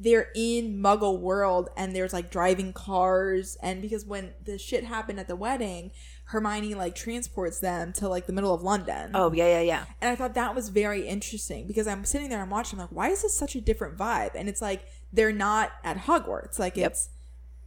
they're 0.00 0.28
in 0.34 0.78
muggle 0.82 1.20
world 1.20 1.68
and 1.76 1.94
there's 1.94 2.12
like 2.12 2.30
driving 2.30 2.72
cars 2.72 3.56
and 3.62 3.80
because 3.80 4.04
when 4.04 4.32
the 4.44 4.58
shit 4.58 4.84
happened 4.84 5.20
at 5.20 5.28
the 5.28 5.36
wedding, 5.36 5.92
Hermione 6.24 6.74
like 6.74 6.94
transports 6.94 7.60
them 7.60 7.92
to 7.94 8.08
like 8.08 8.26
the 8.26 8.32
middle 8.32 8.52
of 8.54 8.62
London. 8.62 9.12
oh 9.14 9.32
yeah, 9.32 9.46
yeah, 9.46 9.60
yeah. 9.60 9.84
And 10.00 10.10
I 10.10 10.16
thought 10.16 10.34
that 10.34 10.54
was 10.54 10.70
very 10.70 11.06
interesting 11.06 11.66
because 11.66 11.86
I'm 11.86 12.04
sitting 12.04 12.28
there 12.30 12.42
and 12.42 12.50
watching, 12.50 12.78
I'm 12.80 12.86
like, 12.86 12.96
why 12.96 13.08
is 13.10 13.22
this 13.22 13.36
such 13.36 13.54
a 13.54 13.60
different 13.60 13.96
vibe? 13.96 14.30
And 14.34 14.48
it's 14.48 14.62
like 14.62 14.86
they're 15.12 15.32
not 15.32 15.72
at 15.84 15.98
Hogwarts. 15.98 16.58
Like 16.58 16.76
Yep. 16.76 16.90
it's 16.90 17.08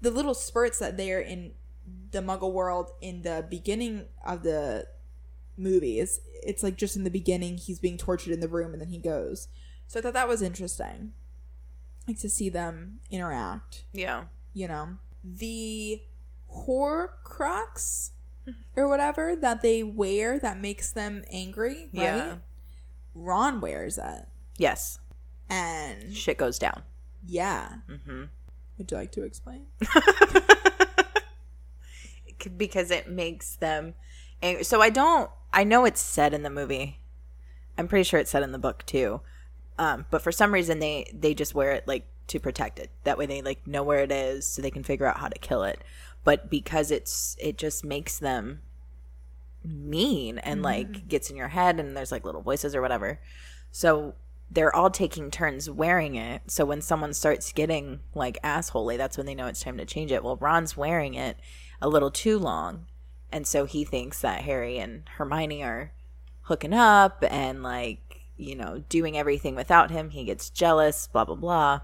the 0.02 0.12
little 0.12 0.34
spurts 0.34 0.80
that 0.80 0.98
they're 0.98 1.22
in 1.22 1.54
the 2.12 2.20
Muggle 2.20 2.52
world 2.52 2.90
in 3.02 3.22
the 3.22 3.46
beginning 3.50 4.06
of 4.26 4.44
the 4.44 4.88
movies. 5.58 6.20
It's 6.44 6.64
like 6.64 6.76
just 6.76 6.96
in 6.96 7.04
the 7.04 7.10
beginning, 7.12 7.58
he's 7.58 7.80
being 7.80 7.98
tortured 7.98 8.34
in 8.34 8.40
the 8.40 8.48
room 8.48 8.74
and 8.74 8.82
then 8.82 8.90
he 8.90 8.98
goes. 9.00 9.48
So 9.88 10.00
I 10.00 10.02
thought 10.02 10.14
that 10.14 10.28
was 10.28 10.42
interesting. 10.42 11.14
Like 12.08 12.20
to 12.20 12.30
see 12.30 12.50
them 12.50 13.00
interact, 13.10 13.86
Yeah. 13.94 14.26
you 14.54 14.68
know. 14.68 14.98
The 15.24 16.02
Horcrux 16.54 18.12
or 18.76 18.88
whatever 18.88 19.36
that 19.36 19.62
they 19.62 19.82
wear 19.82 20.38
that 20.40 20.60
makes 20.60 20.92
them 20.92 21.24
angry, 21.32 21.90
right? 21.94 22.04
Yeah. 22.04 22.36
Ron 23.16 23.60
wears 23.60 23.98
it. 23.98 24.26
Yes. 24.58 25.00
And 25.50 26.16
Shit 26.16 26.38
goes 26.38 26.60
down. 26.60 26.84
yeah. 27.28 27.78
Mm-hmm. 27.90 28.26
Would 28.78 28.92
you 28.92 28.98
like 28.98 29.12
to 29.14 29.24
explain? 29.24 29.66
because 32.58 32.92
it 32.92 33.10
makes 33.10 33.56
them 33.56 33.96
angry. 34.42 34.64
So 34.64 34.82
I 34.82 34.90
don't. 34.90 35.30
I 35.54 35.64
know 35.64 35.86
it's 35.86 36.02
said 36.02 36.34
in 36.34 36.44
the 36.44 36.50
movie. 36.50 37.00
I'm 37.78 37.88
pretty 37.88 38.04
sure 38.04 38.20
it's 38.20 38.32
said 38.32 38.44
in 38.44 38.52
the 38.52 38.60
book 38.60 38.86
too. 38.86 39.22
Um, 39.78 40.06
but 40.10 40.22
for 40.22 40.32
some 40.32 40.54
reason 40.54 40.80
they 40.80 41.12
they 41.14 41.34
just 41.34 41.54
wear 41.54 41.72
it 41.74 41.88
like 41.88 42.08
to 42.28 42.40
protect 42.40 42.80
it. 42.80 42.90
That 43.04 43.18
way 43.18 43.26
they 43.26 43.42
like 43.42 43.66
know 43.68 43.84
where 43.84 44.04
it 44.04 44.12
is, 44.12 44.48
so 44.48 44.62
they 44.62 44.72
can 44.72 44.84
figure 44.84 45.06
out 45.06 45.20
how 45.20 45.28
to 45.28 45.40
kill 45.40 45.64
it. 45.64 45.84
But 46.24 46.50
because 46.50 46.92
it's 46.92 47.36
it 47.40 47.58
just 47.58 47.84
makes 47.84 48.18
them 48.18 48.62
mean 49.64 50.38
and 50.40 50.62
like 50.62 51.08
gets 51.08 51.30
in 51.30 51.36
your 51.36 51.50
head, 51.50 51.80
and 51.80 51.96
there's 51.96 52.12
like 52.12 52.26
little 52.26 52.42
voices 52.42 52.76
or 52.76 52.82
whatever. 52.82 53.20
So 53.72 54.16
they're 54.50 54.76
all 54.76 54.90
taking 54.90 55.32
turns 55.32 55.70
wearing 55.70 56.16
it. 56.16 56.44
So 56.48 56.66
when 56.66 56.82
someone 56.82 57.14
starts 57.14 57.52
getting 57.52 58.00
like 58.14 58.42
assholey, 58.44 58.98
that's 58.98 59.18
when 59.18 59.26
they 59.26 59.36
know 59.36 59.48
it's 59.48 59.64
time 59.64 59.78
to 59.78 59.86
change 59.86 60.12
it. 60.12 60.24
Well, 60.24 60.38
Ron's 60.38 60.78
wearing 60.78 61.16
it 61.16 61.38
a 61.82 61.90
little 61.90 62.12
too 62.12 62.38
long. 62.38 62.86
And 63.32 63.46
so 63.48 63.66
he 63.66 63.84
thinks 63.84 64.22
that 64.22 64.42
Harry 64.42 64.78
and 64.78 65.04
Hermione 65.18 65.64
are 65.64 65.92
hooking 66.44 66.74
up 66.74 67.24
and 67.30 67.64
like, 67.64 68.05
you 68.38 68.56
know, 68.56 68.84
doing 68.90 69.18
everything 69.18 69.56
without 69.56 69.92
him. 69.92 70.10
He 70.12 70.24
gets 70.26 70.50
jealous, 70.50 71.08
blah 71.08 71.26
blah 71.26 71.36
blah. 71.36 71.82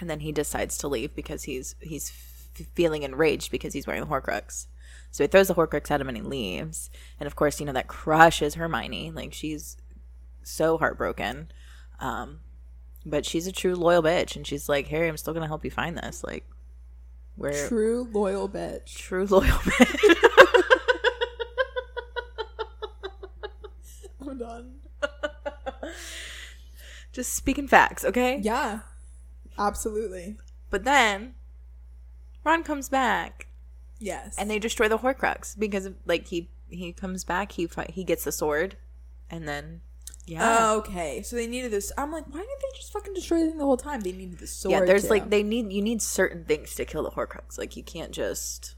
And 0.00 0.10
then 0.10 0.20
he 0.20 0.32
decides 0.32 0.76
to 0.78 0.88
leave 0.88 1.14
because 1.14 1.44
he's 1.44 1.74
he's 1.80 2.10
f- 2.10 2.66
feeling 2.74 3.02
enraged 3.02 3.50
because 3.50 3.72
he's 3.72 3.86
wearing 3.86 4.02
the 4.02 4.08
Horcrux. 4.08 4.66
So 5.10 5.24
he 5.24 5.28
throws 5.28 5.48
the 5.48 5.54
Horcrux 5.54 5.90
at 5.90 6.00
him 6.00 6.08
and 6.08 6.16
he 6.16 6.22
leaves. 6.22 6.90
And 7.18 7.26
of 7.26 7.36
course, 7.36 7.58
you 7.60 7.66
know 7.66 7.72
that 7.72 7.88
crushes 7.88 8.54
Hermione. 8.54 9.10
Like 9.12 9.32
she's 9.32 9.76
so 10.42 10.76
heartbroken. 10.78 11.48
Um, 12.00 12.40
but 13.06 13.24
she's 13.24 13.46
a 13.46 13.52
true 13.52 13.74
loyal 13.76 14.02
bitch, 14.02 14.34
and 14.36 14.46
she's 14.46 14.68
like, 14.68 14.88
Harry, 14.88 15.08
I'm 15.08 15.16
still 15.16 15.32
gonna 15.32 15.46
help 15.46 15.64
you 15.64 15.70
find 15.70 15.96
this. 15.96 16.24
Like, 16.24 16.44
we're 17.36 17.68
True 17.68 18.08
loyal 18.12 18.48
bitch. 18.48 18.96
true 18.96 19.26
loyal 19.26 19.44
bitch. 19.48 20.14
I'm 24.20 24.38
done. 24.38 24.72
Just 27.12 27.34
speaking 27.34 27.66
facts, 27.68 28.04
okay? 28.04 28.38
Yeah. 28.42 28.80
Absolutely. 29.58 30.36
But 30.70 30.84
then 30.84 31.34
Ron 32.44 32.62
comes 32.62 32.88
back, 32.88 33.46
Yes. 33.98 34.36
and 34.38 34.50
they 34.50 34.58
destroy 34.58 34.88
the 34.88 34.98
Horcrux 34.98 35.58
because, 35.58 35.88
like, 36.04 36.28
he 36.28 36.50
he 36.68 36.92
comes 36.92 37.24
back, 37.24 37.52
he 37.52 37.68
he 37.90 38.04
gets 38.04 38.24
the 38.24 38.32
sword, 38.32 38.76
and 39.30 39.46
then 39.48 39.80
yeah. 40.26 40.58
Oh, 40.72 40.78
okay. 40.78 41.22
So 41.22 41.36
they 41.36 41.46
needed 41.46 41.70
this. 41.70 41.92
I'm 41.96 42.10
like, 42.12 42.24
why 42.26 42.40
didn't 42.40 42.48
they 42.60 42.76
just 42.78 42.92
fucking 42.92 43.14
destroy 43.14 43.38
the 43.40 43.46
thing 43.50 43.58
the 43.58 43.64
whole 43.64 43.76
time? 43.76 44.00
They 44.00 44.12
needed 44.12 44.38
the 44.38 44.46
sword. 44.48 44.72
yeah, 44.72 44.84
there's 44.84 45.04
too. 45.04 45.08
like 45.10 45.30
they 45.30 45.42
need 45.44 45.72
you 45.72 45.80
need 45.80 46.02
certain 46.02 46.44
things 46.44 46.74
to 46.74 46.84
kill 46.84 47.04
the 47.04 47.10
Horcrux. 47.12 47.56
Like 47.56 47.76
you 47.76 47.82
can't 47.84 48.10
just 48.12 48.74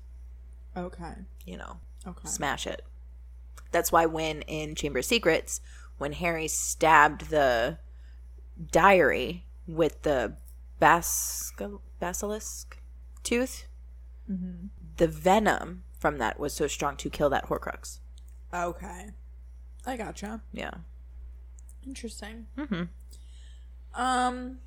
Okay. 0.76 1.14
you 1.46 1.57
know 1.57 1.78
Okay. 2.07 2.28
smash 2.28 2.66
it. 2.66 2.83
That's 3.72 3.90
why 3.90 4.07
when 4.07 4.42
in 4.42 4.74
Chamber 4.74 4.98
of 5.00 5.04
Secrets, 5.07 5.61
when 5.98 6.12
Harry 6.14 6.48
stabbed 6.48 7.30
the 7.30 7.78
diary 8.70 9.44
with 9.66 10.02
the 10.02 10.37
bas- 10.80 11.52
basilisk 12.00 12.80
tooth, 13.22 13.64
Mm-hmm. 14.30 14.66
the 14.98 15.08
venom 15.08 15.84
from 15.98 16.18
that 16.18 16.38
was 16.38 16.52
so 16.52 16.66
strong 16.66 16.96
to 16.98 17.08
kill 17.08 17.30
that 17.30 17.46
Horcrux. 17.46 17.98
Okay. 18.52 19.06
I 19.87 19.96
gotcha. 19.96 20.42
Yeah. 20.52 20.72
Interesting. 21.87 22.46
Mm-hmm. 22.58 22.82
Um, 24.00 24.58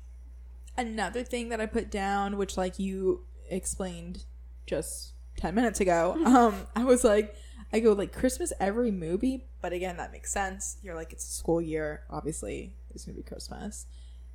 another 0.76 1.22
thing 1.22 1.48
that 1.50 1.60
I 1.60 1.66
put 1.66 1.90
down, 1.90 2.36
which 2.36 2.56
like 2.56 2.78
you 2.80 3.24
explained 3.48 4.24
just 4.66 5.12
ten 5.36 5.54
minutes 5.54 5.80
ago, 5.80 6.16
um, 6.26 6.66
I 6.74 6.82
was 6.84 7.04
like, 7.04 7.34
I 7.72 7.80
go 7.80 7.92
like 7.92 8.12
Christmas 8.12 8.52
every 8.60 8.90
movie, 8.90 9.46
but 9.60 9.72
again, 9.72 9.96
that 9.96 10.12
makes 10.12 10.30
sense. 10.32 10.76
You're 10.82 10.94
like 10.94 11.12
it's 11.12 11.26
a 11.28 11.32
school 11.32 11.60
year, 11.62 12.02
obviously 12.10 12.74
it's 12.94 13.04
gonna 13.04 13.16
be 13.16 13.22
Christmas, 13.22 13.86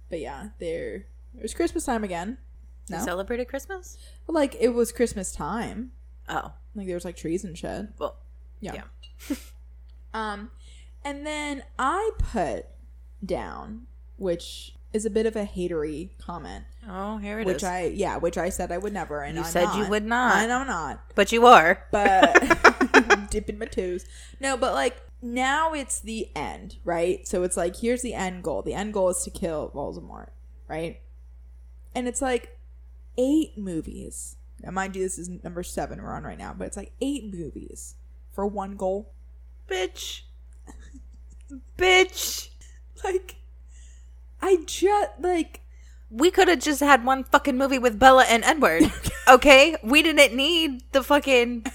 but 0.10 0.20
yeah, 0.20 0.50
there 0.60 1.06
it 1.36 1.42
was 1.44 1.54
Christmas 1.54 1.86
time 1.86 2.04
again. 2.04 2.38
You 2.90 3.00
celebrated 3.00 3.50
Christmas? 3.50 3.98
but 4.26 4.34
like 4.34 4.56
it 4.60 4.70
was 4.70 4.92
Christmas 4.94 5.32
time. 5.34 5.92
Oh, 6.30 6.54
Like 6.74 6.88
there 6.88 6.96
was 6.96 7.06
like 7.06 7.18
trees 7.18 7.44
and 7.44 7.58
shit. 7.58 7.88
well, 8.00 8.16
Yeah. 8.62 8.84
Yeah. 9.30 9.36
um, 10.14 10.52
and 11.04 11.26
then 11.26 11.64
I 11.78 12.12
put 12.18 12.66
down, 13.26 13.88
which 14.18 14.74
is 14.94 15.06
a 15.06 15.10
bit 15.10 15.26
of 15.26 15.36
a 15.36 15.44
hatery 15.46 16.12
comment, 16.18 16.64
oh, 16.90 17.18
here 17.18 17.40
it 17.40 17.48
is. 17.48 17.54
which 17.56 17.64
I 17.66 17.88
yeah, 17.88 18.18
which 18.18 18.38
I 18.38 18.50
said 18.50 18.72
I 18.72 18.78
would 18.78 18.94
never, 18.94 19.22
and 19.22 19.36
You 19.36 19.44
I'm 19.44 19.50
said 19.50 19.76
you 19.76 19.88
would 19.90 20.06
not. 20.06 20.38
and 20.38 20.52
I'm 20.52 20.66
not, 20.66 21.02
but 21.14 21.32
you 21.34 21.46
are. 21.46 21.86
but 21.92 22.76
dipping 23.30 23.58
my 23.58 23.66
toes. 23.66 24.06
No, 24.40 24.58
but 24.58 24.74
like 24.74 25.02
now 25.22 25.74
it's 25.74 26.00
the 26.00 26.30
end, 26.36 26.78
right? 26.84 27.28
So 27.28 27.44
it's 27.44 27.58
like 27.58 27.78
here's 27.78 28.02
the 28.02 28.14
end 28.14 28.44
goal. 28.44 28.62
The 28.62 28.74
end 28.74 28.94
goal 28.94 29.10
is 29.10 29.24
to 29.24 29.30
kill 29.30 29.72
Voldemort, 29.74 30.30
right? 30.68 31.00
And 31.96 32.08
it's 32.08 32.22
like 32.22 32.58
eight 33.18 33.58
movies. 33.58 34.36
Now, 34.64 34.72
mind 34.72 34.96
you, 34.96 35.04
this 35.04 35.18
is 35.18 35.30
number 35.44 35.64
seven 35.64 36.02
we're 36.02 36.14
on 36.14 36.24
right 36.24 36.38
now, 36.38 36.54
but 36.58 36.66
it's 36.66 36.78
like 36.78 36.92
eight 37.02 37.34
movies 37.34 37.96
for 38.32 38.46
one 38.46 38.76
goal. 38.76 39.12
Bitch. 39.70 40.22
Bitch. 41.78 42.50
Like, 43.04 43.36
I 44.42 44.58
just 44.66 45.12
like 45.20 45.62
We 46.10 46.32
could 46.32 46.48
have 46.48 46.60
just 46.60 46.80
had 46.80 47.06
one 47.06 47.24
fucking 47.24 47.58
movie 47.58 47.80
with 47.80 48.00
Bella 48.00 48.26
and 48.28 48.44
Edward. 48.44 48.92
okay? 49.28 49.76
We 49.84 50.02
didn't 50.02 50.36
need 50.36 50.84
the 50.92 51.04
fucking 51.04 51.66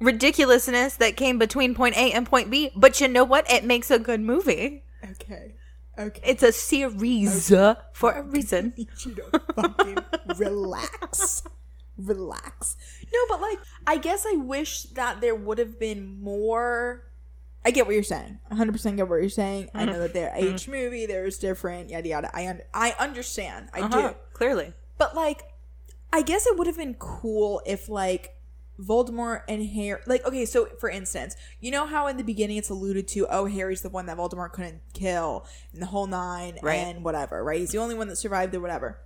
ridiculousness 0.00 0.96
that 0.96 1.16
came 1.16 1.38
between 1.38 1.74
point 1.74 1.96
A 1.96 2.12
and 2.12 2.26
point 2.26 2.50
B. 2.50 2.70
But 2.76 3.00
you 3.00 3.08
know 3.08 3.24
what? 3.24 3.50
It 3.50 3.64
makes 3.64 3.90
a 3.90 3.98
good 3.98 4.20
movie. 4.20 4.82
okay, 5.04 5.54
okay. 5.98 6.20
It's 6.24 6.42
a 6.42 6.52
series 6.52 7.48
for 7.92 8.12
a 8.12 8.22
reason. 8.22 8.74
you 8.76 8.86
to 9.14 9.40
fucking 9.54 9.98
relax. 10.36 11.42
Relax. 11.96 12.76
No, 13.12 13.18
but 13.28 13.40
like, 13.40 13.58
I 13.86 13.96
guess 13.96 14.24
I 14.26 14.36
wish 14.36 14.84
that 14.94 15.20
there 15.20 15.34
would 15.34 15.58
have 15.58 15.78
been 15.80 16.20
more. 16.22 17.04
I 17.64 17.70
get 17.72 17.86
what 17.86 17.94
you're 17.94 18.04
saying. 18.04 18.38
100% 18.52 18.96
get 18.96 19.08
what 19.08 19.16
you're 19.16 19.28
saying. 19.28 19.68
I 19.74 19.84
know 19.84 19.98
that 19.98 20.14
there 20.14 20.30
are 20.30 20.38
each 20.38 20.68
movie 20.68 21.06
there's 21.06 21.38
different 21.38 21.90
yada 21.90 22.08
yada. 22.08 22.30
I 22.32 22.46
un- 22.48 22.60
I 22.72 22.94
understand. 23.00 23.68
I 23.74 23.80
Uh-huh, 23.80 24.08
do. 24.10 24.14
Clearly. 24.32 24.72
But 24.96 25.16
like, 25.16 25.42
I 26.12 26.22
guess 26.22 26.46
it 26.46 26.56
would 26.56 26.66
have 26.68 26.76
been 26.76 26.94
cool 26.94 27.60
if 27.66 27.88
like 27.88 28.36
Voldemort 28.80 29.42
and 29.48 29.64
Harry, 29.70 30.00
like, 30.06 30.24
okay, 30.24 30.44
so 30.44 30.66
for 30.78 30.88
instance, 30.88 31.34
you 31.60 31.70
know 31.70 31.86
how 31.86 32.06
in 32.06 32.16
the 32.16 32.22
beginning 32.24 32.56
it's 32.58 32.70
alluded 32.70 33.08
to, 33.08 33.26
oh, 33.28 33.46
Harry's 33.46 33.82
the 33.82 33.88
one 33.88 34.06
that 34.06 34.16
Voldemort 34.16 34.52
couldn't 34.52 34.80
kill 34.92 35.46
in 35.74 35.80
the 35.80 35.86
whole 35.86 36.06
nine 36.06 36.58
Right. 36.62 36.74
and 36.76 37.02
whatever, 37.04 37.42
right? 37.42 37.58
He's 37.58 37.70
the 37.72 37.78
only 37.78 37.94
one 37.96 38.08
that 38.08 38.16
survived 38.16 38.54
or 38.54 38.60
whatever. 38.60 39.00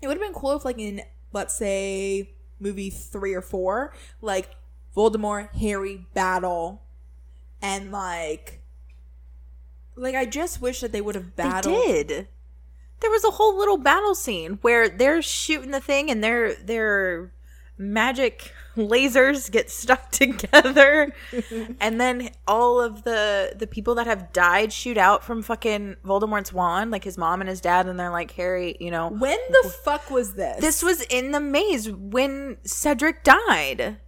It 0.00 0.06
would 0.06 0.16
have 0.16 0.22
been 0.24 0.34
cool 0.38 0.52
if, 0.52 0.64
like, 0.64 0.78
in 0.78 1.02
let's 1.32 1.54
say 1.54 2.30
movie 2.60 2.90
three 2.90 3.34
or 3.34 3.42
four, 3.42 3.92
like 4.20 4.50
Voldemort, 4.96 5.54
Harry 5.56 6.06
battle, 6.14 6.82
and 7.60 7.90
like, 7.90 8.60
like 9.96 10.14
I 10.14 10.26
just 10.26 10.60
wish 10.60 10.80
that 10.80 10.92
they 10.92 11.00
would 11.00 11.14
have 11.14 11.34
battled. 11.36 11.74
They 11.74 12.02
did. 12.04 12.28
There 13.00 13.10
was 13.10 13.24
a 13.24 13.30
whole 13.30 13.56
little 13.58 13.78
battle 13.78 14.14
scene 14.14 14.58
where 14.62 14.88
they're 14.88 15.22
shooting 15.22 15.70
the 15.72 15.80
thing 15.80 16.10
and 16.10 16.22
their 16.22 16.54
their 16.54 17.32
magic 17.78 18.52
lasers 18.76 19.50
get 19.50 19.70
stuck 19.70 20.10
together 20.12 21.12
and 21.80 22.00
then 22.00 22.30
all 22.46 22.80
of 22.80 23.02
the 23.02 23.52
the 23.56 23.66
people 23.66 23.94
that 23.96 24.06
have 24.06 24.32
died 24.32 24.72
shoot 24.72 24.96
out 24.96 25.24
from 25.24 25.42
fucking 25.42 25.96
Voldemort's 26.04 26.52
wand 26.52 26.90
like 26.90 27.04
his 27.04 27.18
mom 27.18 27.40
and 27.40 27.50
his 27.50 27.60
dad 27.60 27.86
and 27.86 27.98
they're 27.98 28.10
like 28.10 28.30
Harry 28.32 28.76
you 28.80 28.90
know 28.90 29.08
When 29.08 29.38
the 29.50 29.68
fuck 29.84 30.10
was 30.10 30.34
this? 30.34 30.60
this 30.60 30.82
was 30.82 31.02
in 31.02 31.32
the 31.32 31.40
maze 31.40 31.90
when 31.90 32.58
Cedric 32.64 33.24
died 33.24 33.98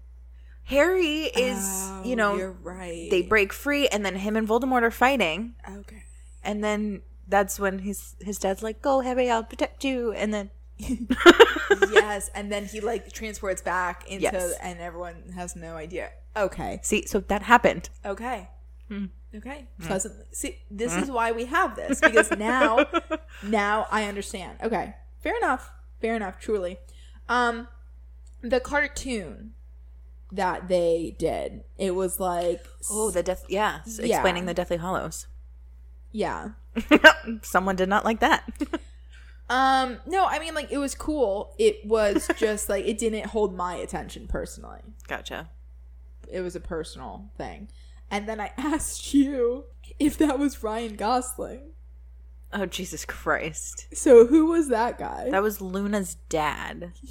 Harry 0.64 1.24
is 1.24 1.58
Oh, 1.62 2.02
you 2.04 2.16
know 2.16 2.36
you're 2.36 2.52
right. 2.52 3.08
they 3.10 3.22
break 3.22 3.52
free 3.52 3.86
and 3.88 4.04
then 4.04 4.16
him 4.16 4.36
and 4.36 4.48
Voldemort 4.48 4.82
are 4.82 4.90
fighting 4.90 5.54
okay. 5.68 6.04
and 6.42 6.62
then 6.64 7.02
that's 7.26 7.58
when 7.58 7.78
his 7.80 8.16
his 8.20 8.36
dad's 8.38 8.62
like, 8.62 8.82
"Go, 8.82 9.00
Harry, 9.00 9.30
I'll 9.30 9.42
protect 9.44 9.82
you." 9.82 10.12
And 10.12 10.32
then 10.34 10.50
yes, 10.78 12.30
and 12.34 12.50
then 12.50 12.64
he 12.66 12.80
like 12.80 13.12
transports 13.12 13.62
back 13.62 14.08
into, 14.08 14.22
Yes. 14.22 14.54
and 14.60 14.80
everyone 14.80 15.32
has 15.34 15.54
no 15.56 15.76
idea. 15.76 16.10
Okay, 16.36 16.80
see, 16.82 17.06
so 17.06 17.20
that 17.20 17.42
happened. 17.42 17.90
okay, 18.04 18.48
hmm. 18.88 19.06
Okay, 19.34 19.66
hmm. 19.78 19.86
pleasantly. 19.86 20.24
See, 20.32 20.58
this 20.70 20.94
hmm. 20.94 21.02
is 21.02 21.10
why 21.10 21.32
we 21.32 21.46
have 21.46 21.74
this 21.76 22.00
because 22.00 22.30
now, 22.32 22.86
now 23.42 23.86
I 23.90 24.04
understand. 24.04 24.58
Okay, 24.62 24.94
fair 25.20 25.36
enough. 25.36 25.70
Fair 26.00 26.14
enough. 26.14 26.38
Truly, 26.38 26.78
um, 27.28 27.68
the 28.42 28.60
cartoon 28.60 29.54
that 30.30 30.68
they 30.68 31.14
did, 31.18 31.64
it 31.78 31.94
was 31.94 32.18
like, 32.20 32.64
Oh, 32.90 33.10
the 33.10 33.22
death. 33.22 33.44
Yeah, 33.48 33.80
Yeah. 33.86 34.16
explaining 34.16 34.46
the 34.46 34.54
Deathly 34.54 34.76
Hallows. 34.78 35.26
yeah. 36.12 36.50
Someone 37.42 37.76
did 37.76 37.88
not 37.88 38.04
like 38.04 38.20
that. 38.20 38.44
Um, 39.50 39.98
no, 40.06 40.24
I 40.26 40.38
mean 40.38 40.54
like 40.54 40.72
it 40.72 40.78
was 40.78 40.94
cool. 40.94 41.54
It 41.58 41.84
was 41.84 42.28
just 42.36 42.68
like 42.68 42.84
it 42.86 42.98
didn't 42.98 43.26
hold 43.26 43.54
my 43.54 43.74
attention 43.76 44.26
personally. 44.26 44.80
gotcha. 45.06 45.50
It 46.30 46.40
was 46.40 46.56
a 46.56 46.60
personal 46.60 47.30
thing. 47.36 47.68
And 48.10 48.28
then 48.28 48.40
I 48.40 48.52
asked 48.58 49.12
you 49.12 49.64
if 49.98 50.16
that 50.18 50.38
was 50.38 50.62
Ryan 50.62 50.96
Gosling. 50.96 51.72
Oh 52.52 52.66
Jesus 52.66 53.04
Christ! 53.04 53.88
So 53.92 54.26
who 54.26 54.46
was 54.46 54.68
that 54.68 54.98
guy? 54.98 55.28
That 55.30 55.42
was 55.42 55.60
Luna's 55.60 56.16
dad. 56.28 56.92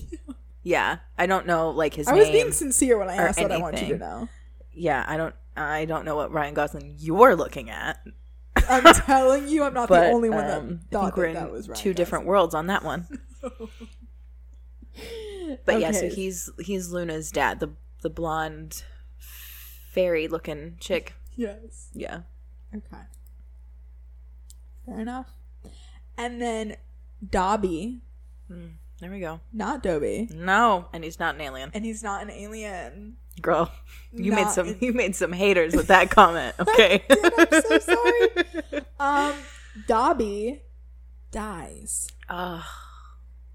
Yeah, 0.66 1.00
I 1.18 1.26
don't 1.26 1.46
know 1.46 1.72
like 1.72 1.94
his 1.96 2.08
I 2.08 2.14
was 2.14 2.30
being 2.30 2.54
sincere 2.54 2.98
when 2.98 3.10
I 3.10 3.16
asked 3.18 3.38
what 3.38 3.52
I 3.52 3.58
want 3.58 3.82
you 3.82 3.90
to 3.90 3.98
know. 3.98 4.30
yeah, 4.72 5.04
I 5.06 5.18
don't. 5.18 5.36
I 5.58 5.84
don't 5.84 6.06
know 6.06 6.16
what 6.16 6.32
Ryan 6.32 6.54
Gosling 6.54 6.96
you're 6.98 7.36
looking 7.36 7.70
at. 7.70 8.00
I'm 8.70 8.94
telling 8.94 9.48
you, 9.48 9.64
I'm 9.64 9.74
not 9.74 9.90
But 9.90 10.02
the 10.08 10.12
only 10.14 10.30
one 10.30 10.46
that 10.48 10.58
um, 10.58 10.80
I 10.84 10.94
thought 10.94 11.04
think 11.06 11.18
we're 11.18 11.24
that, 11.24 11.30
in 11.30 11.44
that 11.46 11.52
was 11.52 11.70
Ryan 11.70 11.82
two 11.82 11.94
different 11.94 12.26
worlds 12.26 12.54
on 12.56 12.68
that 12.68 12.84
one. 12.84 13.08
But 15.66 15.80
yeah, 15.82 15.92
so 15.92 16.10
he's 16.10 16.50
he's 16.60 16.92
Luna's 16.92 17.32
dad, 17.32 17.60
the 17.60 17.70
the 18.02 18.10
blonde 18.10 18.84
fairy 19.92 20.28
looking 20.28 20.78
chick. 20.80 21.14
Yes. 21.36 21.90
Yeah. 21.94 22.22
Okay. 22.76 23.04
Fair 24.86 25.00
enough. 25.00 25.32
And 26.18 26.42
then 26.42 26.78
Dobby, 27.28 28.02
There 28.50 29.12
we 29.12 29.20
go. 29.20 29.42
not 29.52 29.82
Dobby, 29.84 30.30
No, 30.34 30.88
and 30.94 31.04
he's 31.04 31.20
not 31.20 31.36
an 31.36 31.42
alien. 31.42 31.72
and 31.74 31.86
he's 31.86 32.04
not 32.04 32.22
an 32.22 32.30
alien. 32.30 33.18
Girl, 33.42 33.72
you 34.14 34.32
made 34.32 34.50
some 34.50 34.68
in- 34.68 34.78
you 34.82 34.94
made 34.94 35.16
some 35.16 35.34
haters 35.34 35.76
with 35.76 35.88
that 35.88 36.10
comment. 36.10 36.56
Okay. 36.60 37.04
I'm 37.10 37.62
so 37.62 37.80
sorry. 37.80 38.30
Um, 39.00 39.34
Dobby 39.88 40.62
dies. 41.32 42.08
Ugh, 42.30 42.64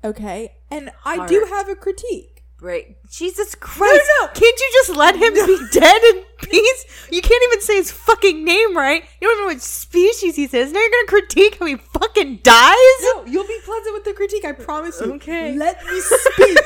Okay, 0.05 0.55
and 0.71 0.91
I 1.05 1.27
do 1.27 1.47
have 1.49 1.69
a 1.69 1.75
critique. 1.75 2.43
right. 2.61 2.97
Jesus 3.11 3.55
Christ. 3.55 4.03
no. 4.21 4.27
no, 4.27 4.33
Can't 4.33 4.61
you 4.61 4.71
just 4.75 4.91
let 4.97 5.15
him 5.17 5.33
be 5.35 5.59
dead 5.73 6.03
in 6.03 6.25
peace? 6.43 7.09
You 7.11 7.23
can't 7.23 7.43
even 7.49 7.61
say 7.63 7.77
his 7.77 7.91
fucking 7.91 8.45
name 8.45 8.77
right. 8.77 9.03
You 9.21 9.29
don't 9.29 9.37
even 9.39 9.45
know 9.49 9.55
what 9.55 9.63
species 9.63 10.37
he 10.37 10.47
says. 10.47 10.71
Now 10.73 10.81
you're 10.81 10.91
gonna 10.91 11.07
critique 11.23 11.57
how 11.59 11.67
he 11.67 11.77
fucking 11.77 12.41
dies? 12.43 12.77
No, 13.03 13.25
you'll 13.27 13.47
be 13.47 13.59
pleasant 13.65 13.95
with 13.95 14.05
the 14.05 14.13
critique. 14.13 14.45
I 14.45 14.53
promise 14.53 15.01
you. 15.01 15.15
Okay. 15.15 15.57
Let 15.57 15.83
me 15.87 16.01
speak. 16.01 16.59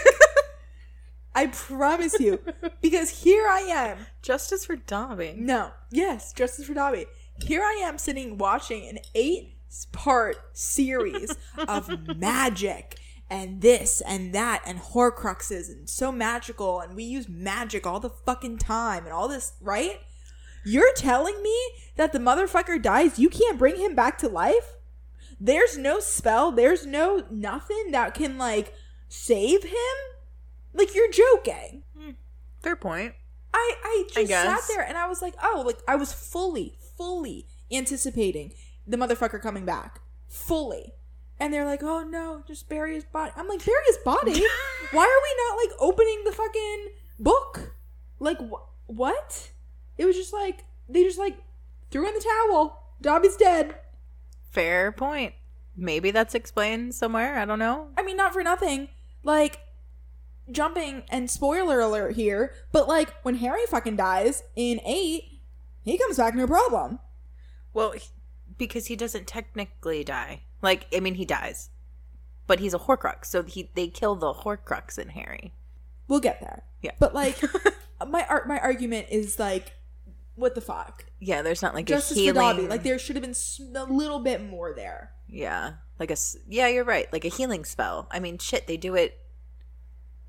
I 1.34 1.46
promise 1.46 2.18
you, 2.20 2.40
because 2.80 3.22
here 3.22 3.46
I 3.48 3.60
am. 3.60 3.98
Justice 4.20 4.66
for 4.66 4.76
Dobby. 4.76 5.34
No, 5.36 5.70
yes, 5.90 6.32
Justice 6.32 6.66
for 6.66 6.74
Dobby. 6.74 7.06
Here 7.42 7.62
I 7.62 7.80
am 7.84 7.98
sitting 7.98 8.38
watching 8.38 8.86
an 8.88 8.98
eight-part 9.14 10.36
series 10.52 11.34
of 11.68 12.16
magic 12.16 12.98
and 13.30 13.62
this 13.62 14.02
and 14.02 14.34
that 14.34 14.62
and 14.66 14.78
Horcruxes 14.78 15.70
and 15.70 15.88
so 15.88 16.12
magical 16.12 16.80
and 16.80 16.94
we 16.94 17.04
use 17.04 17.30
magic 17.30 17.86
all 17.86 17.98
the 17.98 18.10
fucking 18.10 18.58
time 18.58 19.04
and 19.04 19.12
all 19.12 19.26
this, 19.26 19.54
right? 19.62 20.00
You're 20.64 20.92
telling 20.94 21.42
me 21.42 21.56
that 21.96 22.12
the 22.12 22.18
motherfucker 22.18 22.80
dies, 22.80 23.18
you 23.18 23.30
can't 23.30 23.58
bring 23.58 23.76
him 23.76 23.94
back 23.94 24.18
to 24.18 24.28
life? 24.28 24.76
There's 25.40 25.78
no 25.78 25.98
spell, 25.98 26.52
there's 26.52 26.84
no 26.84 27.24
nothing 27.30 27.90
that 27.92 28.12
can 28.14 28.36
like 28.36 28.74
save 29.08 29.64
him? 29.64 30.11
Like 30.74 30.94
you're 30.94 31.10
joking. 31.10 31.82
Hmm. 31.98 32.10
Fair 32.62 32.76
point. 32.76 33.14
I 33.54 33.74
I 33.84 34.04
just 34.08 34.16
sat 34.16 34.28
guess. 34.28 34.68
there 34.68 34.82
and 34.82 34.96
I 34.96 35.06
was 35.08 35.20
like, 35.20 35.34
oh, 35.42 35.62
like 35.66 35.78
I 35.86 35.96
was 35.96 36.12
fully, 36.12 36.78
fully 36.96 37.46
anticipating 37.70 38.52
the 38.86 38.96
motherfucker 38.96 39.40
coming 39.40 39.64
back, 39.64 40.00
fully. 40.28 40.94
And 41.38 41.52
they're 41.52 41.66
like, 41.66 41.82
oh 41.82 42.02
no, 42.02 42.42
just 42.46 42.68
bury 42.68 42.94
his 42.94 43.04
body. 43.04 43.32
I'm 43.36 43.48
like, 43.48 43.64
bury 43.64 43.82
his 43.86 43.98
body? 43.98 44.32
Why 44.92 45.04
are 45.04 45.22
we 45.22 45.36
not 45.44 45.56
like 45.56 45.80
opening 45.80 46.22
the 46.24 46.32
fucking 46.32 46.88
book? 47.18 47.74
Like 48.20 48.38
wh- 48.38 48.90
what? 48.90 49.50
It 49.98 50.06
was 50.06 50.16
just 50.16 50.32
like 50.32 50.64
they 50.88 51.02
just 51.04 51.18
like 51.18 51.36
threw 51.90 52.06
in 52.08 52.14
the 52.14 52.20
towel. 52.48 52.78
Dobby's 53.00 53.36
dead. 53.36 53.74
Fair 54.50 54.92
point. 54.92 55.34
Maybe 55.76 56.10
that's 56.10 56.34
explained 56.34 56.94
somewhere. 56.94 57.38
I 57.38 57.44
don't 57.44 57.58
know. 57.58 57.88
I 57.96 58.02
mean, 58.02 58.16
not 58.16 58.32
for 58.32 58.42
nothing. 58.42 58.88
Like 59.24 59.58
jumping 60.52 61.02
and 61.08 61.30
spoiler 61.30 61.80
alert 61.80 62.14
here, 62.16 62.52
but 62.70 62.88
like 62.88 63.12
when 63.22 63.36
Harry 63.36 63.66
fucking 63.68 63.96
dies 63.96 64.42
in 64.56 64.80
eight, 64.84 65.40
he 65.82 65.98
comes 65.98 66.16
back 66.16 66.34
no 66.34 66.46
problem. 66.46 66.98
Well, 67.74 67.94
because 68.58 68.86
he 68.86 68.96
doesn't 68.96 69.26
technically 69.26 70.04
die. 70.04 70.42
Like, 70.60 70.86
I 70.94 71.00
mean, 71.00 71.14
he 71.14 71.24
dies, 71.24 71.70
but 72.46 72.60
he's 72.60 72.74
a 72.74 72.78
Horcrux, 72.78 73.26
so 73.26 73.42
he 73.42 73.70
they 73.74 73.88
kill 73.88 74.14
the 74.14 74.32
Horcrux 74.32 74.98
in 74.98 75.08
Harry. 75.10 75.52
We'll 76.08 76.20
get 76.20 76.40
there. 76.40 76.64
Yeah. 76.82 76.92
But 76.98 77.14
like 77.14 77.40
my 78.06 78.24
ar- 78.28 78.44
my 78.46 78.58
argument 78.60 79.08
is 79.10 79.38
like 79.38 79.72
what 80.34 80.54
the 80.54 80.60
fuck? 80.60 81.04
Yeah, 81.20 81.42
there's 81.42 81.62
not 81.62 81.74
like 81.74 81.86
Justice 81.86 82.16
a 82.16 82.20
healing. 82.20 82.34
for 82.34 82.40
Dobby. 82.40 82.66
Like 82.68 82.82
there 82.82 82.98
should 82.98 83.16
have 83.16 83.22
been 83.22 83.34
a 83.76 83.84
little 83.84 84.18
bit 84.20 84.42
more 84.42 84.72
there. 84.74 85.12
yeah, 85.28 85.74
like 85.98 86.10
a 86.10 86.16
yeah, 86.48 86.68
you're 86.68 86.84
right. 86.84 87.10
Like 87.12 87.24
a 87.24 87.28
healing 87.28 87.64
spell. 87.64 88.08
I 88.10 88.18
mean, 88.20 88.38
shit, 88.38 88.66
they 88.66 88.76
do 88.76 88.94
it. 88.94 89.18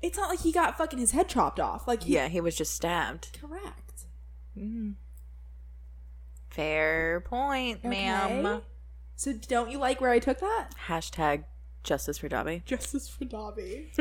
It's 0.04 0.18
not 0.18 0.28
like 0.28 0.40
he 0.40 0.52
got 0.52 0.76
fucking 0.76 0.98
his 0.98 1.12
head 1.12 1.28
chopped 1.28 1.58
off. 1.58 1.88
Like 1.88 2.02
he- 2.02 2.12
Yeah, 2.14 2.28
he 2.28 2.40
was 2.40 2.54
just 2.56 2.74
stabbed. 2.74 3.38
correct. 3.40 4.04
Mm. 4.56 4.94
Fair 6.50 7.20
point, 7.22 7.82
ma'am. 7.84 8.62
So 9.16 9.32
don't 9.32 9.70
you 9.70 9.78
like 9.78 10.00
where 10.00 10.10
I 10.10 10.18
took 10.18 10.40
that? 10.40 10.68
Hashtag 10.88 11.44
justice 11.82 12.18
for 12.18 12.28
Dobby. 12.28 12.62
Justice 12.66 13.08
for 13.08 13.24
Dobby. 13.24 13.92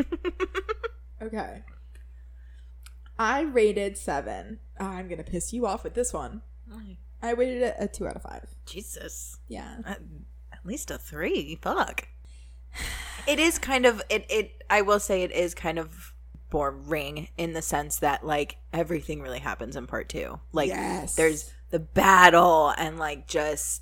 okay. 1.21 1.63
I 3.17 3.41
rated 3.41 3.97
seven. 3.97 4.59
I'm 4.79 5.07
gonna 5.07 5.23
piss 5.23 5.53
you 5.53 5.65
off 5.65 5.83
with 5.83 5.93
this 5.93 6.11
one. 6.13 6.41
I 7.21 7.31
rated 7.31 7.61
it 7.61 7.75
a 7.79 7.87
two 7.87 8.07
out 8.07 8.15
of 8.17 8.23
five. 8.23 8.47
Jesus. 8.65 9.37
Yeah. 9.47 9.77
at, 9.85 10.01
at 10.51 10.65
least 10.65 10.91
a 10.91 10.97
three. 10.97 11.57
Fuck. 11.61 12.07
It 13.27 13.39
is 13.39 13.57
kind 13.59 13.85
of 13.85 14.01
it. 14.09 14.25
It 14.29 14.63
I 14.69 14.81
will 14.81 14.99
say 14.99 15.23
it 15.23 15.31
is 15.31 15.53
kind 15.55 15.79
of 15.79 16.13
boring 16.49 17.29
in 17.37 17.53
the 17.53 17.61
sense 17.61 17.97
that 17.99 18.25
like 18.25 18.57
everything 18.71 19.21
really 19.21 19.39
happens 19.39 19.75
in 19.75 19.87
part 19.87 20.09
two. 20.09 20.39
Like 20.51 20.67
Yes. 20.69 21.15
there's 21.15 21.51
the 21.71 21.79
battle 21.79 22.73
and 22.77 22.99
like 22.99 23.27
just 23.27 23.81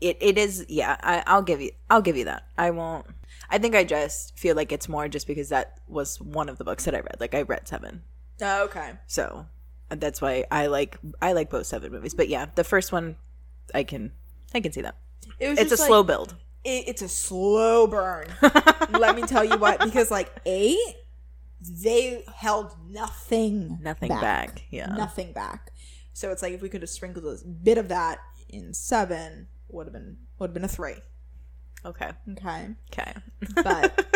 it. 0.00 0.16
It 0.20 0.36
is 0.38 0.66
yeah. 0.68 0.96
I, 1.02 1.22
I'll 1.26 1.42
give 1.42 1.60
you. 1.60 1.70
I'll 1.90 2.02
give 2.02 2.16
you 2.16 2.26
that. 2.26 2.44
I 2.58 2.70
won't. 2.70 3.06
I 3.50 3.58
think 3.58 3.74
I 3.74 3.84
just 3.84 4.38
feel 4.38 4.54
like 4.56 4.70
it's 4.72 4.88
more 4.88 5.08
just 5.08 5.26
because 5.26 5.48
that 5.50 5.78
was 5.88 6.20
one 6.20 6.48
of 6.48 6.58
the 6.58 6.64
books 6.64 6.84
that 6.84 6.94
I 6.94 6.98
read. 7.00 7.16
Like 7.20 7.34
I 7.34 7.42
read 7.42 7.68
seven, 7.68 8.02
Oh, 8.40 8.64
okay. 8.64 8.92
so 9.06 9.46
that's 9.90 10.20
why 10.20 10.44
I 10.50 10.66
like 10.66 10.98
I 11.22 11.32
like 11.32 11.50
both 11.50 11.66
seven 11.66 11.92
movies. 11.92 12.14
But 12.14 12.28
yeah, 12.28 12.46
the 12.54 12.64
first 12.64 12.92
one 12.92 13.16
I 13.74 13.82
can 13.84 14.12
I 14.54 14.60
can 14.60 14.72
see 14.72 14.82
that. 14.82 14.96
It 15.38 15.48
was 15.48 15.58
It's 15.58 15.72
a 15.72 15.76
like, 15.76 15.86
slow 15.86 16.02
build. 16.02 16.36
It, 16.64 16.88
it's 16.88 17.02
a 17.02 17.08
slow 17.08 17.86
burn. 17.86 18.26
Let 18.90 19.16
me 19.16 19.22
tell 19.22 19.44
you 19.44 19.56
what, 19.58 19.80
because 19.80 20.10
like 20.10 20.32
eight, 20.46 20.78
they 21.60 22.24
held 22.34 22.74
nothing, 22.88 23.78
Nothing 23.82 24.08
back, 24.08 24.62
yeah. 24.70 24.86
nothing 24.86 25.32
back. 25.32 25.70
So 26.12 26.30
it's 26.30 26.42
like 26.42 26.52
if 26.52 26.62
we 26.62 26.68
could 26.68 26.82
have 26.82 26.90
sprinkled 26.90 27.24
a 27.24 27.46
bit 27.46 27.78
of 27.78 27.88
that 27.88 28.18
in 28.48 28.72
seven, 28.74 29.48
would 29.68 29.86
have 29.86 29.92
been 29.92 30.18
would 30.38 30.48
have 30.50 30.54
been 30.54 30.64
a 30.64 30.68
three. 30.68 30.96
Okay. 31.84 32.10
Okay, 32.32 32.68
Okay. 32.92 33.12
but 33.62 34.06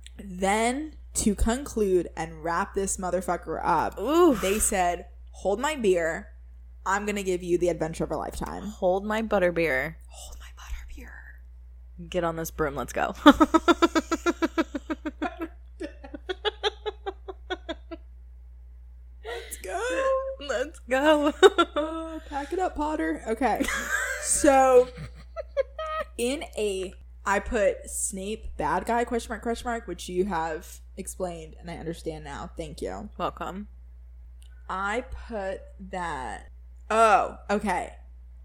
then 0.18 0.94
to 1.14 1.34
conclude 1.34 2.08
and 2.16 2.42
wrap 2.44 2.74
this 2.74 2.96
motherfucker 2.96 3.60
up, 3.62 3.98
Ooh. 3.98 4.34
they 4.36 4.58
said, 4.58 5.06
"Hold 5.32 5.58
my 5.60 5.74
beer. 5.76 6.28
I'm 6.86 7.04
gonna 7.06 7.22
give 7.22 7.42
you 7.42 7.58
the 7.58 7.68
adventure 7.70 8.04
of 8.04 8.10
a 8.12 8.16
lifetime." 8.16 8.62
Hold 8.64 9.04
my 9.04 9.20
butterbeer. 9.22 9.96
Hold 10.08 10.36
my 10.37 10.37
butter 10.37 10.37
beer. 10.37 10.37
Get 12.08 12.24
on 12.24 12.36
this 12.36 12.50
broom. 12.50 12.74
Let's 12.74 12.92
go. 12.92 13.14
Let's 19.24 19.56
go. 19.62 19.80
Let's 20.46 20.78
go. 20.88 21.32
Oh, 21.74 22.20
pack 22.28 22.52
it 22.52 22.58
up, 22.58 22.76
Potter. 22.76 23.22
Okay. 23.26 23.64
so 24.22 24.88
in 26.16 26.44
a 26.56 26.94
I 27.26 27.40
put 27.40 27.90
Snape 27.90 28.56
bad 28.56 28.86
guy 28.86 29.04
question 29.04 29.30
mark 29.30 29.42
question 29.42 29.68
mark, 29.68 29.86
which 29.88 30.08
you 30.08 30.26
have 30.26 30.80
explained 30.96 31.56
and 31.60 31.70
I 31.70 31.76
understand 31.76 32.24
now. 32.24 32.50
Thank 32.56 32.80
you. 32.80 33.08
Welcome. 33.18 33.68
I 34.68 35.04
put 35.28 35.62
that 35.90 36.50
Oh, 36.90 37.36
okay. 37.50 37.94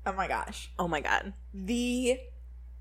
Oh 0.06 0.14
my 0.14 0.28
gosh. 0.28 0.72
Oh 0.78 0.88
my 0.88 1.00
god. 1.00 1.34
The 1.54 2.20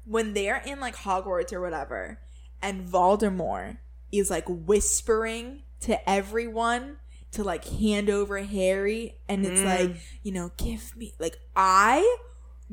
when 0.05 0.35
they're 0.35 0.63
in 0.67 0.81
like 0.81 0.97
Hogwarts 0.97 1.53
or 1.53 1.61
whatever, 1.61 2.19
and 2.61 2.87
Voldemort 2.87 3.79
is 4.11 4.31
like 4.31 4.45
whispering 4.49 5.63
to 5.81 6.09
everyone 6.09 6.97
to 7.33 7.43
like 7.43 7.65
hand 7.67 8.11
over 8.11 8.39
Harry, 8.43 9.17
and 9.29 9.45
it's 9.47 9.61
Mm. 9.61 9.65
like, 9.65 9.97
you 10.23 10.33
know, 10.33 10.51
give 10.57 10.95
me 10.97 11.15
like 11.19 11.39
I 11.57 12.19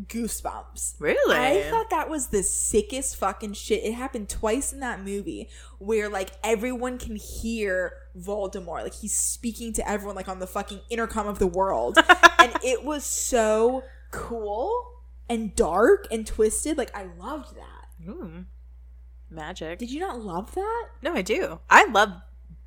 goosebumps. 0.08 0.96
Really? 1.00 1.36
I 1.36 1.70
thought 1.70 1.90
that 1.90 2.10
was 2.10 2.28
the 2.28 2.44
sickest 2.44 3.16
fucking 3.18 3.54
shit. 3.54 3.84
It 3.84 3.94
happened 3.94 4.30
twice 4.30 4.72
in 4.74 4.80
that 4.80 5.04
movie 5.04 5.50
where 5.78 6.10
like 6.10 6.32
everyone 6.44 6.98
can 6.98 7.16
hear 7.16 7.94
Voldemort. 8.18 8.84
Like 8.84 8.94
he's 8.96 9.16
speaking 9.16 9.74
to 9.74 9.90
everyone 9.90 10.16
like 10.16 10.28
on 10.30 10.40
the 10.40 10.48
fucking 10.48 10.82
intercom 10.90 11.28
of 11.28 11.40
the 11.40 11.48
world. 11.48 11.98
and 12.40 12.54
it 12.64 12.84
was 12.84 13.04
so 13.04 13.84
cool 14.12 14.99
and 15.30 15.56
dark 15.56 16.08
and 16.12 16.26
twisted. 16.26 16.78
Like 16.78 16.96
I 16.96 17.04
loved 17.20 17.56
that. 17.56 18.10
Ooh. 18.10 18.46
Magic. 19.30 19.78
Did 19.80 19.92
you 19.92 20.00
not 20.00 20.20
love 20.22 20.54
that? 20.56 20.88
no, 21.02 21.14
I 21.14 21.22
do. 21.22 21.60
I 21.70 21.86
love 21.86 22.10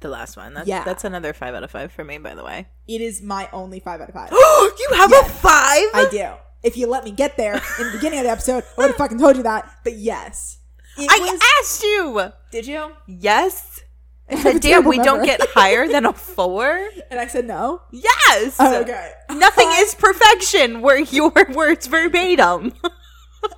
the 0.00 0.08
last 0.08 0.36
one. 0.36 0.54
That's, 0.54 0.68
Yeah. 0.68 0.84
That's 0.84 1.04
another 1.04 1.32
five 1.32 1.54
out 1.54 1.64
of 1.64 1.70
five 1.70 1.92
for 1.92 2.04
me, 2.04 2.18
by 2.18 2.34
the 2.34 2.44
way. 2.44 2.68
It 2.88 3.00
is 3.00 3.20
my 3.22 3.48
only 3.52 3.80
five 3.80 4.00
out 4.00 4.08
of 4.08 4.14
five. 4.14 4.30
you 4.32 4.88
have 4.94 5.10
Yes. 5.10 5.28
a 5.28 5.32
five? 5.32 5.88
I 5.94 6.08
do. 6.10 6.28
If 6.62 6.76
you 6.76 6.86
let 6.86 7.02
me 7.04 7.10
get 7.10 7.36
there 7.36 7.54
in 7.54 7.86
the 7.86 7.92
beginning 7.92 8.20
of 8.20 8.24
the 8.24 8.30
episode, 8.30 8.62
I 8.62 8.82
would 8.82 8.86
have 8.88 8.96
fucking 8.96 9.18
told 9.18 9.36
you 9.36 9.42
that. 9.42 9.68
But 9.82 9.94
yes. 9.96 10.58
I 10.98 11.18
was- 11.20 11.40
asked 11.60 11.82
you. 11.82 12.32
did 12.52 12.66
you? 12.66 12.92
Yes. 13.08 13.80
I 14.30 14.36
said, 14.42 14.60
damn, 14.62 14.84
we 14.84 14.98
don't 14.98 15.24
get 15.24 15.40
higher 15.50 15.86
than 15.88 16.06
a 16.06 16.12
four? 16.12 16.88
And 17.10 17.20
I 17.20 17.26
said 17.26 17.46
no. 17.46 17.82
Yes. 17.90 18.56
Oh, 18.58 18.80
okay. 18.80 19.12
Nothing 19.30 19.68
I- 19.68 19.80
is 19.82 19.94
perfection 19.94 20.80
were 20.80 20.96
your 20.98 21.32
words 21.54 21.86
verbatim. 21.86 22.72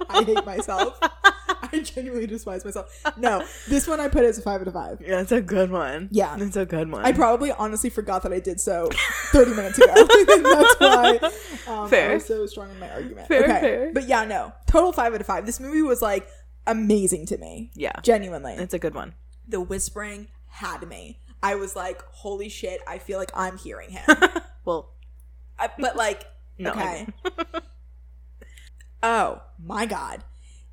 I 0.09 0.25
hate 0.25 0.45
myself. 0.47 0.99
I 1.01 1.81
genuinely 1.81 2.27
despise 2.27 2.65
myself. 2.65 3.03
No, 3.19 3.45
this 3.69 3.87
one 3.87 4.01
I 4.01 4.09
put 4.09 4.25
as 4.25 4.39
a 4.39 4.43
five 4.43 4.63
out 4.63 4.67
of 4.67 4.73
five. 4.75 5.01
Yeah, 5.01 5.21
it's 5.21 5.31
a 5.31 5.41
good 5.43 5.71
one. 5.71 6.09
Yeah. 6.11 6.37
It's 6.41 6.57
a 6.57 6.65
good 6.65 6.91
one. 6.91 7.05
I 7.05 7.13
probably 7.13 7.53
honestly 7.53 7.91
forgot 7.91 8.23
that 8.23 8.33
I 8.33 8.41
did 8.41 8.61
so 8.61 8.89
30 9.33 9.51
minutes 9.55 9.79
ago. 9.79 9.93
That's 9.95 10.81
why 10.81 11.19
um, 11.69 11.85
I 11.85 11.89
Fair. 11.89 12.15
was 12.15 12.25
so 12.25 12.47
strong 12.47 12.71
in 12.71 12.79
my 12.81 12.91
argument. 12.91 13.29
Fair, 13.29 13.43
okay. 13.45 13.61
fair. 13.61 13.93
But 13.93 14.09
yeah, 14.09 14.25
no. 14.25 14.53
Total 14.67 14.93
five 14.93 15.15
out 15.15 15.21
of 15.21 15.27
five. 15.27 15.45
This 15.47 15.61
movie 15.61 15.83
was 15.83 16.01
like 16.03 16.27
amazing 16.67 17.27
to 17.27 17.39
me. 17.39 17.71
yeah. 17.75 17.93
Genuinely. 18.03 18.55
It's 18.55 18.75
a 18.75 18.79
good 18.79 18.95
one. 18.95 19.15
the 19.47 19.61
whispering 19.61 20.29
had 20.55 20.87
me. 20.89 21.19
I 21.43 21.57
was 21.57 21.77
like, 21.77 22.03
holy 22.11 22.49
shit, 22.49 22.81
I 22.87 22.99
feel 22.99 23.19
like 23.19 23.31
I'm 23.35 23.59
hearing 23.59 23.91
him. 23.91 24.05
Well, 24.65 24.95
I, 25.59 25.69
but 25.79 25.95
like, 25.95 26.25
No, 26.59 26.71
okay. 26.71 27.07
oh 29.03 29.43
my 29.63 29.85
god. 29.87 30.25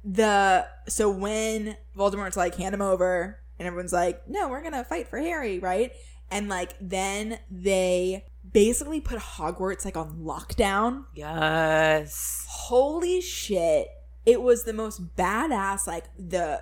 The 0.04 0.66
so 0.88 1.10
when 1.10 1.76
Voldemort's 1.98 2.38
like 2.38 2.56
hand 2.56 2.74
him 2.74 2.82
over 2.82 3.40
and 3.60 3.68
everyone's 3.68 3.92
like, 3.92 4.28
"No, 4.30 4.48
we're 4.48 4.62
going 4.62 4.74
to 4.74 4.84
fight 4.86 5.08
for 5.10 5.20
Harry," 5.20 5.60
right? 5.60 5.92
And 6.32 6.48
like 6.48 6.74
then 6.80 7.40
they 7.52 8.26
basically 8.50 9.02
put 9.02 9.20
Hogwarts 9.20 9.84
like 9.84 9.98
on 9.98 10.20
lockdown. 10.24 11.04
yes. 11.14 12.46
Holy 12.48 13.20
shit. 13.22 13.88
It 14.26 14.42
was 14.42 14.64
the 14.64 14.74
most 14.74 15.16
badass 15.18 15.86
like 15.86 16.06
the 16.18 16.62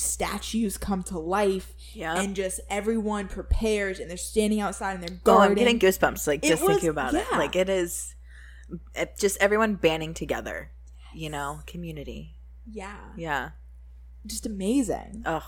statues 0.00 0.78
come 0.78 1.02
to 1.04 1.18
life 1.18 1.74
Yeah. 1.92 2.18
and 2.20 2.34
just 2.34 2.60
everyone 2.70 3.28
prepares 3.28 4.00
and 4.00 4.08
they're 4.08 4.16
standing 4.16 4.60
outside 4.60 4.94
and 4.94 5.02
they're 5.02 5.18
Oh, 5.26 5.38
I'm 5.40 5.54
getting 5.54 5.78
goosebumps 5.78 6.26
like 6.26 6.44
It 6.44 6.48
just 6.48 6.62
was- 6.62 6.70
thinking 6.72 6.88
about 6.88 7.14
it. 7.14 7.26
Like 7.32 7.54
it 7.56 7.68
is 7.68 8.14
it, 8.94 9.14
just 9.18 9.36
everyone 9.40 9.74
banding 9.74 10.14
together. 10.14 10.70
You 11.14 11.28
know, 11.30 11.60
community. 11.66 12.36
yeah. 12.70 12.96
Yeah. 13.16 13.50
Just 14.26 14.46
amazing. 14.46 15.22
Ugh. 15.26 15.42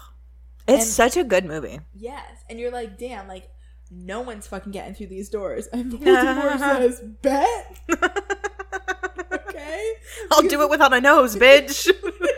It's 0.66 0.82
And- 0.84 0.92
such 0.92 1.16
a 1.16 1.24
good 1.24 1.44
movie. 1.44 1.80
Yes, 1.94 2.24
and 2.50 2.59
you're 2.61 2.70
like, 2.72 2.98
damn, 2.98 3.26
like 3.28 3.48
no 3.90 4.20
one's 4.22 4.46
fucking 4.46 4.72
getting 4.72 4.94
through 4.94 5.09
these 5.09 5.28
doors. 5.28 5.66
And 5.68 5.92
Voldemort 5.92 6.59
says, 6.59 7.00
"Bet, 7.20 7.78
okay." 9.32 9.92
I'll 10.30 10.42
do 10.42 10.62
it 10.62 10.70
without 10.70 10.92
a 10.94 11.00
nose, 11.00 11.36
bitch. 11.36 11.88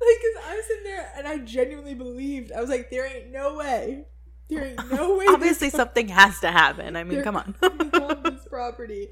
like, 0.00 0.16
cause 0.16 0.44
I 0.50 0.56
was 0.56 0.64
sitting 0.66 0.84
there 0.84 1.12
and 1.16 1.28
I 1.28 1.38
genuinely 1.38 1.94
believed. 1.94 2.52
I 2.52 2.60
was 2.60 2.70
like, 2.70 2.90
there 2.90 3.06
ain't 3.06 3.30
no 3.30 3.56
way. 3.56 4.06
There 4.48 4.64
ain't 4.64 4.90
no 4.90 5.16
way. 5.18 5.26
Obviously 5.28 5.70
something 5.70 6.08
has 6.08 6.40
to 6.40 6.50
happen. 6.50 6.96
I 6.96 7.04
mean, 7.04 7.14
they're 7.16 7.24
come 7.24 7.36
on. 7.36 7.54
this 8.24 8.46
property. 8.48 9.10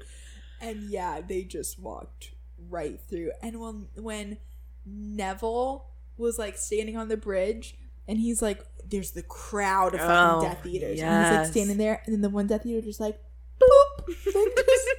And 0.61 0.89
yeah, 0.89 1.21
they 1.25 1.43
just 1.43 1.79
walked 1.79 2.31
right 2.69 2.99
through. 3.09 3.31
And 3.41 3.59
when 3.59 3.87
when 3.95 4.37
Neville 4.85 5.85
was 6.17 6.37
like 6.37 6.57
standing 6.57 6.97
on 6.97 7.07
the 7.07 7.17
bridge 7.17 7.77
and 8.07 8.19
he's 8.19 8.41
like, 8.41 8.65
there's 8.89 9.11
the 9.11 9.23
crowd 9.23 9.93
of 9.93 10.01
fucking 10.01 10.13
Oh, 10.13 10.41
Death 10.41 10.65
Eaters. 10.65 10.99
And 10.99 11.25
he's 11.25 11.37
like 11.37 11.47
standing 11.47 11.77
there, 11.77 12.01
and 12.05 12.13
then 12.13 12.21
the 12.21 12.29
one 12.29 12.47
Death 12.47 12.65
Eater 12.65 12.81
just 12.81 12.99
like 12.99 13.19
boop, 13.61 14.07
like 14.07 14.15
just 14.25 14.27
boop. 14.35 14.98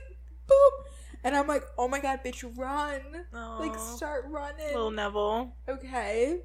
And 1.23 1.37
I'm 1.37 1.47
like, 1.47 1.65
oh 1.77 1.87
my 1.89 2.01
god, 2.01 2.21
bitch, 2.25 2.45
run. 2.57 3.01
Like 3.33 3.79
start 3.79 4.25
running. 4.29 4.67
Little 4.69 4.91
Neville. 4.91 5.55
Okay. 5.69 6.41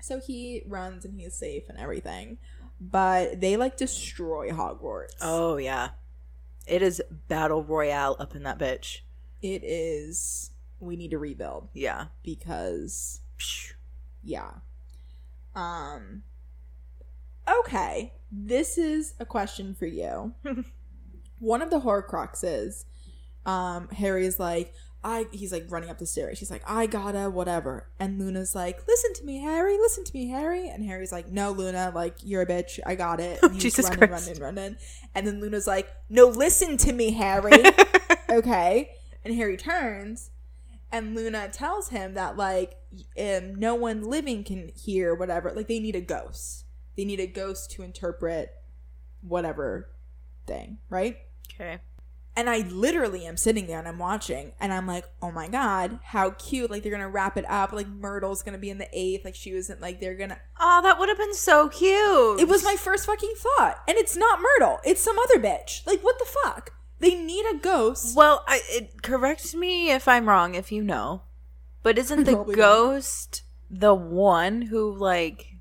So 0.00 0.20
he 0.20 0.62
runs 0.66 1.04
and 1.04 1.18
he's 1.18 1.34
safe 1.34 1.64
and 1.68 1.78
everything. 1.78 2.38
But 2.80 3.40
they 3.40 3.56
like 3.56 3.76
destroy 3.76 4.50
Hogwarts. 4.50 5.14
Oh 5.20 5.56
yeah. 5.56 5.90
It 6.66 6.82
is 6.82 7.02
battle 7.28 7.62
royale 7.62 8.16
up 8.18 8.34
in 8.34 8.42
that 8.42 8.58
bitch. 8.58 9.00
It 9.40 9.62
is 9.64 10.50
we 10.80 10.96
need 10.96 11.12
to 11.12 11.18
rebuild 11.18 11.68
Yeah. 11.74 12.06
because 12.22 13.20
yeah. 14.24 14.50
Um 15.54 16.22
Okay. 17.60 18.14
This 18.30 18.78
is 18.78 19.14
a 19.20 19.24
question 19.26 19.74
for 19.74 19.86
you. 19.86 20.34
One 21.38 21.60
of 21.62 21.70
the 21.70 21.80
Horcruxes, 21.80 22.84
um, 23.46 23.88
Harry 23.88 24.26
is 24.26 24.38
like, 24.38 24.74
I 25.04 25.26
he's 25.32 25.50
like 25.52 25.66
running 25.68 25.90
up 25.90 25.98
the 25.98 26.06
stairs. 26.06 26.38
She's 26.38 26.50
like, 26.50 26.62
I 26.64 26.86
gotta 26.86 27.28
whatever. 27.28 27.88
And 27.98 28.20
Luna's 28.20 28.54
like, 28.54 28.86
Listen 28.86 29.12
to 29.14 29.24
me, 29.24 29.40
Harry, 29.40 29.76
listen 29.76 30.04
to 30.04 30.14
me, 30.14 30.28
Harry. 30.28 30.68
And 30.68 30.84
Harry's 30.84 31.10
like, 31.10 31.28
No, 31.28 31.50
Luna, 31.50 31.90
like, 31.94 32.16
you're 32.22 32.42
a 32.42 32.46
bitch. 32.46 32.78
I 32.86 32.94
got 32.94 33.18
it. 33.18 33.40
And 33.42 33.54
he's 33.54 33.62
Jesus 33.62 33.86
running, 33.86 34.08
Christ. 34.08 34.28
running, 34.28 34.42
running. 34.42 34.76
And 35.14 35.26
then 35.26 35.40
Luna's 35.40 35.66
like, 35.66 35.88
No, 36.08 36.26
listen 36.26 36.76
to 36.78 36.92
me, 36.92 37.12
Harry. 37.12 37.52
okay. 38.30 38.90
And 39.24 39.34
Harry 39.34 39.56
turns 39.56 40.30
and 40.92 41.14
Luna 41.16 41.48
tells 41.48 41.88
him 41.88 42.14
that 42.14 42.36
like 42.36 42.76
um, 43.18 43.54
no 43.54 43.74
one 43.74 44.02
living 44.02 44.44
can 44.44 44.70
hear 44.76 45.14
whatever. 45.14 45.50
Like 45.50 45.66
they 45.66 45.80
need 45.80 45.96
a 45.96 46.00
ghost. 46.00 46.66
They 46.96 47.04
need 47.04 47.18
a 47.18 47.26
ghost 47.26 47.70
to 47.72 47.82
interpret 47.82 48.50
whatever 49.22 49.88
thing, 50.46 50.78
right? 50.90 51.16
Okay. 51.54 51.78
And 52.34 52.48
I 52.48 52.60
literally 52.60 53.26
am 53.26 53.36
sitting 53.36 53.66
there 53.66 53.78
and 53.78 53.86
I'm 53.86 53.98
watching 53.98 54.52
and 54.58 54.72
I'm 54.72 54.86
like, 54.86 55.04
oh 55.20 55.30
my 55.30 55.48
god, 55.48 55.98
how 56.02 56.30
cute! 56.30 56.70
Like 56.70 56.82
they're 56.82 56.92
gonna 56.92 57.08
wrap 57.10 57.36
it 57.36 57.44
up. 57.46 57.72
Like 57.72 57.86
Myrtle's 57.86 58.42
gonna 58.42 58.56
be 58.58 58.70
in 58.70 58.78
the 58.78 58.88
eighth. 58.92 59.24
Like 59.24 59.34
she 59.34 59.54
wasn't 59.54 59.82
like 59.82 60.00
they're 60.00 60.16
gonna. 60.16 60.38
Oh, 60.58 60.80
that 60.82 60.98
would 60.98 61.10
have 61.10 61.18
been 61.18 61.34
so 61.34 61.68
cute. 61.68 62.40
It 62.40 62.48
was 62.48 62.64
my 62.64 62.76
first 62.76 63.04
fucking 63.04 63.34
thought, 63.36 63.82
and 63.86 63.98
it's 63.98 64.16
not 64.16 64.40
Myrtle. 64.40 64.80
It's 64.82 65.02
some 65.02 65.18
other 65.18 65.38
bitch. 65.38 65.86
Like 65.86 66.00
what 66.00 66.18
the 66.18 66.24
fuck? 66.24 66.72
They 67.00 67.14
need 67.16 67.44
a 67.52 67.58
ghost. 67.58 68.16
Well, 68.16 68.44
I, 68.46 68.60
it, 68.70 69.02
correct 69.02 69.54
me 69.54 69.90
if 69.90 70.06
I'm 70.08 70.28
wrong, 70.28 70.54
if 70.54 70.70
you 70.72 70.82
know. 70.82 71.22
But 71.82 71.98
isn't 71.98 72.24
the 72.24 72.32
Probably 72.32 72.54
not. 72.54 72.62
ghost 72.62 73.42
the 73.68 73.94
one 73.94 74.62
who 74.62 74.90
like 74.94 75.56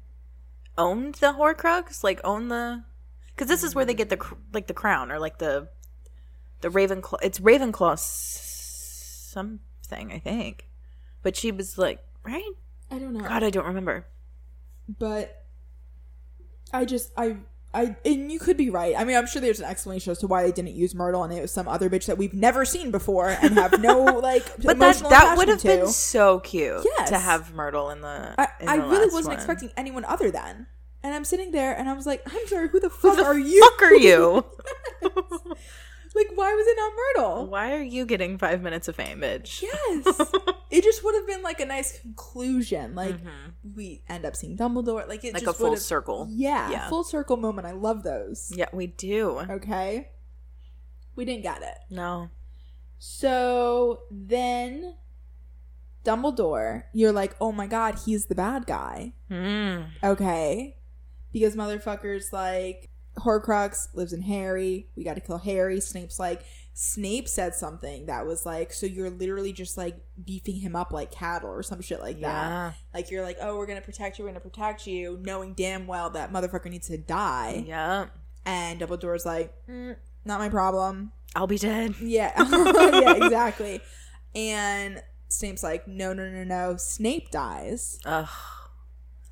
owned 0.78 1.15
the 1.15 1.34
Horcrux? 1.34 2.03
Like 2.03 2.22
owned 2.24 2.49
the? 2.49 2.84
Because 3.36 3.47
this 3.47 3.63
is 3.63 3.74
where 3.76 3.86
they 3.86 3.93
get 3.93 4.09
the 4.09 4.24
like 4.53 4.67
the 4.67 4.74
crown 4.74 5.11
or 5.11 5.19
like 5.19 5.39
the 5.39 5.67
the 6.62 6.70
Ravenclaw. 6.70 7.18
It's 7.22 7.39
Ravenclaw 7.39 7.97
something, 9.32 10.12
I 10.12 10.20
think. 10.20 10.68
But 11.24 11.36
she 11.36 11.51
was 11.51 11.78
like, 11.78 11.99
right? 12.24 12.43
I 12.89 12.99
don't 12.99 13.14
know. 13.14 13.22
God, 13.28 13.43
I 13.43 13.49
don't 13.49 13.66
remember. 13.66 14.05
but 14.99 15.45
I 16.74 16.86
just 16.86 17.12
I 17.18 17.38
I 17.74 17.95
and 18.05 18.32
you 18.32 18.39
could 18.39 18.57
be 18.57 18.70
right. 18.70 18.95
I 18.97 19.03
mean, 19.05 19.16
I'm 19.16 19.28
sure 19.28 19.41
there's 19.41 19.59
an 19.59 19.66
explanation 19.66 20.12
as 20.12 20.18
to 20.20 20.28
why 20.28 20.43
they 20.43 20.51
didn't 20.51 20.76
use 20.76 20.93
Myrtle, 20.95 21.24
and 21.24 21.32
it 21.34 21.41
was 21.41 21.51
some 21.51 21.68
other 21.68 21.89
bitch 21.89 22.05
that 22.07 22.18
we've 22.18 22.34
never 22.34 22.66
seen 22.66 22.91
before 22.91 23.30
and 23.30 23.53
have 23.53 23.80
no 23.82 24.03
like 24.22 24.43
But 24.64 24.80
that 24.80 24.97
that 25.09 25.38
would 25.38 25.47
have 25.47 25.59
attachment 25.59 25.84
been 25.86 25.91
so 25.91 26.39
cute 26.39 26.86
Yes. 26.97 27.09
to 27.09 27.20
have 27.20 27.53
Myrtle 27.53 27.89
in 27.91 28.01
the. 28.01 28.36
I, 28.38 28.47
in 28.59 28.70
I 28.70 28.78
the 28.78 28.84
really 28.88 29.05
wasn't 29.14 29.28
one. 29.28 29.36
expecting 29.36 29.72
anyone 29.78 30.05
other 30.05 30.32
than. 30.32 30.68
And 31.03 31.16
I'm 31.16 31.26
sitting 31.26 31.51
there 31.51 31.76
and 31.76 31.89
I 31.89 31.93
was 31.93 32.05
like, 32.05 32.22
I'm 32.32 32.45
sorry, 32.47 32.70
who 32.70 32.80
the 32.80 32.89
Who 32.89 33.09
fuck 33.09 33.18
the 33.18 33.26
are 33.26 33.39
you? 33.39 33.59
fuck 33.72 33.82
are 33.82 33.95
you? 33.95 34.45
like, 36.16 36.28
why 36.36 36.53
was 36.53 36.68
it 36.68 36.76
not 36.78 36.91
Myrtle? 36.95 37.47
Why 37.47 37.74
are 37.74 37.82
you 37.82 38.05
getting 38.05 38.38
five 38.38 38.62
minutes 38.62 38.88
of 38.88 38.95
fame, 38.95 39.20
bitch? 39.22 39.62
Yes. 39.62 40.32
it 40.70 40.84
just 40.84 41.03
would 41.03 41.16
have 41.16 41.26
been 41.28 41.41
like 41.41 41.59
a 41.59 41.66
nice 41.66 41.99
conclusion. 41.99 42.95
Like 42.95 43.16
we 43.76 44.03
end 44.09 44.26
up 44.26 44.36
seeing 44.36 44.57
Dumbledore. 44.57 45.07
Like 45.07 45.24
it 45.24 45.34
Mm-hmm. 45.34 45.45
Like 45.45 45.55
a 45.55 45.57
full 45.57 45.78
circle. 45.78 46.28
Yeah, 46.30 46.70
Yeah. 46.70 46.89
full 46.89 47.03
circle 47.03 47.38
moment. 47.38 47.66
I 47.68 47.72
love 47.72 48.03
those. 48.03 48.51
Yeah, 48.55 48.68
we 48.74 48.88
do. 48.88 49.39
Okay. 49.49 50.09
We 51.16 51.26
didn't 51.26 51.43
get 51.43 51.62
it. 51.62 51.78
No. 51.89 52.30
So 52.99 54.01
then 54.12 54.95
Dumbledore, 56.05 56.84
you're 56.93 57.12
like, 57.12 57.36
oh 57.41 57.51
my 57.51 57.68
god, 57.68 57.99
he's 58.05 58.26
the 58.28 58.36
bad 58.36 58.66
guy. 58.68 59.14
Mm. 59.30 59.88
Okay. 60.03 60.78
Because 61.34 61.55
motherfuckers 61.55 62.32
like 62.32 62.90
Horcrux 63.20 63.88
lives 63.93 64.14
in 64.14 64.22
Harry. 64.24 64.88
We 64.95 65.03
got 65.03 65.16
to 65.16 65.22
kill 65.22 65.38
Harry. 65.39 65.80
Snape's 65.82 66.20
like, 66.20 66.43
Snape 66.74 67.28
said 67.28 67.53
something 67.53 68.05
that 68.05 68.26
was 68.26 68.45
like, 68.45 68.72
so 68.72 68.86
you're 68.86 69.09
literally 69.09 69.51
just 69.51 69.78
like 69.78 69.97
beefing 70.24 70.55
him 70.55 70.76
up 70.76 70.91
like 70.91 71.12
cattle 71.12 71.49
or 71.49 71.62
some 71.62 71.82
shit 71.82 71.99
like 71.99 72.22
that. 72.22 72.76
Like 72.93 73.12
you're 73.12 73.24
like, 73.24 73.38
oh, 73.41 73.57
we're 73.57 73.66
gonna 73.66 73.82
protect 73.82 74.18
you, 74.18 74.24
we're 74.24 74.30
gonna 74.32 74.39
protect 74.39 74.88
you, 74.88 75.20
knowing 75.22 75.53
damn 75.53 75.86
well 75.86 76.09
that 76.12 76.32
motherfucker 76.32 76.70
needs 76.72 76.88
to 76.88 76.97
die. 76.97 77.66
Yeah. 77.68 78.07
And 78.45 78.80
Dumbledore's 78.80 79.26
like, 79.26 79.53
mm, 79.68 79.97
not 80.24 80.39
my 80.39 80.47
problem. 80.49 81.12
I'll 81.36 81.45
be 81.47 81.57
dead. 81.57 81.95
Yeah, 82.01 82.32
yeah, 82.49 83.16
exactly. 83.26 83.82
And 84.34 85.03
Snape's 85.28 85.64
like, 85.64 85.88
no, 85.88 86.14
no, 86.14 86.30
no, 86.30 86.43
no. 86.45 86.78
Snape 86.78 87.32
dies, 87.32 87.99
Ugh. 88.05 88.28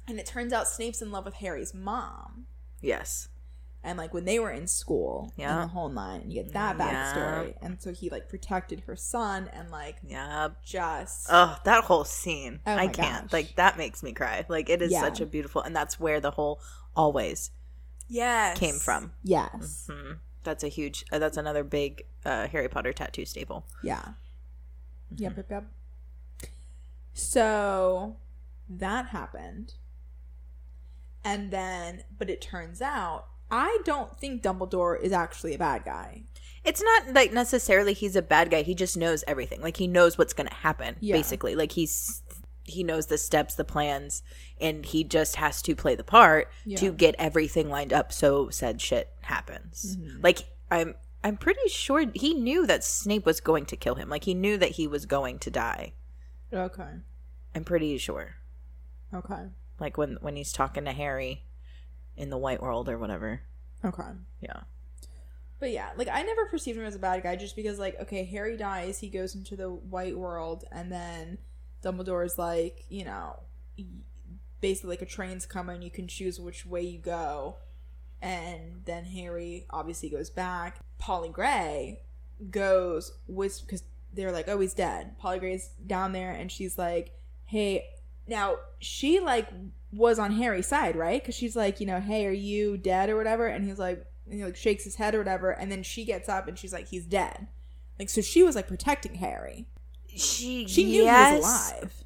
and 0.08 0.20
it 0.20 0.26
turns 0.26 0.52
out 0.52 0.68
Snape's 0.68 1.02
in 1.02 1.12
love 1.12 1.24
with 1.26 1.36
Harry's 1.36 1.74
mom. 1.74 2.46
Yes. 2.82 3.29
And 3.84 3.98
like 3.98 4.14
when 4.14 4.26
they 4.26 4.40
were 4.40 4.52
in 4.52 4.68
school, 4.68 5.34
Yeah. 5.38 5.54
and 5.54 5.64
the 5.64 5.68
whole 5.68 5.90
nine, 5.90 6.30
you 6.30 6.44
get 6.44 6.54
that 6.54 6.78
Yeah. 6.78 7.46
backstory. 7.48 7.56
And 7.62 7.82
so 7.82 7.94
he 7.94 8.10
like 8.10 8.28
protected 8.30 8.82
her 8.82 8.96
son, 8.96 9.48
and 9.54 9.72
like 9.72 9.98
Yeah. 10.08 10.50
just 10.64 11.28
Oh, 11.30 11.58
that 11.64 11.86
whole 11.86 12.04
scene. 12.04 12.60
Oh 12.68 12.76
I 12.76 12.88
can't. 12.88 13.24
gosh. 13.24 13.34
Like 13.34 13.56
that 13.56 13.78
makes 13.78 14.04
me 14.04 14.12
cry. 14.14 14.46
Like 14.50 14.70
it 14.70 14.82
is 14.82 14.92
Yeah. 14.92 15.00
such 15.00 15.22
a 15.22 15.26
beautiful 15.26 15.62
and 15.62 15.76
that's 15.76 16.00
where 16.00 16.20
the 16.20 16.32
whole 16.32 16.60
always 16.96 17.52
yes 18.10 18.58
came 18.58 18.80
from. 18.80 19.14
Yes, 19.24 19.90
hmm 19.90 20.14
That's 20.44 20.64
a 20.64 20.68
huge 20.68 21.06
uh, 21.12 21.20
that's 21.20 21.38
another 21.38 21.64
big 21.64 22.06
uh, 22.26 22.48
Harry 22.48 22.68
Potter 22.70 22.94
tattoo 22.94 23.26
staple. 23.26 23.66
yeah, 23.82 24.14
yep, 25.16 25.38
yep, 25.38 25.48
yep. 25.50 25.66
So 27.14 28.18
that 28.70 29.08
happened, 29.08 29.74
and 31.24 31.52
then, 31.52 32.04
but 32.18 32.30
it 32.30 32.42
turns 32.42 32.82
out 32.82 33.28
I 33.52 33.80
don't 33.86 34.18
think 34.20 34.42
Dumbledore 34.44 35.00
is 35.02 35.12
actually 35.12 35.56
a 35.56 35.58
bad 35.60 35.84
guy. 35.86 36.24
It's 36.64 36.82
not 36.84 37.14
like 37.14 37.32
necessarily 37.34 37.94
he's 37.94 38.16
a 38.16 38.22
bad 38.22 38.52
guy. 38.52 38.62
He 38.64 38.76
just 38.76 38.98
knows 38.98 39.24
everything. 39.28 39.62
Like 39.62 39.78
he 39.78 39.88
knows 39.88 40.18
what's 40.18 40.34
going 40.34 40.48
to 40.50 40.54
happen 40.56 40.96
Yeah. 41.00 41.16
basically. 41.16 41.56
Like 41.56 41.72
he's 41.72 42.22
he 42.66 42.84
knows 42.84 43.08
the 43.08 43.18
steps, 43.18 43.56
the 43.56 43.64
plans, 43.64 44.22
and 44.62 44.86
he 44.86 45.04
just 45.04 45.38
has 45.38 45.62
to 45.64 45.76
play 45.76 45.96
the 45.96 46.04
part 46.04 46.50
Yeah. 46.66 46.78
to 46.78 46.92
get 46.92 47.16
everything 47.18 47.70
lined 47.70 47.92
up 47.94 48.12
so 48.12 48.50
said 48.50 48.80
shit 48.82 49.10
happens. 49.22 49.98
Mm-hmm. 49.98 50.22
Like 50.22 50.44
I'm 50.70 50.96
I'm 51.24 51.38
pretty 51.38 51.68
sure 51.70 52.06
he 52.14 52.34
knew 52.34 52.68
that 52.68 52.84
Snape 52.84 53.26
was 53.26 53.42
going 53.42 53.66
to 53.68 53.76
kill 53.76 53.96
him. 53.96 54.08
Like 54.10 54.26
he 54.26 54.34
knew 54.34 54.58
that 54.58 54.72
he 54.72 54.86
was 54.88 55.06
going 55.06 55.40
to 55.40 55.50
die. 55.50 55.94
Okay, 56.54 56.90
I'm 57.56 57.64
pretty 57.64 57.98
sure. 57.98 58.36
okay, 59.14 59.48
Like 59.80 59.98
when 59.98 60.18
when 60.22 60.36
he's 60.36 60.52
talking 60.52 60.86
to 60.86 60.92
Harry 60.92 61.44
in 62.20 62.30
the 62.30 62.38
White 62.38 62.62
World 62.62 62.90
or 62.90 63.00
whatever. 63.00 63.42
okay. 63.84 64.04
Yeah. 64.42 64.62
But 65.60 65.72
yeah, 65.72 65.90
like 65.98 66.08
I 66.08 66.22
never 66.22 66.46
perceived 66.46 66.78
him 66.78 66.86
as 66.86 66.96
a 66.96 67.00
bad 67.00 67.24
guy 67.24 67.36
just 67.36 67.56
because 67.56 67.80
like 67.80 68.00
okay, 68.02 68.24
Harry 68.26 68.56
dies, 68.56 69.00
he 69.00 69.10
goes 69.10 69.36
into 69.36 69.56
the 69.56 69.70
white 69.70 70.18
world 70.18 70.66
and 70.72 70.92
then 70.92 71.38
Dumbledore 71.84 72.26
is 72.26 72.38
like, 72.38 72.86
you 72.90 73.04
know, 73.06 73.40
basically 74.62 74.92
like 74.92 75.02
a 75.02 75.06
train's 75.06 75.46
coming, 75.46 75.82
you 75.82 75.92
can 75.92 76.08
choose 76.08 76.40
which 76.40 76.66
way 76.66 76.82
you 76.82 77.00
go. 77.00 77.58
And 78.22 78.82
then 78.86 79.06
Harry 79.06 79.66
obviously 79.70 80.10
goes 80.10 80.30
back. 80.30 80.80
Polly 80.98 81.30
Gray 81.30 82.02
goes 82.52 83.14
with 83.28 83.66
cuz 83.68 83.84
they're 84.14 84.32
like, 84.32 84.48
"Oh, 84.48 84.60
he's 84.60 84.74
dead." 84.74 85.18
Polly 85.18 85.40
Gray's 85.40 85.70
down 85.86 86.14
there 86.14 86.32
and 86.32 86.52
she's 86.52 86.78
like, 86.78 87.12
"Hey, 87.46 87.86
now 88.30 88.58
she 88.80 89.20
like 89.20 89.50
was 89.92 90.20
on 90.20 90.32
Harry's 90.34 90.68
side, 90.68 90.96
right? 90.96 91.22
Because 91.22 91.36
she's 91.36 91.56
like, 91.56 91.80
you 91.80 91.86
know, 91.86 92.00
hey, 92.00 92.26
are 92.28 92.32
you 92.32 92.78
dead 92.78 93.10
or 93.10 93.18
whatever? 93.18 93.48
And 93.48 93.66
he's 93.66 93.80
like, 93.80 94.06
and 94.26 94.36
he 94.36 94.46
like 94.46 94.56
shakes 94.56 94.84
his 94.84 94.96
head 94.96 95.16
or 95.16 95.18
whatever, 95.18 95.52
and 95.52 95.72
then 95.72 95.84
she 95.84 96.06
gets 96.06 96.30
up 96.30 96.48
and 96.48 96.58
she's 96.58 96.72
like, 96.72 96.88
he's 96.90 97.06
dead. 97.06 97.48
Like, 97.98 98.10
so 98.10 98.22
she 98.22 98.44
was 98.44 98.56
like 98.56 98.68
protecting 98.68 99.16
Harry. 99.16 99.68
She 100.08 100.66
She 100.68 100.86
knew 100.86 101.04
yes. 101.04 101.32
he 101.32 101.40
was 101.40 101.72
alive. 101.72 102.04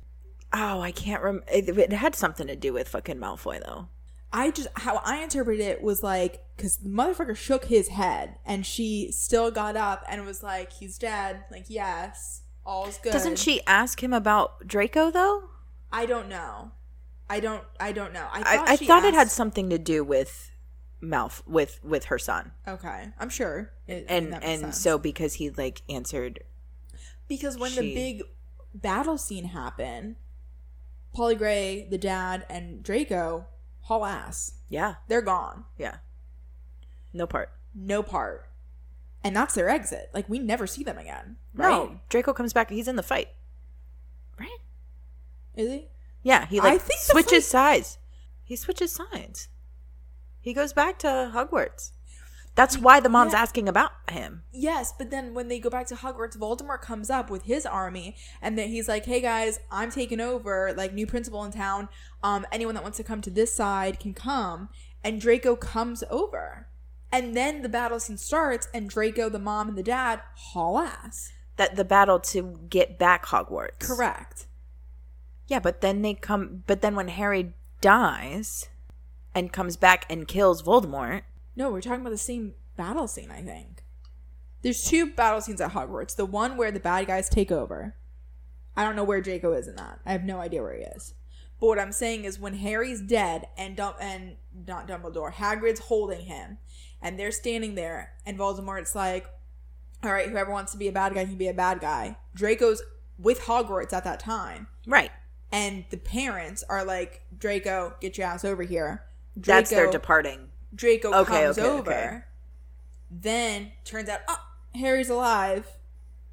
Oh, 0.54 0.82
I 0.82 0.92
can't 0.92 1.22
remember. 1.22 1.46
It, 1.52 1.70
it 1.70 1.94
had 1.94 2.16
something 2.16 2.48
to 2.48 2.56
do 2.56 2.74
with 2.74 2.88
fucking 2.88 3.18
Malfoy 3.18 3.64
though. 3.64 3.90
I 4.32 4.50
just 4.50 4.68
how 4.76 5.00
I 5.04 5.22
interpreted 5.22 5.66
it 5.66 5.84
was 5.84 6.02
like 6.02 6.44
because 6.56 6.78
the 6.78 6.90
motherfucker 6.90 7.36
shook 7.36 7.66
his 7.66 7.90
head 7.90 8.38
and 8.46 8.66
she 8.66 9.12
still 9.12 9.52
got 9.52 9.76
up 9.76 10.04
and 10.10 10.26
was 10.26 10.42
like, 10.42 10.72
he's 10.74 10.98
dead. 10.98 11.44
Like, 11.52 11.66
yes, 11.68 12.42
all's 12.66 12.98
good. 12.98 13.14
Doesn't 13.14 13.38
she 13.38 13.62
ask 13.68 14.02
him 14.02 14.14
about 14.14 14.68
Draco 14.68 15.12
though? 15.12 15.50
I 15.94 16.06
don't 16.06 16.28
know. 16.28 16.72
I 17.30 17.40
don't. 17.40 17.64
I 17.80 17.92
don't 17.94 18.12
know. 18.14 18.28
I 18.32 18.40
I, 18.40 18.58
thought, 18.58 18.70
I 18.70 18.76
she 18.76 18.86
thought 18.88 19.04
it 19.06 19.14
had 19.14 19.30
something 19.32 19.70
to 19.70 19.78
do 19.78 20.04
with 20.04 20.52
Malf 21.02 21.42
with 21.48 21.80
with 21.84 22.06
her 22.06 22.18
son, 22.18 22.52
Okay, 22.68 23.10
I'm 23.20 23.30
sure. 23.30 23.72
It, 23.88 24.06
and 24.10 24.44
and 24.44 24.74
so 24.76 24.98
because 24.98 25.36
he 25.36 25.50
like 25.50 25.82
answered, 25.90 26.40
because 27.28 27.58
when 27.58 27.76
the 27.76 27.94
big 27.94 28.24
battle 28.74 29.18
scene 29.18 29.46
happened, 29.46 30.16
Polly 31.14 31.36
Gray, 31.36 31.88
the 31.90 31.98
dad, 31.98 32.46
and 32.50 32.82
Draco 32.84 33.46
haul 33.82 34.06
ass. 34.06 34.54
yeah, 34.70 34.96
They're 35.08 35.22
gone. 35.22 35.66
yeah, 35.78 35.98
no 37.14 37.28
part. 37.28 37.52
No 37.76 38.02
part. 38.04 38.50
And 39.26 39.36
that's 39.36 39.54
their 39.56 39.70
exit. 39.70 40.10
Like 40.14 40.28
we 40.30 40.40
never 40.40 40.68
see 40.68 40.84
them 40.84 40.98
again. 40.98 41.38
Right? 41.54 41.70
No, 41.70 42.00
Draco 42.10 42.34
comes 42.34 42.54
back. 42.54 42.70
He's 42.70 42.88
in 42.88 42.96
the 42.96 43.04
fight, 43.04 43.30
right? 44.40 44.50
Is 45.56 45.70
he? 45.70 45.88
Yeah, 46.22 46.46
he 46.48 46.60
I 46.60 46.64
like 46.64 46.82
think 46.82 47.00
the 47.02 47.12
switches 47.12 47.48
sides. 47.48 47.98
He 48.44 48.56
switches 48.56 48.92
sides. 48.92 49.50
He 50.40 50.54
goes 50.54 50.74
back 50.74 51.00
to 51.00 51.32
Hogwarts. 51.34 51.92
That's 52.56 52.78
why 52.78 53.00
the 53.00 53.10
mom's 53.10 53.34
Yeah. 53.34 53.42
asking 53.42 53.68
about 53.68 53.92
him. 54.12 54.44
Yes, 54.52 54.94
but 54.96 55.10
then 55.10 55.34
when 55.34 55.48
they 55.48 55.60
go 55.60 55.70
back 55.72 55.88
to 55.88 55.96
Hogwarts, 55.96 56.38
Voldemort 56.38 56.82
comes 56.82 57.10
up 57.10 57.30
with 57.32 57.44
his 57.44 57.66
army, 57.66 58.16
and 58.42 58.58
then 58.58 58.70
he's 58.70 58.88
like, 58.88 59.06
"Hey 59.06 59.22
guys, 59.22 59.60
I'm 59.72 59.90
taking 59.90 60.20
over. 60.20 60.72
Like 60.76 60.94
new 60.94 61.08
principal 61.08 61.44
in 61.46 61.52
town. 61.52 61.90
Um, 62.22 62.46
anyone 62.52 62.76
that 62.76 62.84
wants 62.84 62.98
to 62.98 63.04
come 63.04 63.22
to 63.22 63.32
this 63.32 63.56
side 63.56 64.00
can 64.00 64.14
come." 64.14 64.70
And 65.04 65.20
Draco 65.20 65.56
comes 65.56 66.04
over, 66.12 66.68
and 67.12 67.36
then 67.36 67.62
the 67.64 67.70
battle 67.70 68.00
scene 68.00 68.18
starts, 68.18 68.68
and 68.74 68.88
Draco, 68.90 69.30
the 69.30 69.40
mom, 69.40 69.70
and 69.70 69.78
the 69.78 69.84
dad 69.84 70.22
haul 70.36 70.78
ass. 70.78 71.32
That 71.56 71.76
the 71.76 71.84
battle 71.86 72.20
to 72.20 72.60
get 72.70 72.98
back 73.00 73.26
Hogwarts. 73.28 73.80
Correct. 73.80 74.46
Yeah, 75.54 75.60
but 75.60 75.82
then 75.82 76.02
they 76.02 76.16
come. 76.16 76.64
But 76.66 76.82
then 76.82 76.96
when 76.96 77.10
Harry 77.10 77.54
dies 77.80 78.70
and 79.36 79.54
comes 79.54 79.78
back 79.78 80.04
and 80.10 80.28
kills 80.28 80.64
Voldemort, 80.64 81.22
No, 81.56 81.70
we're 81.70 81.80
talking 81.80 82.02
about 82.02 82.10
the 82.10 82.18
same 82.18 82.56
battle 82.76 83.08
scene. 83.08 83.30
I 83.30 83.44
think 83.44 83.84
there's 84.64 84.84
two 84.84 85.12
battle 85.12 85.42
scenes 85.42 85.62
at 85.62 85.74
Hogwarts. 85.74 86.16
The 86.16 86.26
one 86.26 86.58
where 86.58 86.72
the 86.72 86.80
bad 86.80 87.06
guys 87.06 87.30
take 87.30 87.52
over. 87.52 87.94
I 88.76 88.84
don't 88.84 88.96
know 88.96 89.04
where 89.04 89.22
Draco 89.22 89.54
is 89.54 89.68
in 89.68 89.76
that. 89.76 90.00
I 90.08 90.14
have 90.14 90.24
no 90.24 90.40
idea 90.40 90.64
where 90.64 90.76
he 90.76 90.82
is. 90.82 91.14
But 91.60 91.68
what 91.68 91.78
I'm 91.78 91.92
saying 91.92 92.26
is 92.26 92.40
when 92.40 92.56
Harry's 92.56 93.00
dead 93.00 93.46
and 93.56 93.76
Dum- 93.76 93.94
and 94.02 94.38
not 94.66 94.88
Dumbledore, 94.88 95.34
Hagrid's 95.34 95.82
holding 95.82 96.22
him, 96.22 96.58
and 97.00 97.20
they're 97.20 97.32
standing 97.32 97.76
there, 97.76 98.14
and 98.26 98.40
Voldemort's 98.40 98.96
like, 98.96 99.28
"All 100.04 100.12
right, 100.12 100.32
whoever 100.32 100.50
wants 100.50 100.72
to 100.72 100.80
be 100.80 100.88
a 100.88 100.92
bad 100.92 101.14
guy 101.14 101.26
can 101.26 101.38
be 101.38 101.48
a 101.48 101.54
bad 101.54 101.80
guy." 101.80 102.18
Draco's 102.34 102.82
with 103.20 103.42
Hogwarts 103.42 103.94
at 103.94 104.04
that 104.06 104.20
time, 104.20 104.66
right? 104.88 105.12
And 105.54 105.86
the 105.90 105.98
parents 105.98 106.64
are 106.68 106.84
like, 106.84 107.22
"Draco, 107.38 107.94
get 108.02 108.18
your 108.18 108.28
ass 108.28 108.44
over 108.44 108.64
here." 108.64 109.04
That's 109.38 109.70
their 109.70 109.84
Draco- 109.86 109.92
departing. 109.94 110.50
Draco 110.76 111.14
Okay, 111.14 111.44
comes 111.46 111.58
okay, 111.58 111.68
over. 111.70 111.92
okay. 111.92 112.22
Then 113.10 113.72
turns 113.86 114.10
out, 114.10 114.22
oh, 114.28 114.44
Harry's 114.76 115.10
alive. 115.10 115.68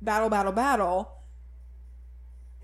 Battle, 0.03 0.31
battle, 0.31 0.53
battle. 0.53 1.13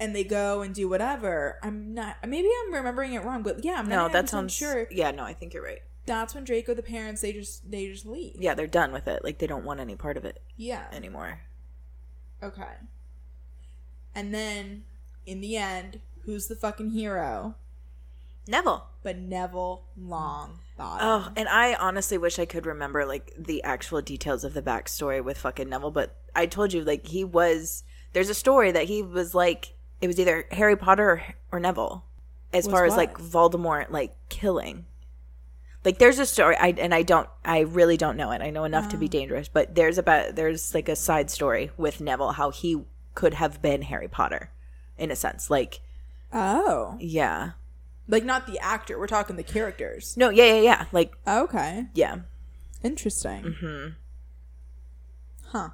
And 0.01 0.15
they 0.15 0.25
go 0.25 0.61
and 0.63 0.75
do 0.75 0.89
whatever. 0.89 1.59
I'm 1.63 1.95
not. 1.95 2.17
Maybe 2.27 2.49
I'm 2.67 2.73
remembering 2.75 3.13
it 3.15 3.25
wrong, 3.25 3.43
but 3.43 3.65
yeah, 3.65 3.75
I'm 3.79 3.89
No, 3.89 3.97
not 3.97 4.13
that 4.13 4.29
sounds 4.29 4.53
sure. 4.55 4.89
Yeah, 4.91 5.11
no, 5.11 5.23
I 5.25 5.33
think 5.35 5.55
you're 5.55 5.63
right. 5.65 5.83
That's 6.07 6.35
when 6.35 6.45
Draco, 6.45 6.73
the 6.75 6.83
parents, 6.83 7.21
they 7.23 7.33
just 7.33 7.71
they 7.71 7.87
just 7.89 8.07
leave. 8.07 8.37
Yeah, 8.39 8.55
they're 8.55 8.67
done 8.67 8.93
with 8.93 9.09
it. 9.09 9.25
Like 9.25 9.39
they 9.39 9.47
don't 9.47 9.65
want 9.65 9.81
any 9.81 9.97
part 9.97 10.17
of 10.17 10.25
it 10.25 10.41
Yeah. 10.57 10.85
anymore. 10.93 11.41
Okay. 12.43 12.75
And 14.15 14.33
then 14.35 14.85
in 15.27 15.41
the 15.41 15.57
end, 15.57 16.01
who's 16.27 16.47
the 16.49 16.57
fucking 16.57 16.91
hero? 16.91 17.55
Neville. 18.49 18.87
But 19.03 19.17
Neville 19.19 19.85
Longbottom. 20.01 20.59
Oh, 20.79 21.33
and 21.37 21.49
I 21.49 21.75
honestly 21.75 22.19
wish 22.19 22.39
I 22.39 22.45
could 22.45 22.67
remember 22.67 23.05
like 23.07 23.33
the 23.39 23.63
actual 23.65 24.01
details 24.03 24.45
of 24.45 24.55
the 24.55 24.63
backstory 24.63 25.23
with 25.23 25.39
fucking 25.39 25.69
Neville, 25.69 25.91
but 25.91 26.15
I 26.35 26.47
told 26.47 26.73
you 26.73 26.85
like 26.85 27.07
he 27.07 27.25
was. 27.25 27.83
There's 28.13 28.29
a 28.29 28.35
story 28.35 28.71
that 28.73 28.85
he 28.85 29.03
was 29.03 29.35
like 29.35 29.75
it 30.01 30.07
was 30.07 30.21
either 30.21 30.47
Harry 30.53 30.77
Potter 30.77 31.11
or, 31.11 31.23
or 31.53 31.61
Neville, 31.61 32.05
as 32.53 32.67
Was 32.67 32.73
far 32.73 32.85
as 32.85 32.97
like 32.97 33.17
Voldemort 33.19 33.91
like 33.91 34.15
killing. 34.29 34.85
like 35.85 35.99
there's 35.99 36.19
a 36.19 36.27
story 36.27 36.57
I 36.57 36.69
and 36.79 36.95
I 36.95 37.03
don't 37.03 37.29
I 37.45 37.61
really 37.61 37.97
don't 37.97 38.17
know 38.17 38.31
it. 38.31 38.43
I 38.43 38.51
know 38.51 38.65
enough 38.65 38.89
to 38.91 38.97
be 38.97 39.07
Oh. 39.07 39.09
dangerous, 39.09 39.49
but 39.49 39.75
there's 39.75 39.99
about 39.99 40.37
there's 40.37 40.73
like 40.75 40.89
a 40.89 40.97
side 40.97 41.31
story 41.31 41.71
with 41.77 42.01
Neville 42.01 42.33
how 42.33 42.51
he 42.51 42.83
could 43.15 43.35
have 43.35 43.61
been 43.63 43.83
Harry 43.83 44.09
Potter 44.09 44.51
in 44.99 45.11
a 45.11 45.17
sense. 45.17 45.51
Like 45.51 45.81
Oh, 46.33 46.97
yeah. 47.01 47.53
like 48.09 48.25
not 48.25 48.47
the 48.47 48.59
actor. 48.59 48.99
We're 48.99 49.07
talking 49.07 49.37
the 49.37 49.43
characters. 49.43 50.17
No, 50.17 50.29
yeah, 50.31 50.55
yeah, 50.55 50.61
yeah. 50.61 50.85
Like 50.93 51.13
Okay, 51.27 51.87
yeah. 51.95 52.17
interesting. 52.83 53.43
Mm-hmm. 53.45 53.89
Huh. 55.49 55.71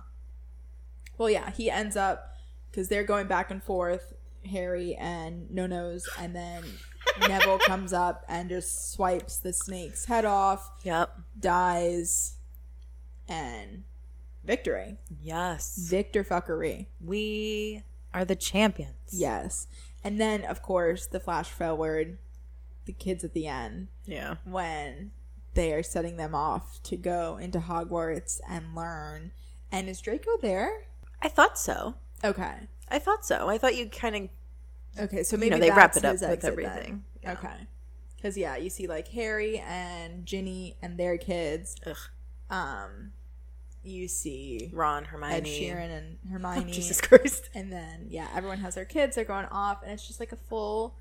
Well, 1.18 1.30
yeah, 1.30 1.50
he 1.50 1.70
ends 1.70 1.96
up 1.96 2.34
because 2.70 2.88
they're 2.88 3.04
going 3.04 3.26
back 3.26 3.50
and 3.50 3.62
forth, 3.62 4.14
Harry 4.50 4.94
and 4.94 5.50
No 5.50 5.66
Nose, 5.66 6.08
and 6.18 6.34
then 6.34 6.64
Neville 7.28 7.58
comes 7.58 7.92
up 7.92 8.24
and 8.28 8.48
just 8.48 8.92
swipes 8.92 9.38
the 9.38 9.52
snake's 9.52 10.06
head 10.06 10.24
off, 10.24 10.70
Yep. 10.84 11.16
dies, 11.38 12.36
and 13.28 13.84
victory. 14.44 14.96
Yes. 15.22 15.76
Victor 15.88 16.24
fuckery. 16.24 16.86
We 17.04 17.82
are 18.14 18.24
the 18.24 18.36
champions. 18.36 19.10
Yes. 19.12 19.66
And 20.04 20.20
then, 20.20 20.44
of 20.44 20.62
course, 20.62 21.06
the 21.06 21.20
flash 21.20 21.48
forward, 21.50 22.18
the 22.86 22.92
kids 22.92 23.22
at 23.24 23.32
the 23.34 23.46
end, 23.46 23.88
Yeah. 24.04 24.36
when 24.44 25.12
they 25.54 25.72
are 25.72 25.82
setting 25.82 26.16
them 26.16 26.34
off 26.34 26.82
to 26.84 26.96
go 26.96 27.36
into 27.36 27.60
Hogwarts 27.60 28.40
and 28.48 28.74
learn. 28.74 29.32
And 29.70 29.88
is 29.88 30.00
Draco 30.00 30.36
there? 30.40 30.86
I 31.20 31.28
thought 31.28 31.58
so. 31.58 31.94
Okay. 32.24 32.68
I 32.88 32.98
thought 32.98 33.24
so. 33.24 33.48
I 33.48 33.58
thought 33.58 33.76
you 33.76 33.88
kind 33.88 34.16
of 34.16 34.28
Okay, 35.04 35.22
so 35.22 35.36
maybe 35.38 35.58
they 35.58 35.70
wrap 35.70 35.96
it 35.96 36.04
up 36.04 36.20
with 36.20 36.44
everything. 36.44 37.04
then. 37.22 37.36
Okay, 37.38 37.66
because 38.16 38.36
yeah, 38.36 38.56
you 38.56 38.68
see 38.68 38.86
like 38.86 39.08
Harry 39.08 39.58
and 39.58 40.26
Ginny 40.26 40.76
and 40.82 40.98
their 40.98 41.16
kids. 41.16 41.76
Ugh. 41.86 41.96
Um, 42.50 43.12
you 43.84 44.08
see 44.08 44.70
Ron, 44.72 45.04
Hermione, 45.04 45.34
Ed. 45.34 45.44
Sheeran 45.44 45.90
and 45.98 46.18
Hermione, 46.30 46.72
Jesus 46.72 47.00
Christ. 47.00 47.48
and 47.54 47.72
then 47.72 48.06
yeah, 48.08 48.28
everyone 48.34 48.58
has 48.58 48.74
their 48.74 48.84
kids. 48.84 49.16
They're 49.16 49.24
going 49.24 49.46
off, 49.46 49.82
and 49.82 49.92
it's 49.92 50.06
just 50.06 50.20
like 50.20 50.32
a 50.32 50.36
full 50.36 50.96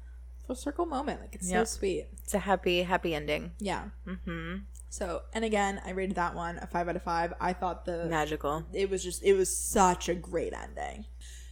full 0.48 0.56
circle 0.56 0.86
moment. 0.86 1.22
Like 1.22 1.36
it's 1.36 1.50
Yep. 1.50 1.68
so 1.68 1.78
sweet. 1.78 2.08
It's 2.24 2.34
a 2.34 2.40
happy, 2.40 2.84
happy 2.84 3.14
ending. 3.14 3.52
Yeah. 3.60 3.86
Mm-hmm. 4.08 4.56
So 4.90 5.22
and 5.34 5.46
again, 5.46 5.82
I 5.86 5.92
rated 5.92 6.16
that 6.18 6.36
one 6.36 6.58
a 6.62 6.68
five 6.68 6.90
out 6.90 6.96
of 6.96 7.04
five. 7.04 7.34
I 7.40 7.54
thought 7.54 7.86
the 7.86 8.06
Magical. 8.06 8.66
it 8.74 8.90
was 8.90 9.04
just 9.04 9.24
it 9.24 9.34
was 9.34 9.56
such 9.56 10.10
a 10.10 10.16
great 10.16 10.54
ending. 10.54 11.06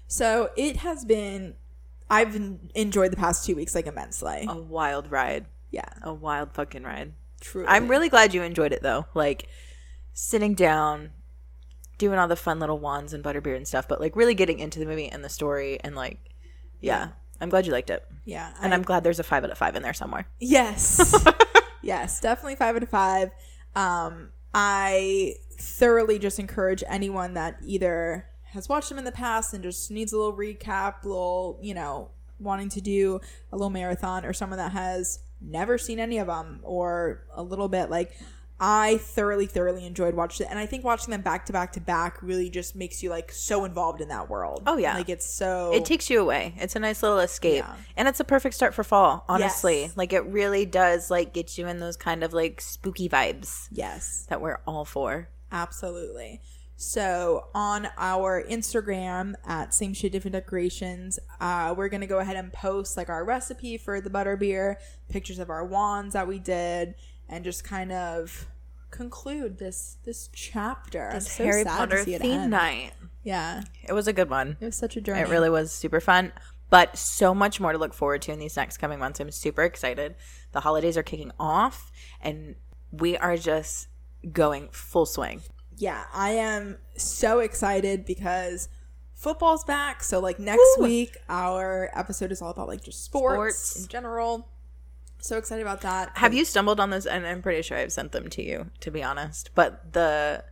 So 0.08 0.50
it 0.58 0.78
has 0.78 1.06
been. 1.06 1.56
I've 2.10 2.36
enjoyed 2.74 3.12
the 3.12 3.18
past 3.18 3.46
two 3.46 3.56
weeks 3.56 3.76
like 3.76 3.86
immensely. 3.86 4.46
A 4.50 4.58
wild 4.58 5.12
ride. 5.12 5.46
Yeah, 5.70 5.86
A 6.02 6.12
wild 6.12 6.54
fucking 6.56 6.82
ride. 6.84 7.14
true. 7.40 7.64
I'm 7.68 7.88
really 7.88 8.10
glad 8.10 8.34
you 8.34 8.42
enjoyed 8.42 8.74
it 8.74 8.82
though. 8.82 9.06
Like 9.14 9.48
sitting 10.14 10.56
down, 10.56 11.12
doing 12.00 12.18
all 12.18 12.28
the 12.28 12.36
fun 12.36 12.60
little 12.60 12.80
wands 12.80 13.14
and 13.14 13.24
butterbeer 13.24 13.56
and 13.56 13.68
stuff, 13.68 13.88
but 13.88 14.00
like 14.02 14.16
really 14.16 14.34
getting 14.34 14.58
into 14.58 14.80
the 14.80 14.86
movie 14.88 15.08
and 15.08 15.24
the 15.24 15.30
story 15.30 15.80
and 15.84 15.96
like 15.96 16.18
yeah. 16.82 17.10
I'm 17.42 17.50
glad 17.50 17.66
you 17.66 17.72
liked 17.72 17.90
it. 17.90 18.04
yeah, 18.26 18.52
And 18.62 18.74
I- 18.74 18.76
I'm 18.76 18.82
glad 18.84 19.04
there's 19.04 19.20
a 19.20 19.24
five 19.24 19.44
out 19.44 19.52
of 19.52 19.58
five 19.58 19.76
in 19.76 19.84
there 19.84 19.94
somewhere. 19.94 20.28
Yes. 20.40 21.14
yes, 21.84 22.20
definitely 22.20 22.56
five 22.56 22.76
out 22.76 22.84
of 22.84 22.90
five. 22.90 23.30
Um, 23.76 24.30
I 24.54 25.36
thoroughly 25.52 26.20
just 26.20 26.40
encourage 26.40 26.84
anyone 26.88 27.36
that 27.36 27.58
either 27.66 28.26
has 28.54 28.68
watched 28.68 28.90
them 28.90 28.98
in 28.98 29.06
the 29.06 29.12
past 29.12 29.54
and 29.54 29.64
just 29.64 29.90
needs 29.92 30.12
a 30.12 30.18
little 30.18 30.36
recap, 30.36 31.04
little, 31.04 31.60
you 31.62 31.74
know, 31.74 32.10
wanting 32.40 32.68
to 32.70 32.82
do 32.82 33.22
a 33.54 33.56
little 33.56 33.70
marathon, 33.70 34.26
or 34.26 34.34
someone 34.34 34.58
that 34.58 34.72
has 34.74 35.20
never 35.42 35.78
seen 35.78 36.00
any 36.00 36.18
of 36.18 36.28
them 36.28 36.60
or 36.64 37.24
a 37.36 37.44
little 37.44 37.70
bit 37.70 37.90
like 37.90 38.18
I 38.60 38.98
thoroughly, 38.98 39.46
thoroughly 39.46 39.86
enjoyed 39.86 40.14
watching 40.16 40.46
it, 40.46 40.50
and 40.50 40.60
I 40.60 40.66
think 40.66 40.84
watching 40.84 41.12
them 41.12 41.22
back 41.22 41.46
to 41.46 41.54
back 41.54 41.72
to 41.74 41.82
back 41.82 42.22
really 42.22 42.50
just 42.50 42.76
makes 42.76 43.02
you 43.02 43.10
like 43.10 43.32
so 43.32 43.64
involved 43.64 44.02
in 44.02 44.10
that 44.10 44.30
world. 44.30 44.64
Oh, 44.68 44.78
yeah. 44.78 44.96
like 44.96 45.10
it's 45.10 45.26
so. 45.26 45.72
It 45.74 45.86
takes 45.86 46.10
you 46.10 46.22
away. 46.22 46.54
It's 46.58 46.76
a 46.76 46.80
nice 46.80 47.02
little 47.02 47.20
escape. 47.20 47.64
Yeah. 47.66 47.76
And 47.96 48.08
it's 48.08 48.20
a 48.20 48.26
perfect 48.26 48.56
start 48.56 48.74
for 48.74 48.84
fall, 48.84 49.24
honestly. 49.30 49.82
Yes. 49.82 49.98
Like 49.98 50.12
it 50.12 50.26
really 50.26 50.66
does 50.66 51.10
like 51.10 51.34
get 51.34 51.58
you 51.58 51.68
in 51.68 51.80
those 51.80 51.96
kind 51.96 52.24
of 52.24 52.34
like 52.34 52.60
spooky 52.60 53.08
vibes 53.08 53.68
yes, 53.72 54.26
that 54.30 54.42
we're 54.42 54.60
all 54.68 54.86
for. 54.86 55.30
Absolutely. 55.52 56.42
So 56.82 57.48
on 57.54 57.90
our 57.98 58.42
Instagram 58.42 59.34
at 59.46 59.74
same 59.74 59.94
shit 59.94 60.14
different 60.14 60.32
decorations, 60.32 61.20
uh, 61.42 61.74
we're 61.76 61.90
gonna 61.90 62.08
go 62.08 62.20
ahead 62.20 62.38
and 62.38 62.54
post 62.54 62.96
like 62.96 63.10
our 63.10 63.26
recipe 63.26 63.78
for 63.78 64.00
the 64.00 64.10
butterbeer, 64.10 64.76
pictures 65.10 65.40
of 65.40 65.50
our 65.50 65.66
wands 65.66 66.14
that 66.14 66.26
we 66.26 66.40
did, 66.40 66.96
and 67.30 67.44
just 67.44 67.64
kind 67.64 67.92
of 67.92 68.48
conclude 68.92 69.60
this 69.60 69.98
this 70.04 70.30
chapter. 70.34 71.10
This 71.14 71.32
so 71.32 71.44
Harry 71.44 71.64
Potter 71.64 71.98
to 72.00 72.04
see 72.04 72.16
it 72.16 72.22
theme 72.22 72.42
end. 72.42 72.52
night. 72.52 72.92
Yeah, 73.24 73.64
It 73.88 73.94
was 73.94 74.08
a 74.08 74.14
good 74.14 74.30
one. 74.30 74.58
it 74.60 74.66
was 74.66 74.76
such 74.78 74.96
a 74.98 75.02
journey. 75.02 75.20
It 75.22 75.28
really 75.28 75.50
was 75.50 75.72
super 75.72 76.00
fun, 76.00 76.32
but 76.70 76.98
so 76.98 77.36
much 77.36 77.60
more 77.60 77.72
to 77.74 77.78
look 77.78 77.94
forward 77.94 78.22
to 78.24 78.32
in 78.32 78.40
these 78.40 78.56
next 78.56 78.78
coming 78.78 78.98
months. 78.98 79.20
I'm 79.20 79.30
super 79.30 79.64
excited. 79.64 80.16
The 80.54 80.62
holidays 80.62 80.98
are 80.98 81.04
kicking 81.04 81.32
off, 81.40 81.92
and 82.22 82.56
we 82.92 83.18
are 83.18 83.38
just 83.38 83.88
going 84.32 84.70
full 84.72 85.06
swing. 85.06 85.42
yeah, 85.78 86.06
I 86.14 86.32
am 86.32 86.78
so 86.98 87.40
excited 87.40 88.06
because 88.06 88.68
football's 89.14 89.64
back. 89.66 90.02
So 90.04 90.20
like 90.20 90.40
next 90.40 90.78
Woo! 90.78 90.86
week, 90.86 91.16
our 91.28 91.92
episode 91.94 92.32
is 92.32 92.42
all 92.42 92.50
about 92.52 92.68
like 92.70 92.84
just 92.84 93.04
sports, 93.04 93.60
Sports. 93.60 93.82
in 93.84 93.88
general. 93.90 94.48
So 95.20 95.38
excited 95.38 95.62
about 95.62 95.82
that. 95.82 96.12
Have 96.16 96.34
you 96.34 96.46
stumbled 96.46 96.80
on 96.80 96.90
this? 96.90 97.06
And 97.06 97.26
I'm 97.26 97.42
pretty 97.42 97.62
sure 97.62 97.78
I've 97.78 97.92
sent 97.92 98.12
them 98.12 98.30
to 98.30 98.44
you, 98.44 98.72
to 98.80 98.92
be 98.92 99.04
honest. 99.04 99.52
But 99.54 99.94
the 99.94 100.44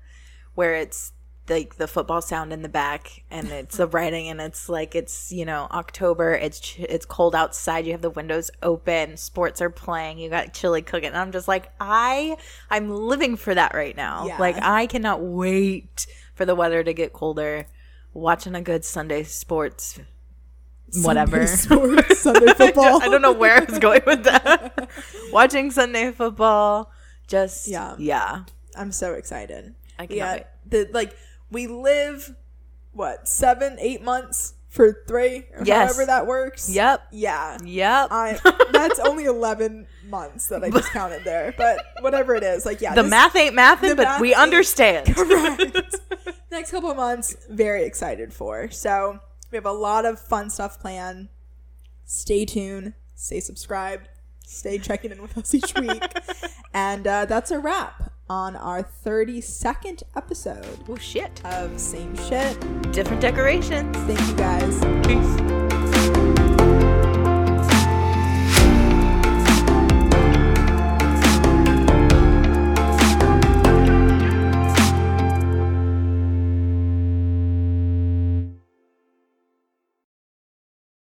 where 0.55 0.75
it's 0.75 1.13
like 1.49 1.75
the 1.77 1.87
football 1.87 2.21
sound 2.21 2.51
in 2.51 2.61
the 2.61 2.69
back, 2.69 3.23
and 3.31 3.47
it's 3.49 3.77
the 3.77 3.87
writing, 3.87 4.27
and 4.27 4.41
it's 4.41 4.67
like 4.67 4.95
it's 4.95 5.31
you 5.31 5.45
know 5.45 5.67
October. 5.71 6.33
It's 6.33 6.59
ch- 6.59 6.79
it's 6.79 7.05
cold 7.05 7.35
outside. 7.35 7.85
You 7.85 7.93
have 7.93 8.01
the 8.01 8.09
windows 8.09 8.51
open. 8.61 9.17
Sports 9.17 9.61
are 9.61 9.69
playing. 9.69 10.19
You 10.19 10.29
got 10.29 10.53
chili 10.53 10.81
cooking. 10.81 11.09
And 11.09 11.17
I'm 11.17 11.31
just 11.31 11.47
like 11.47 11.71
I 11.79 12.37
I'm 12.69 12.89
living 12.89 13.37
for 13.37 13.55
that 13.55 13.73
right 13.73 13.95
now. 13.95 14.27
Yeah. 14.27 14.37
Like 14.37 14.57
I 14.61 14.87
cannot 14.87 15.21
wait 15.21 16.07
for 16.35 16.45
the 16.45 16.55
weather 16.55 16.83
to 16.83 16.93
get 16.93 17.13
colder. 17.13 17.67
Watching 18.13 18.55
a 18.55 18.61
good 18.61 18.83
Sunday 18.83 19.23
sports 19.23 19.99
whatever. 21.01 21.45
Sunday 21.47 21.95
sports, 22.01 22.19
Sunday 22.19 22.53
football. 22.53 23.01
I 23.01 23.07
don't 23.09 23.21
know 23.21 23.33
where 23.33 23.61
I 23.61 23.63
was 23.63 23.79
going 23.79 24.01
with 24.05 24.23
that. 24.23 24.89
Watching 25.31 25.71
Sunday 25.71 26.11
football, 26.11 26.91
just 27.27 27.67
Yeah. 27.67 27.95
yeah. 27.97 28.43
I'm 28.75 28.91
so 28.91 29.13
excited. 29.13 29.73
I 29.99 30.05
cannot 30.05 30.17
yeah, 30.17 30.33
wait. 30.33 30.43
the 30.69 30.89
like 30.93 31.15
we 31.51 31.67
live 31.67 32.35
what 32.93 33.27
seven, 33.27 33.77
eight 33.79 34.03
months 34.03 34.53
for 34.69 35.03
three, 35.07 35.45
or 35.55 35.63
Yes. 35.65 35.87
however 35.95 36.05
that 36.05 36.27
works. 36.27 36.69
Yep, 36.69 37.07
Yeah, 37.11 37.57
yep. 37.63 38.09
I 38.11 38.39
that's 38.71 38.99
only 38.99 39.25
eleven 39.25 39.87
months 40.07 40.47
that 40.49 40.63
I 40.63 40.69
just 40.69 40.91
counted 40.91 41.23
there, 41.23 41.53
but 41.57 41.79
whatever 42.01 42.35
it 42.35 42.43
is, 42.43 42.65
like 42.65 42.79
yeah, 42.81 42.93
the 42.93 43.01
this- 43.01 43.09
math 43.09 43.35
ain't 43.35 43.55
mathing, 43.55 43.95
but 43.97 44.03
math 44.03 44.21
we 44.21 44.35
understand. 44.35 45.15
correct. 45.15 45.95
Next 46.51 46.69
couple 46.71 46.91
of 46.91 46.97
months, 46.97 47.35
very 47.49 47.83
excited 47.85 48.31
for. 48.33 48.69
So 48.69 49.19
we 49.51 49.55
have 49.55 49.65
a 49.65 49.71
lot 49.71 50.05
of 50.05 50.19
fun 50.19 50.49
stuff 50.49 50.79
planned. 50.79 51.29
Stay 52.05 52.45
tuned. 52.45 52.93
Stay 53.15 53.39
subscribed. 53.39 54.09
Stay 54.45 54.77
checking 54.77 55.11
in 55.11 55.21
with 55.21 55.37
us 55.37 55.53
each 55.53 55.73
week. 55.75 56.03
and 56.73 57.05
uh, 57.05 57.25
that's 57.25 57.51
a 57.51 57.59
wrap 57.59 58.11
on 58.29 58.55
our 58.55 58.83
32nd 58.83 60.03
episode 60.15 60.79
oh 60.89 60.95
shit! 60.97 61.43
of 61.45 61.79
Same 61.79 62.15
Shit. 62.15 62.59
Different 62.91 63.21
decorations. 63.21 63.95
Thank 63.97 64.19
you 64.19 64.35
guys. 64.35 64.79
Peace. 65.05 65.66